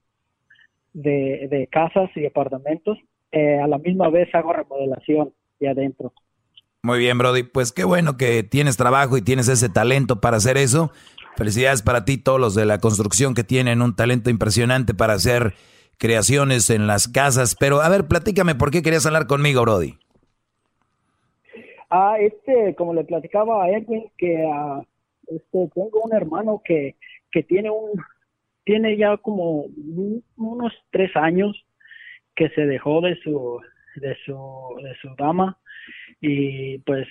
[0.93, 2.98] de, de casas y apartamentos.
[3.32, 5.32] Eh, a la misma vez hago remodelación
[5.66, 6.12] adentro.
[6.82, 7.43] Muy bien, Brody.
[7.43, 10.91] Pues qué bueno que tienes trabajo y tienes ese talento para hacer eso.
[11.37, 15.55] Felicidades para ti, todos los de la construcción que tienen un talento impresionante para hacer
[15.99, 17.55] creaciones en las casas.
[17.59, 19.99] Pero a ver, platícame por qué querías hablar conmigo, Brody.
[21.91, 24.82] Ah, este, como le platicaba a Edwin, que ah,
[25.27, 26.97] este, tengo un hermano que,
[27.32, 28.01] que tiene un,
[28.65, 31.57] tiene ya como un- unos tres años
[32.37, 33.61] que se dejó de su,
[33.96, 35.58] de su, de su dama
[36.20, 37.08] y pues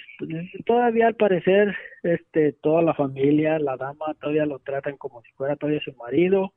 [0.66, 5.56] todavía al parecer, este, toda la familia, la dama todavía lo tratan como si fuera
[5.56, 6.54] todavía su marido.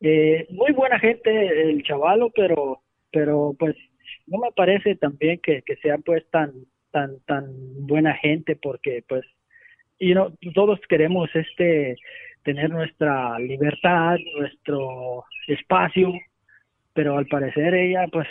[0.00, 3.76] Eh, muy buena gente el chavalo, pero, pero pues
[4.26, 6.52] no me parece también que, que sea pues tan,
[6.90, 7.46] tan, tan
[7.86, 9.24] buena gente porque pues,
[10.00, 11.96] you know, todos queremos este,
[12.42, 16.12] tener nuestra libertad, nuestro espacio,
[16.92, 18.26] pero al parecer ella pues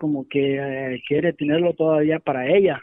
[0.00, 2.82] como que eh, quiere tenerlo todavía para ella,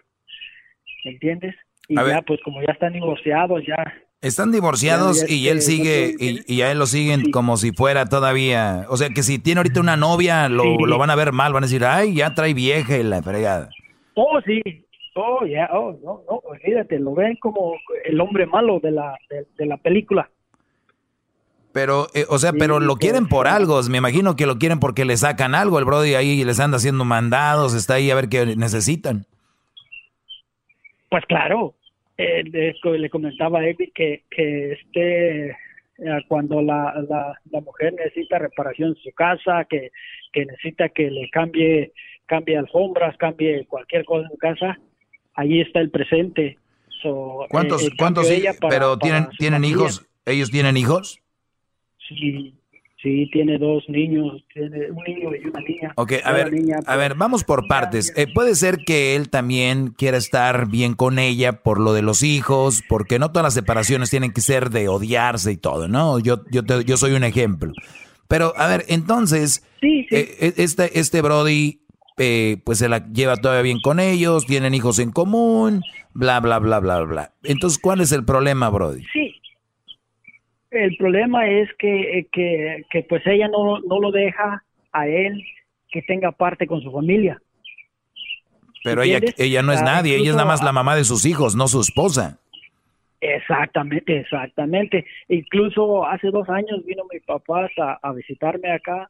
[1.04, 1.56] ¿entiendes?
[1.90, 2.24] Y A ya ver.
[2.26, 3.76] pues como ya están divorciados ya
[4.22, 7.32] Están divorciados Ya, ya y él este, sigue, no y, y a él lo siguen
[7.32, 8.86] como si fuera todavía.
[8.90, 10.78] O sea que si tiene ahorita una novia, lo, Sí.
[10.86, 13.70] lo van a ver mal, van a decir, ay, ya trae vieja y la fregada.
[14.16, 14.62] Oh, sí.
[15.16, 15.70] Oh, ya.
[15.72, 16.36] Oh, no, no.
[16.46, 17.00] Olvídate.
[17.00, 17.74] Lo ven como
[18.06, 20.30] el hombre malo de la, de, de la película.
[21.78, 23.80] Pero, eh, o sea, pero lo quieren por algo.
[23.84, 25.78] Me imagino que lo quieren porque le sacan algo.
[25.78, 29.28] El Brody ahí les anda haciendo mandados, está ahí a ver qué necesitan.
[31.12, 31.76] Pues claro.
[32.18, 33.64] Eh, le comentaba a
[33.94, 35.56] que, que este, eh,
[36.28, 39.92] cuando la, la, la mujer necesita reparación en su casa, que,
[40.34, 41.94] que necesita que le cambie,
[42.26, 44.80] cambie alfombras, cambie cualquier cosa en su casa,
[45.36, 46.58] ahí está el presente.
[47.04, 48.28] So, eh, ¿Cuántos, en cuántos
[48.60, 50.08] para- pero para tienen, tienen hijos?
[50.26, 51.20] ¿Ellos tienen hijos?
[52.08, 52.54] Sí,
[53.02, 55.94] sí, tiene dos niños, tiene un niño y una niña.
[55.96, 58.14] Ok, a ver, niña, a pues, ver, vamos por partes.
[58.16, 62.24] Eh, puede ser que él también quiera estar bien con ella por lo de los
[62.24, 66.20] hijos, porque no todas las separaciones tienen que ser de odiarse y todo, ¿no?
[66.20, 67.74] Yo, yo, te- yo soy un ejemplo.
[68.28, 71.80] Pero, a ver, entonces, eh, eh, este, este Brody,
[72.18, 75.82] eh, pues se la lleva todavía bien con ellos, tienen hijos en común,
[76.14, 77.32] bla, bla, bla, bla, bla.
[77.44, 79.04] Entonces, ¿cuál es el problema, Brody?
[79.14, 79.27] Sí.
[80.72, 85.42] El problema es que, que, que pues ella no, no lo deja a él
[85.90, 87.42] que tenga parte con su familia.
[88.84, 89.40] Pero ella, ¿Entiendes?
[89.40, 91.68] ella no es Ah, nadie, ella es nada más la mamá de sus hijos, no
[91.68, 92.40] su esposa.
[93.22, 95.06] Exactamente, exactamente.
[95.28, 99.10] Incluso hace dos años vino mi papá a, a visitarme acá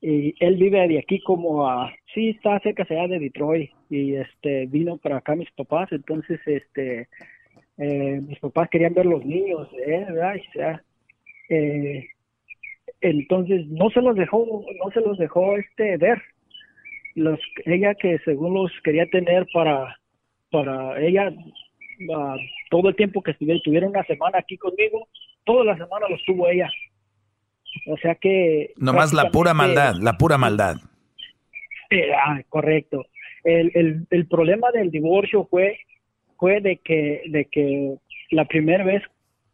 [0.00, 4.66] y él vive de aquí como a, sí, está cerca allá de Detroit y este
[4.66, 7.08] vino para acá mis papás, entonces este
[7.78, 10.36] eh, mis papás querían ver los niños, eh, ¿verdad?
[10.36, 10.82] O sea,
[11.48, 12.08] eh,
[13.00, 16.20] entonces no se los dejó, no se los dejó este ver.
[17.14, 19.98] Los, ella que según los quería tener para,
[20.50, 21.32] para ella
[22.14, 22.36] ah,
[22.70, 25.08] todo el tiempo que estuvieron, tuvieron una semana aquí conmigo,
[25.44, 26.70] toda la semana los tuvo ella.
[27.86, 30.76] O sea que Nomás la pura maldad, la pura maldad.
[31.90, 33.06] eh, ah, correcto.
[33.44, 35.78] El, el, el problema del divorcio fue
[36.42, 37.94] fue de que de que
[38.32, 39.00] la primera vez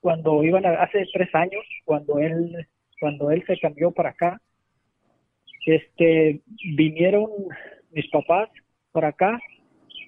[0.00, 2.66] cuando iban a, hace tres años cuando él
[2.98, 4.40] cuando él se cambió para acá
[5.66, 6.40] este
[6.78, 7.26] vinieron
[7.90, 8.48] mis papás
[8.92, 9.38] para acá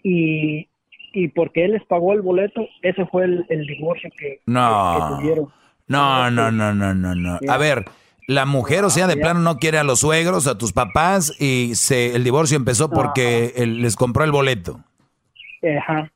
[0.02, 0.68] y
[1.12, 4.94] y porque él les pagó el boleto, ese fue el, el divorcio que, No.
[4.94, 5.48] que, que tuvieron.
[5.88, 7.38] No, no, no, no, no, no.
[7.48, 7.84] A ver,
[8.28, 11.74] la mujer, o sea, de plano no quiere a los suegros, a tus papás, y
[11.74, 14.84] se, el divorcio empezó porque él les compró el boleto.
[15.78, 16.12] Ajá,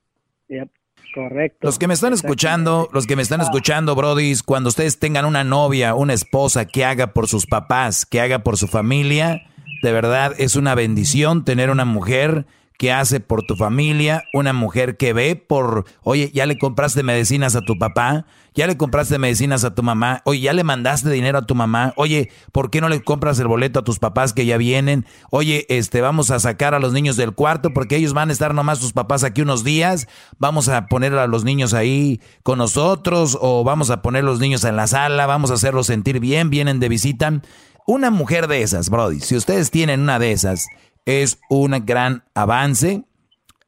[0.48, 0.68] Yep,
[1.14, 1.66] correcto.
[1.66, 5.44] Los que me están escuchando, los que me están escuchando, brodis, cuando ustedes tengan una
[5.44, 9.42] novia, una esposa que haga por sus papás, que haga por su familia,
[9.82, 12.46] de verdad es una bendición tener una mujer
[12.78, 17.54] que hace por tu familia, una mujer que ve por, oye, ya le compraste medicinas
[17.54, 21.38] a tu papá, ya le compraste medicinas a tu mamá, oye, ya le mandaste dinero
[21.38, 24.44] a tu mamá, oye, ¿por qué no le compras el boleto a tus papás que
[24.44, 25.06] ya vienen?
[25.30, 28.54] Oye, este, vamos a sacar a los niños del cuarto porque ellos van a estar
[28.54, 33.38] nomás tus papás aquí unos días, vamos a poner a los niños ahí con nosotros
[33.40, 36.80] o vamos a poner los niños en la sala, vamos a hacerlos sentir bien, vienen
[36.80, 37.40] de visita.
[37.86, 40.66] Una mujer de esas, Brody, si ustedes tienen una de esas,
[41.06, 43.04] es un gran avance.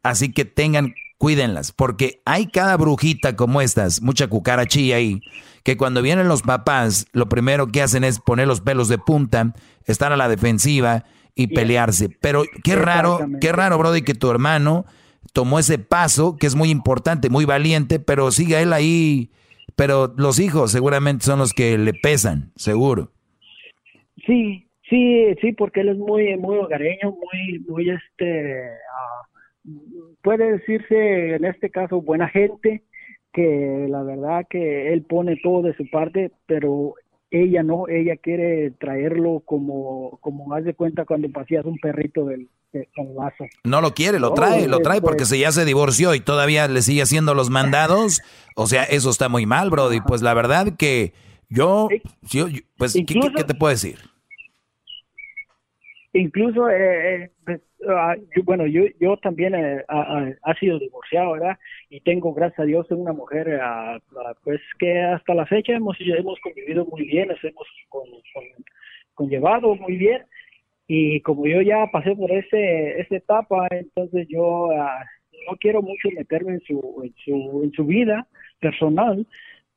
[0.02, 5.20] Así que tengan, cuídenlas, porque hay cada brujita como estas, mucha cucarachilla ahí,
[5.64, 9.52] que cuando vienen los papás, lo primero que hacen es poner los pelos de punta,
[9.84, 11.04] estar a la defensiva
[11.34, 12.08] y pelearse.
[12.08, 14.86] Pero qué raro, qué raro, Brody, que tu hermano
[15.32, 19.30] tomó ese paso, que es muy importante, muy valiente, pero sigue él ahí.
[19.74, 23.12] Pero los hijos seguramente son los que le pesan, seguro.
[24.24, 29.26] Sí, sí, sí, porque él es muy, muy hogareño, muy, muy, este, ah,
[30.22, 32.82] puede decirse en este caso buena gente,
[33.32, 36.94] que la verdad que él pone todo de su parte, pero
[37.30, 42.48] ella no, ella quiere traerlo como, como haz de cuenta cuando paseas un perrito del,
[42.72, 43.44] del lazo.
[43.64, 46.20] No lo quiere, lo No, trae, lo trae pues- porque si ya se divorció y
[46.20, 48.22] todavía le sigue haciendo los mandados,
[48.54, 50.00] o sea, eso está muy mal, Brody.
[50.00, 51.12] Pues la verdad que
[51.50, 51.88] yo,
[52.30, 52.46] yo-
[52.78, 53.98] pues, ¿qué- ¿qué, qué te puedo decir?
[56.18, 61.32] Incluso eh, eh, pues, ah, yo- bueno yo yo también eh, ha, ha- sido divorciado
[61.32, 61.58] verdad
[61.90, 63.98] y tengo gracias a Dios una mujer ah,
[64.44, 68.64] pues que hasta la fecha hemos hemos convivido muy bien nos hemos con, con-
[69.14, 70.22] conllevado muy bien.
[70.88, 74.70] Y como yo ya pasé por ese esa etapa entonces yo
[75.48, 78.26] no quiero mucho meterme en su en su en su vida
[78.60, 79.26] personal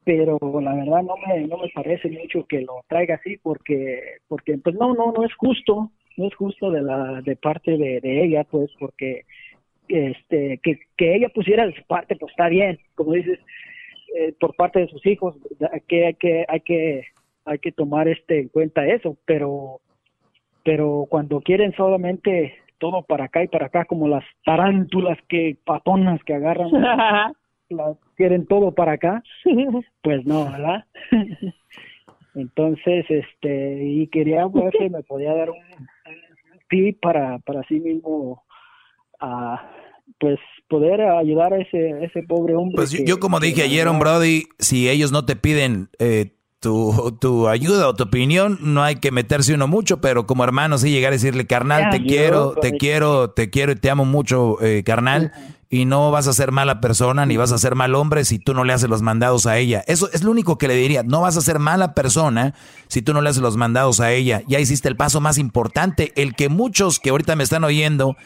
[0.04, 4.58] pero la verdad no me no me parece mucho que lo traiga así porque porque
[4.58, 8.24] pues no no no es justo no es justo de la de parte de, de
[8.26, 9.26] ella pues porque
[9.88, 13.40] este que, que ella pusiera de su parte pues está bien como dices
[14.16, 15.36] eh, por parte de sus hijos
[15.88, 17.06] que hay que hay que
[17.46, 19.80] hay que tomar este en cuenta eso pero
[20.64, 26.22] pero cuando quieren solamente todo para acá y para acá como las tarántulas que patonas
[26.24, 26.70] que agarran
[27.70, 29.24] las quieren todo para acá
[30.02, 30.84] pues no verdad
[32.36, 35.58] entonces este y quería ver si me podía dar un,
[36.70, 38.44] tip para para sí mismo
[39.20, 39.70] a
[40.20, 40.40] pues
[40.70, 44.46] poder ayudar a ese ese pobre hombre Pues yo, que- yo como dije ayer, Brody,
[44.58, 49.12] si ellos no te piden eh, tu, tu ayuda o tu opinión, no hay que
[49.12, 52.76] meterse uno mucho, pero como hermano sí llegar a decirle, carnal, te yo, quiero, te
[52.78, 55.32] quiero, te quiero y te amo mucho, eh, carnal,
[55.70, 58.56] y no vas a ser mala persona ni vas a ser mal hombre si tú
[58.56, 59.84] no le haces los mandados a ella.
[59.86, 62.56] Eso es lo único que le diría, no vas a ser mala persona
[62.88, 64.42] si tú no le haces los mandados a ella.
[64.48, 68.18] Ya hiciste el paso más importante, el que muchos que ahorita me están oyendo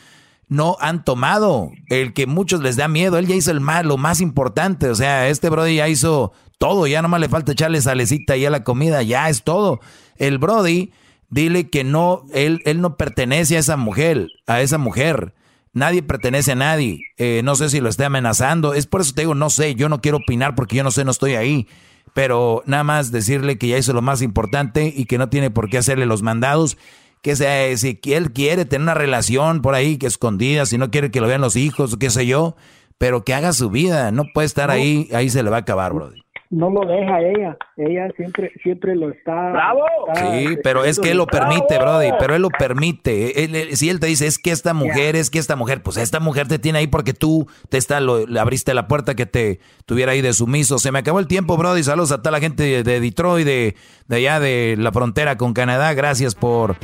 [0.47, 3.97] no han tomado, el que muchos les da miedo, él ya hizo el mal, lo
[3.97, 8.37] más importante, o sea, este Brody ya hizo todo, ya nomás le falta echarle salecita
[8.37, 9.79] y a la comida, ya es todo.
[10.17, 10.91] El Brody,
[11.29, 15.33] dile que no, él, él no pertenece a esa mujer, a esa mujer.
[15.73, 16.99] Nadie pertenece a nadie.
[17.17, 18.75] Eh, no sé si lo esté amenazando.
[18.75, 21.03] Es por eso te digo, no sé, yo no quiero opinar porque yo no sé,
[21.03, 21.67] no estoy ahí.
[22.13, 25.69] Pero nada más decirle que ya hizo lo más importante y que no tiene por
[25.69, 26.77] qué hacerle los mandados.
[27.23, 30.91] Que sea, si que él quiere tener una relación por ahí que escondida, si no
[30.91, 32.55] quiere que lo vean los hijos, qué sé yo,
[32.99, 34.11] pero que haga su vida.
[34.11, 36.23] No puede estar ahí, ahí se le va a acabar, brother.
[36.55, 39.81] No lo deja ella ella siempre siempre lo está bravo
[40.15, 43.43] Sí, pero es que él lo permite, Brody, pero él lo permite.
[43.43, 45.97] Él- él- si él te dice, es que esta mujer, es que esta mujer, pues
[45.97, 49.25] esta mujer te tiene ahí porque tú te está, lo- le abriste la puerta que
[49.25, 50.77] te tuviera ahí de sumiso.
[50.79, 51.83] Se me acabó el tiempo, Brody.
[51.83, 53.75] Saludos a toda la gente de, de Detroit, de,
[54.07, 55.93] de allá de la frontera con Canadá.
[55.93, 56.75] Gracias por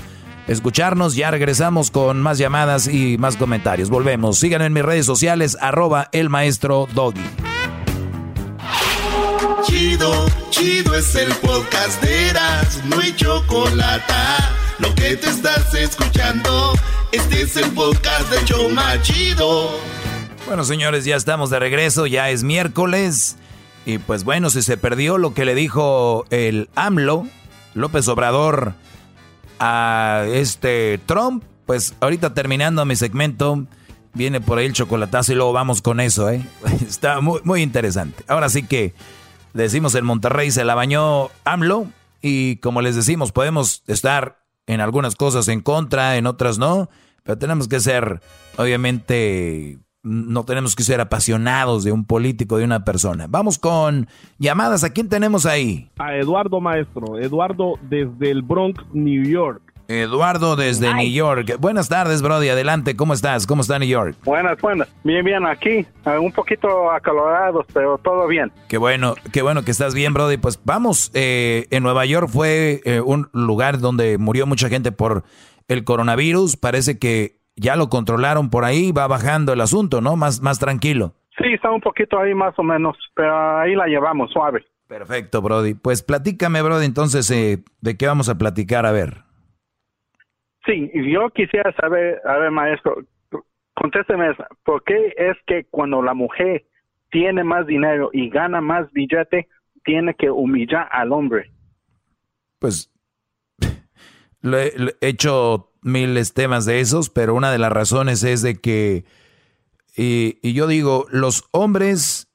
[0.47, 1.15] escucharnos.
[1.15, 3.89] Ya regresamos con más llamadas y más comentarios.
[3.89, 4.39] Volvemos.
[4.39, 7.21] Síganme en mis redes sociales, arroba el maestro Doggy.
[9.63, 14.13] Chido, chido es el podcast de Eras, no hay chocolate.
[14.79, 16.73] Lo que te estás escuchando,
[17.11, 19.69] este es el podcast de Choma Chido.
[20.45, 23.37] Bueno, señores, ya estamos de regreso, ya es miércoles.
[23.85, 27.27] Y pues bueno, si se perdió lo que le dijo el AMLO,
[27.73, 28.73] López Obrador,
[29.59, 33.67] a este Trump, pues ahorita terminando mi segmento,
[34.13, 36.43] Viene por ahí el chocolatazo y luego vamos con eso, ¿eh?
[36.87, 38.23] Está muy, muy interesante.
[38.27, 38.93] Ahora sí que
[39.53, 41.87] decimos en Monterrey se la bañó AMLO
[42.21, 46.89] y como les decimos, podemos estar en algunas cosas en contra, en otras no,
[47.23, 48.21] pero tenemos que ser,
[48.57, 53.27] obviamente, no tenemos que ser apasionados de un político, de una persona.
[53.27, 54.07] Vamos con
[54.37, 54.83] llamadas.
[54.83, 55.89] ¿A quién tenemos ahí?
[55.97, 57.19] A Eduardo Maestro.
[57.19, 59.68] Eduardo desde el Bronx, New York.
[59.89, 61.55] Eduardo desde New York.
[61.59, 62.47] Buenas tardes, Brody.
[62.49, 63.47] Adelante, ¿cómo estás?
[63.47, 64.15] ¿Cómo está New York?
[64.23, 64.87] Buenas, buenas.
[65.03, 65.85] Bien, bien, aquí.
[66.05, 68.51] eh, Un poquito acalorados, pero todo bien.
[68.67, 70.37] Qué bueno, qué bueno que estás bien, Brody.
[70.37, 75.23] Pues vamos, eh, en Nueva York fue eh, un lugar donde murió mucha gente por
[75.67, 76.55] el coronavirus.
[76.55, 80.15] Parece que ya lo controlaron por ahí, va bajando el asunto, ¿no?
[80.15, 81.15] Más, más tranquilo.
[81.35, 84.63] Sí, está un poquito ahí más o menos, pero ahí la llevamos suave.
[84.87, 85.73] Perfecto, Brody.
[85.73, 88.85] Pues platícame, Brody, entonces, eh, ¿de qué vamos a platicar?
[88.85, 89.23] A ver.
[90.69, 92.97] Sí, yo quisiera saber, a ver, maestro,
[93.73, 94.27] contésteme,
[94.63, 96.63] ¿por qué es que cuando la mujer
[97.09, 99.47] tiene más dinero y gana más billete,
[99.83, 101.51] tiene que humillar al hombre?
[102.59, 102.91] Pues
[104.41, 104.71] lo he,
[105.01, 109.05] hecho miles temas de esos, pero una de las razones es de que,
[109.97, 112.27] y, y yo digo, los hombres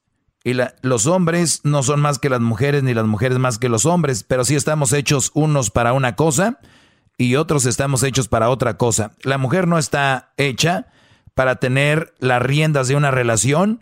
[0.43, 3.69] y la- los hombres no son más que las mujeres, ni las mujeres más que
[3.69, 6.59] los hombres, pero sí estamos hechos unos para una cosa
[7.17, 9.11] y otros estamos hechos para otra cosa.
[9.23, 10.87] La mujer no está hecha
[11.33, 13.81] para tener las riendas de una relación.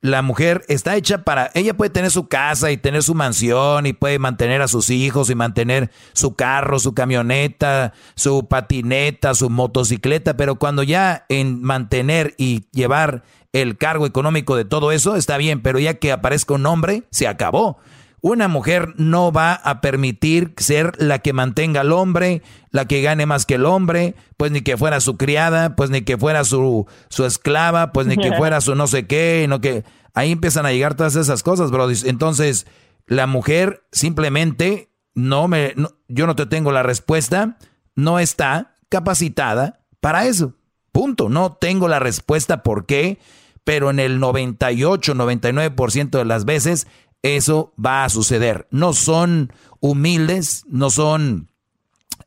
[0.00, 3.94] La mujer está hecha para, ella puede tener su casa y tener su mansión y
[3.94, 10.36] puede mantener a sus hijos y mantener su carro, su camioneta, su patineta, su motocicleta,
[10.36, 13.22] pero cuando ya en mantener y llevar
[13.54, 17.26] el cargo económico de todo eso está bien, pero ya que aparezca un hombre, se
[17.26, 17.78] acabó.
[18.26, 22.40] Una mujer no va a permitir ser la que mantenga al hombre,
[22.70, 26.00] la que gane más que el hombre, pues ni que fuera su criada, pues ni
[26.00, 29.84] que fuera su, su esclava, pues ni que fuera su no sé qué, no que
[30.14, 31.96] ahí empiezan a llegar todas esas cosas, brody.
[32.06, 32.66] Entonces,
[33.06, 37.58] la mujer simplemente no me no- yo no te tengo la respuesta,
[37.94, 40.54] no está capacitada para eso.
[40.92, 43.18] Punto, no tengo la respuesta por qué,
[43.64, 46.86] pero en el 98, 99% de las veces
[47.24, 48.68] eso va a suceder.
[48.70, 51.48] No son humildes, no son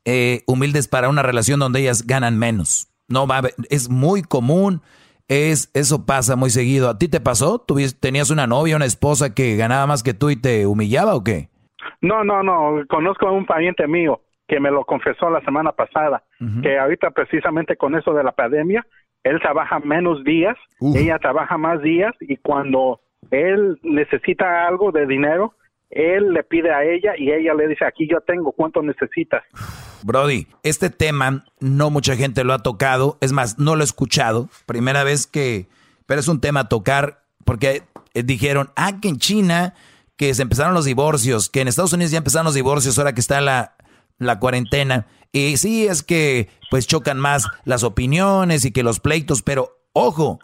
[0.06, 2.90] eh, humildes para una relación donde ellas ganan menos.
[3.08, 4.82] No va a haber- es muy común,
[5.28, 6.90] es eso pasa muy seguido.
[6.90, 7.64] ¿A ti te pasó?
[7.66, 11.24] ¿Tuvis- ¿Tenías una novia, una esposa que ganaba más que tú y te humillaba o
[11.24, 11.50] qué?
[12.02, 16.24] No, no, no, conozco a un pariente mío que me lo confesó la semana pasada,
[16.64, 18.86] que ahorita precisamente con eso de la pandemia,
[19.24, 20.56] él trabaja menos días,
[20.96, 23.02] ella trabaja más días y cuando
[23.32, 25.54] él necesita algo de dinero,
[25.90, 29.44] él le pide a ella y ella le dice, aquí yo tengo, ¿cuánto necesitas?
[30.04, 34.50] Brody, este tema no mucha gente lo ha tocado, es más, no lo he escuchado.
[34.66, 35.68] Primera vez que,
[36.06, 37.84] pero es un tema a tocar porque
[38.14, 39.74] eh, dijeron, ah, que en China
[40.18, 43.22] que se empezaron los divorcios, que en Estados Unidos ya empezaron los divorcios ahora que
[43.22, 43.76] está la,
[44.18, 45.06] la cuarentena.
[45.32, 50.40] Y sí, es que pues chocan más las opiniones y que los pleitos, pero ojo,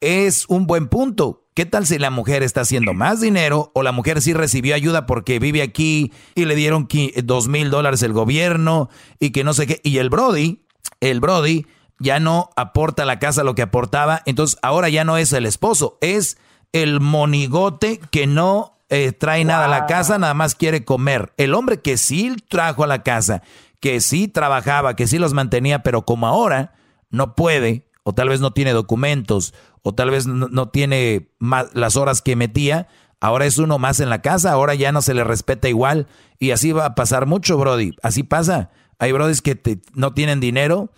[0.00, 1.47] es un buen punto.
[1.58, 5.06] ¿Qué tal si la mujer está haciendo más dinero o la mujer sí recibió ayuda
[5.06, 6.86] porque vive aquí y le dieron
[7.24, 9.80] dos mil dólares el gobierno y que no sé qué?
[9.82, 10.62] Y el Brody,
[11.00, 11.66] el Brody
[11.98, 15.46] ya no aporta a la casa lo que aportaba, entonces ahora ya no es el
[15.46, 16.38] esposo, es
[16.70, 21.32] el monigote que no eh, trae nada a la casa, nada más quiere comer.
[21.38, 23.42] El hombre que sí trajo a la casa,
[23.80, 26.74] que sí trabajaba, que sí los mantenía, pero como ahora
[27.10, 29.54] no puede, o tal vez no tiene documentos,
[29.88, 32.88] o tal vez no, no tiene más las horas que metía,
[33.20, 36.06] ahora es uno más en la casa, ahora ya no se le respeta igual,
[36.38, 37.92] y así va a pasar mucho, Brody.
[38.02, 38.70] Así pasa.
[38.98, 40.90] Hay Brodis que te- no tienen dinero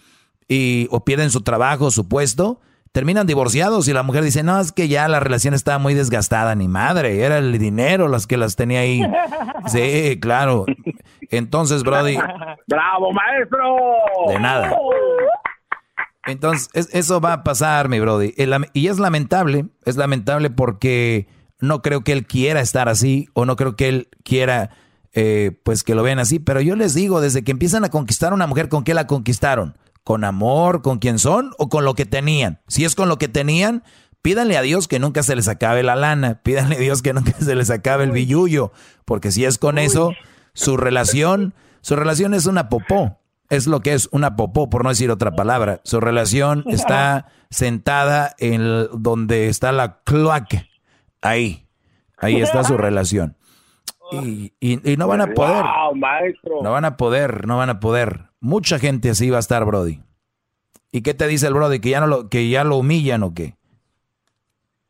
[0.48, 2.60] y o pierden su trabajo, su puesto,
[2.92, 6.54] terminan divorciados y la mujer dice, no, es que ya la relación estaba muy desgastada,
[6.56, 9.00] ni madre, era el dinero las que las tenía ahí.
[9.66, 10.64] Sí, claro.
[11.30, 12.16] Entonces, Brody,
[12.66, 13.76] ¡Bravo, maestro!
[14.28, 14.76] de nada.
[16.26, 18.34] Entonces, es- eso va a pasar, mi Brody.
[18.74, 21.28] Y es lamentable, es lamentable porque
[21.60, 24.70] no creo que él quiera estar así o no creo que él quiera,
[25.12, 26.38] eh, pues que lo vean así.
[26.38, 29.06] Pero yo les digo, desde que empiezan a conquistar a una mujer, ¿con qué la
[29.06, 29.76] conquistaron?
[30.04, 32.60] ¿Con amor, con quién son o con lo que tenían?
[32.68, 33.82] Si es con lo que tenían,
[34.22, 37.32] pídanle a Dios que nunca se les acabe la lana, pídanle a Dios que nunca
[37.40, 38.72] se les acabe el billullo,
[39.04, 40.12] porque si es con eso,
[40.54, 43.19] su relación, su relación es una popó.
[43.50, 45.80] Es lo que es una popó, por no decir otra palabra.
[45.84, 50.64] Su relación está sentada en el- donde está la cloaca.
[51.20, 51.66] Ahí.
[52.16, 53.36] Ahí está su relación.
[54.12, 55.64] Y, y- y no van a poder.
[56.62, 58.20] No van a poder, no van a poder.
[58.40, 60.00] Mucha gente así va a estar, Brody.
[60.92, 61.78] ¿Y qué te dice el brody?
[61.80, 63.54] ¿Que ya, no lo, que ya lo humillan o qué?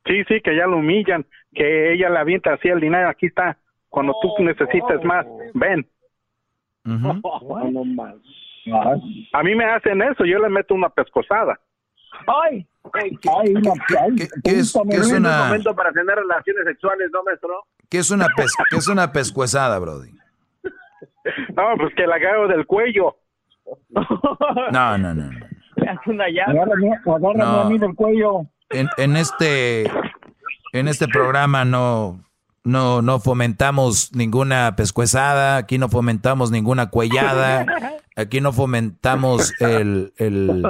[0.06, 3.58] Sí, sí, que ya lo humillan, que ella le avienta así el dinero, aquí está,
[3.90, 5.86] cuando tú necesites más, ven.
[9.32, 11.58] A mí me hacen eso, yo le meto una pescosada.
[12.26, 12.66] ¡Ay!
[12.92, 14.22] Ay, una, ay, ¿Qué
[14.58, 17.50] es, qué es una, momento para tener relaciones sexuales, ¿no, maestro?
[17.88, 20.10] qué es una, pes- qué es una pescuezada, brody?
[21.56, 23.16] No, pues que la agarro del cuello.
[23.90, 25.14] No, no, no.
[25.14, 25.30] no.
[26.06, 26.58] una llave.
[26.58, 27.60] Agárrame, agárrame No.
[27.60, 28.40] a mí del cuello.
[28.70, 29.90] En, en este
[30.72, 32.20] en este programa no
[32.64, 37.66] no no fomentamos ninguna pescuezada, aquí no fomentamos ninguna cuellada,
[38.20, 40.66] aquí no fomentamos el, el,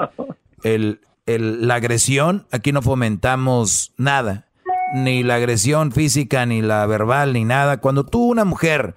[0.63, 4.49] el- el- la agresión, aquí no fomentamos nada,
[4.95, 7.81] ni la agresión física, ni la verbal, ni nada.
[7.81, 8.95] Cuando tú una mujer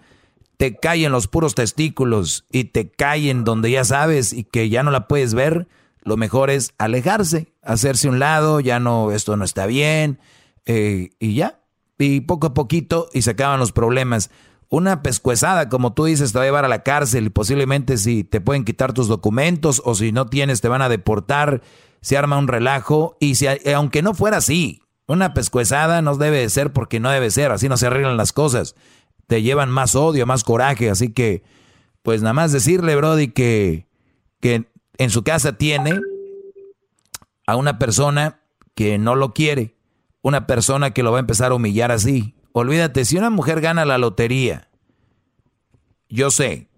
[0.57, 4.69] te cae en los puros testículos y te cae en donde ya sabes y que
[4.69, 5.67] ya no la puedes ver,
[6.03, 10.19] lo mejor es alejarse, hacerse un lado, ya no, esto no está bien,
[10.65, 11.59] eh, y ya.
[11.99, 14.29] Y poco a poquito y se acaban los problemas.
[14.73, 18.23] Una pescuezada, como tú dices, te va a llevar a la cárcel y posiblemente si
[18.23, 21.61] te pueden quitar tus documentos o si no tienes te van a deportar,
[22.01, 26.49] se arma un relajo y si, aunque no fuera así, una pescuezada no debe de
[26.49, 28.75] ser porque no debe ser, así no se arreglan las cosas.
[29.27, 31.43] Te llevan más odio, más coraje, así que
[32.01, 33.85] pues nada más decirle, Brody, que,
[34.39, 34.65] que
[34.97, 35.99] en su casa tiene
[37.45, 38.39] a una persona
[38.73, 39.75] que no lo quiere,
[40.23, 42.33] una persona que lo va a empezar a humillar así.
[42.53, 44.69] Olvídate, si una mujer gana la lotería,
[46.07, 46.69] yo sé,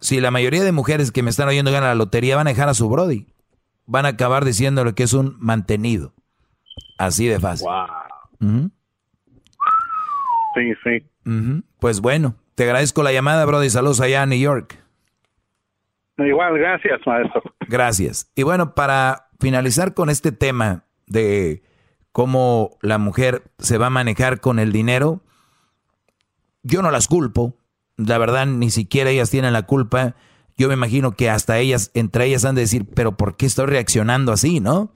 [0.00, 2.68] si la mayoría de mujeres que me están oyendo ganan la lotería, van a dejar
[2.68, 3.26] a su Brody.
[3.86, 6.12] Van a acabar diciéndole que es un mantenido.
[6.98, 7.68] Así de fácil.
[8.40, 8.70] Ujú,
[10.54, 11.06] Sí, sí.
[11.78, 13.70] Pues bueno, te agradezco la llamada, Brody.
[13.70, 14.78] Saludos allá en New York.
[16.18, 17.42] Igual, gracias, maestro.
[17.68, 18.30] Gracias.
[18.34, 21.62] Y bueno, para finalizar con este tema de
[22.12, 25.22] cómo la mujer se va a manejar con el dinero,
[26.62, 27.56] yo no las culpo.
[27.96, 30.16] La verdad, ni siquiera ellas tienen la culpa.
[30.56, 33.66] Yo me imagino que hasta ellas, entre ellas han de decir, pero ¿por qué estoy
[33.66, 34.92] reaccionando así, no?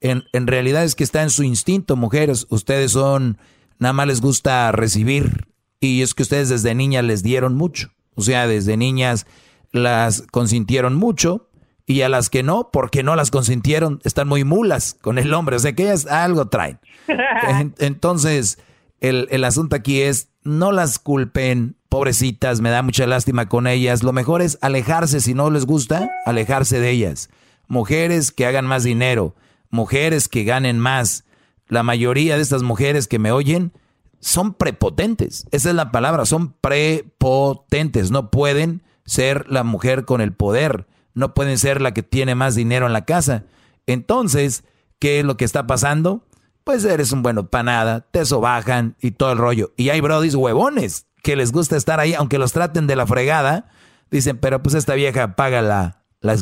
[0.00, 2.46] En, realidad es que está en su instinto, mujeres.
[2.50, 3.38] Ustedes son,
[3.78, 5.48] nada más les gusta recibir.
[5.80, 7.90] Y es que ustedes desde niñas les dieron mucho.
[8.14, 9.26] O sea, desde niñas
[9.72, 11.45] las consintieron mucho.
[11.86, 15.56] Y a las que no, porque no las consintieron, están muy mulas con el hombre.
[15.56, 16.80] O sea, que ellas algo traen.
[17.48, 18.58] En- Entonces,
[19.00, 24.02] el, el asunto aquí es, no las culpen, pobrecitas, me da mucha lástima con ellas.
[24.02, 27.30] Lo mejor es alejarse, si no les gusta, alejarse de ellas.
[27.68, 29.34] Mujeres que hagan más dinero,
[29.70, 31.24] mujeres que ganen más.
[31.68, 33.72] La mayoría de estas mujeres que me oyen
[34.20, 35.46] son prepotentes.
[35.52, 38.10] Esa es la palabra, son prepotentes.
[38.10, 40.86] No pueden ser la mujer con el poder,
[41.16, 43.44] no pueden ser la que tiene más dinero en la casa.
[43.86, 44.64] Entonces,
[45.00, 46.22] ¿qué es lo que está pasando?
[46.62, 49.72] Pues eres un bueno para nada, te sobajan y todo el rollo.
[49.76, 53.70] Y hay brodis huevones que les gusta estar ahí, aunque los traten de la fregada,
[54.10, 56.36] dicen, pero pues esta vieja paga la, la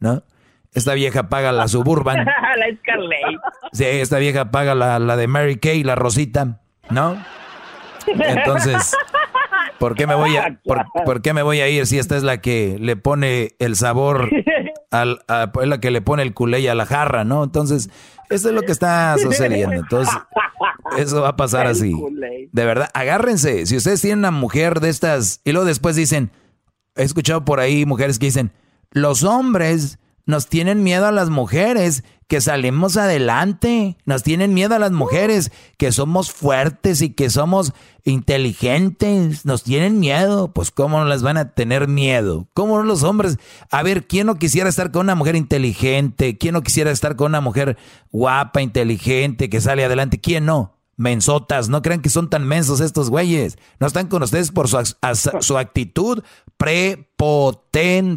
[0.00, 0.22] ¿no?
[0.72, 2.16] Esta vieja paga la Suburban.
[2.24, 3.40] la Scarlett.
[3.72, 7.22] Sí, esta vieja paga la, la de Mary Kay, la Rosita, ¿no?
[8.06, 8.96] Entonces,
[9.88, 12.22] ¿por qué me voy a, por, por qué me voy a ir si esta es
[12.22, 14.30] la que le pone el sabor
[14.90, 17.44] al, a- es la que le pone el culé a la jarra, ¿no?
[17.44, 17.90] Entonces,
[18.30, 19.76] eso es lo que está sucediendo.
[19.76, 20.14] Entonces,
[20.98, 21.94] eso va a pasar así.
[22.52, 23.66] De verdad, agárrense.
[23.66, 26.30] Si ustedes tienen una mujer de estas y luego después dicen,
[26.96, 28.52] he escuchado por ahí mujeres que dicen,
[28.90, 34.78] los hombres nos tienen miedo a las mujeres que salimos adelante, nos tienen miedo a
[34.78, 41.04] las mujeres que somos fuertes y que somos inteligentes, nos tienen miedo, pues cómo no
[41.04, 43.38] las van a tener miedo, cómo no los hombres,
[43.70, 46.38] a ver, ¿quién no quisiera estar con una mujer inteligente?
[46.38, 47.76] ¿Quién no quisiera estar con una mujer
[48.10, 50.20] guapa, inteligente, que sale adelante?
[50.20, 50.74] ¿Quién no?
[50.96, 53.58] Mensotas, no crean que son tan mensos estos güeyes.
[53.80, 54.78] No están con ustedes por su,
[55.40, 56.22] su actitud
[56.56, 58.10] prepotente.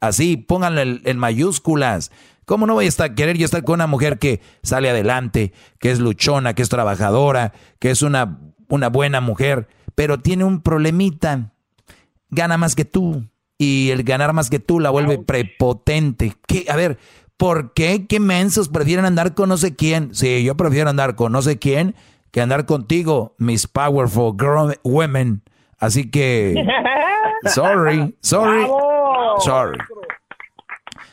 [0.00, 2.10] Así, pónganlo en, en mayúsculas.
[2.44, 5.90] ¿Cómo no voy a estar, querer yo estar con una mujer que sale adelante, que
[5.90, 11.52] es luchona, que es trabajadora, que es una, una buena mujer, pero tiene un problemita?
[12.30, 13.28] Gana más que tú.
[13.56, 16.34] Y el ganar más que tú la vuelve prepotente.
[16.46, 16.66] ¿Qué?
[16.68, 16.98] A ver,
[17.36, 18.06] ¿por qué?
[18.06, 20.14] ¿Qué mensos prefieren andar con no sé quién?
[20.14, 21.94] Sí, yo prefiero andar con no sé quién
[22.30, 25.42] que andar contigo, Miss Powerful Girl Women.
[25.80, 26.64] Así que,
[27.46, 28.66] sorry, sorry,
[29.40, 29.78] sorry.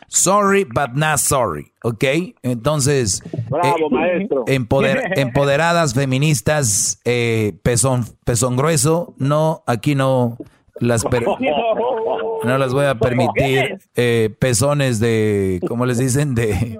[0.10, 2.04] Sorry, but not sorry, ¿ok?
[2.42, 4.46] Entonces, Bravo, maestro.
[4.48, 10.38] empoder- empoderadas, feministas, eh, pezón, pezón grueso, no, aquí no,
[10.80, 11.26] Las per-
[12.44, 16.36] no las voy a permitir eh, pezones de, ¿cómo les dicen?
[16.36, 16.80] De,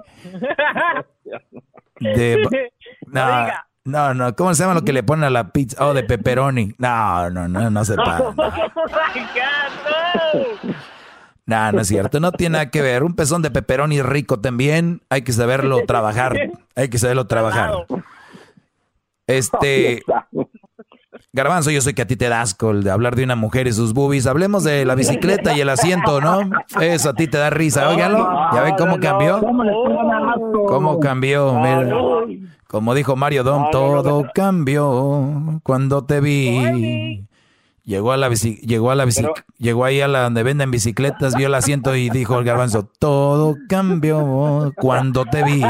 [2.00, 2.70] de,
[3.08, 3.46] no,
[3.88, 5.84] no, no, ¿cómo se llama lo que le ponen a la pizza?
[5.84, 6.74] Oh, de pepperoni.
[6.78, 8.18] No, no, no, no se para.
[11.46, 13.02] No, no es cierto, no tiene nada que ver.
[13.02, 16.36] Un pezón de pepperoni rico también, hay que saberlo trabajar.
[16.76, 17.86] Hay que saberlo trabajar.
[19.26, 20.02] Este.
[21.32, 23.66] Garbanzo, yo sé que a ti te da asco el de hablar de una mujer
[23.66, 24.26] y sus boobies.
[24.26, 26.50] Hablemos de la bicicleta y el asiento, ¿no?
[26.80, 27.88] Eso a ti te da risa.
[27.88, 28.28] Óigalo.
[28.52, 29.40] ¿Ya ven cómo cambió?
[30.66, 31.54] ¿Cómo cambió?
[31.54, 31.96] Mira.
[32.68, 37.24] Como dijo Mario Dom, todo cambió cuando te vi.
[37.82, 39.24] Llegó a la bici, llegó a la bici,
[39.56, 43.56] llegó ahí a la donde venden bicicletas, vio el asiento y dijo el garbanzo, todo
[43.70, 45.62] cambió cuando te vi.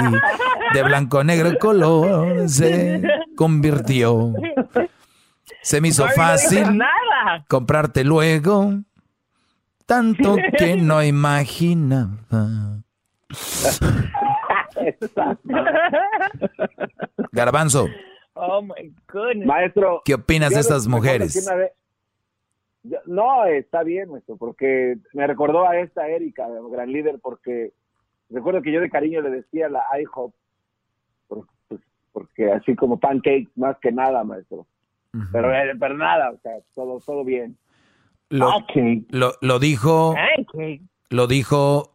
[0.74, 3.00] De blanco negro el color se
[3.36, 4.34] convirtió.
[5.62, 7.44] Se me hizo No fácil nada.
[7.46, 8.74] comprarte luego,
[9.86, 12.80] tanto que no imaginaba.
[17.32, 17.86] Garbanzo,
[18.34, 19.46] Oh my goodness.
[19.46, 20.02] Maestro.
[20.04, 21.48] ¿qué opinas de estas mujeres?
[23.06, 27.72] no, está bien, maestro, porque me recordó a esta Erika, gran líder, porque
[28.30, 30.32] recuerdo que yo de cariño le decía la IHOP,
[31.26, 31.80] por- pues,
[32.12, 34.66] porque así como pancakes, más que nada, maestro.
[35.32, 37.56] pero, eh, pero nada, o sea, todo, todo bien.
[38.30, 38.50] Lo,
[39.10, 40.14] lo, lo dijo,
[41.10, 41.92] lo dijo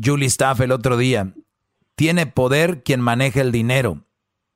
[0.00, 1.32] Julie Staff el otro día.
[2.00, 4.06] Tiene poder quien maneja el dinero.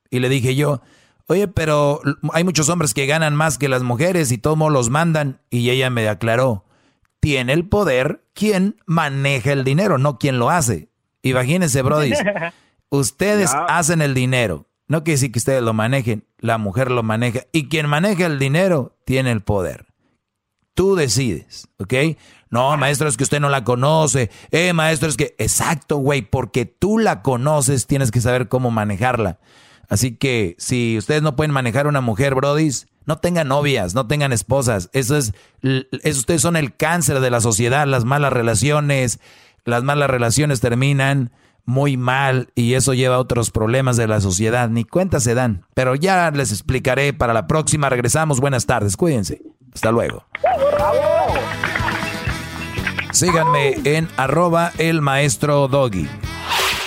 [0.09, 0.81] Y le dije yo,
[1.27, 2.01] oye, pero
[2.33, 5.41] hay muchos hombres que ganan más que las mujeres y todos los mandan.
[5.51, 6.65] Y ella me aclaró,
[7.19, 10.89] tiene el poder quien maneja el dinero, no quien lo hace.
[11.21, 12.13] Imagínense, Brody,
[12.89, 14.65] ustedes hacen el dinero.
[14.87, 17.41] No quiere decir que ustedes lo manejen, la mujer lo maneja.
[17.51, 19.85] Y quien maneja el dinero tiene el poder.
[20.73, 21.93] Tú decides, ¿ok?
[22.49, 24.29] No, maestro, es que usted no la conoce.
[24.51, 25.35] Eh, maestro, es que...
[25.37, 29.39] Exacto, güey, porque tú la conoces, tienes que saber cómo manejarla.
[29.89, 34.33] Así que si ustedes no pueden manejar una mujer, brodis, no tengan novias, no tengan
[34.33, 34.89] esposas.
[34.93, 35.33] Eso es,
[36.03, 39.19] ustedes son el cáncer de la sociedad, las malas relaciones.
[39.63, 41.31] Las malas relaciones terminan
[41.65, 44.69] muy mal y eso lleva a otros problemas de la sociedad.
[44.69, 45.65] Ni cuenta se dan.
[45.73, 47.89] Pero ya les explicaré para la próxima.
[47.89, 48.39] Regresamos.
[48.39, 48.95] Buenas tardes.
[48.95, 49.41] Cuídense.
[49.73, 50.25] Hasta luego.
[53.15, 56.05] Síganme en arroba el maestro Doggy.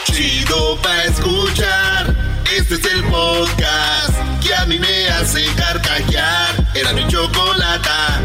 [0.05, 2.15] Chido pa' escuchar.
[2.55, 4.15] Este es el podcast
[4.47, 6.69] que a mí me hace carcajear.
[6.79, 8.21] Era mi chocolata.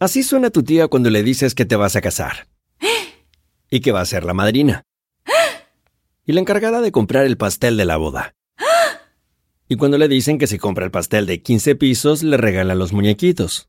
[0.00, 2.48] Así suena tu tía cuando le dices que te vas a casar.
[3.70, 4.82] Y que va a ser la madrina.
[6.24, 8.34] Y la encargada de comprar el pastel de la boda.
[9.68, 12.92] Y cuando le dicen que si compra el pastel de 15 pisos, le regalan los
[12.92, 13.68] muñequitos.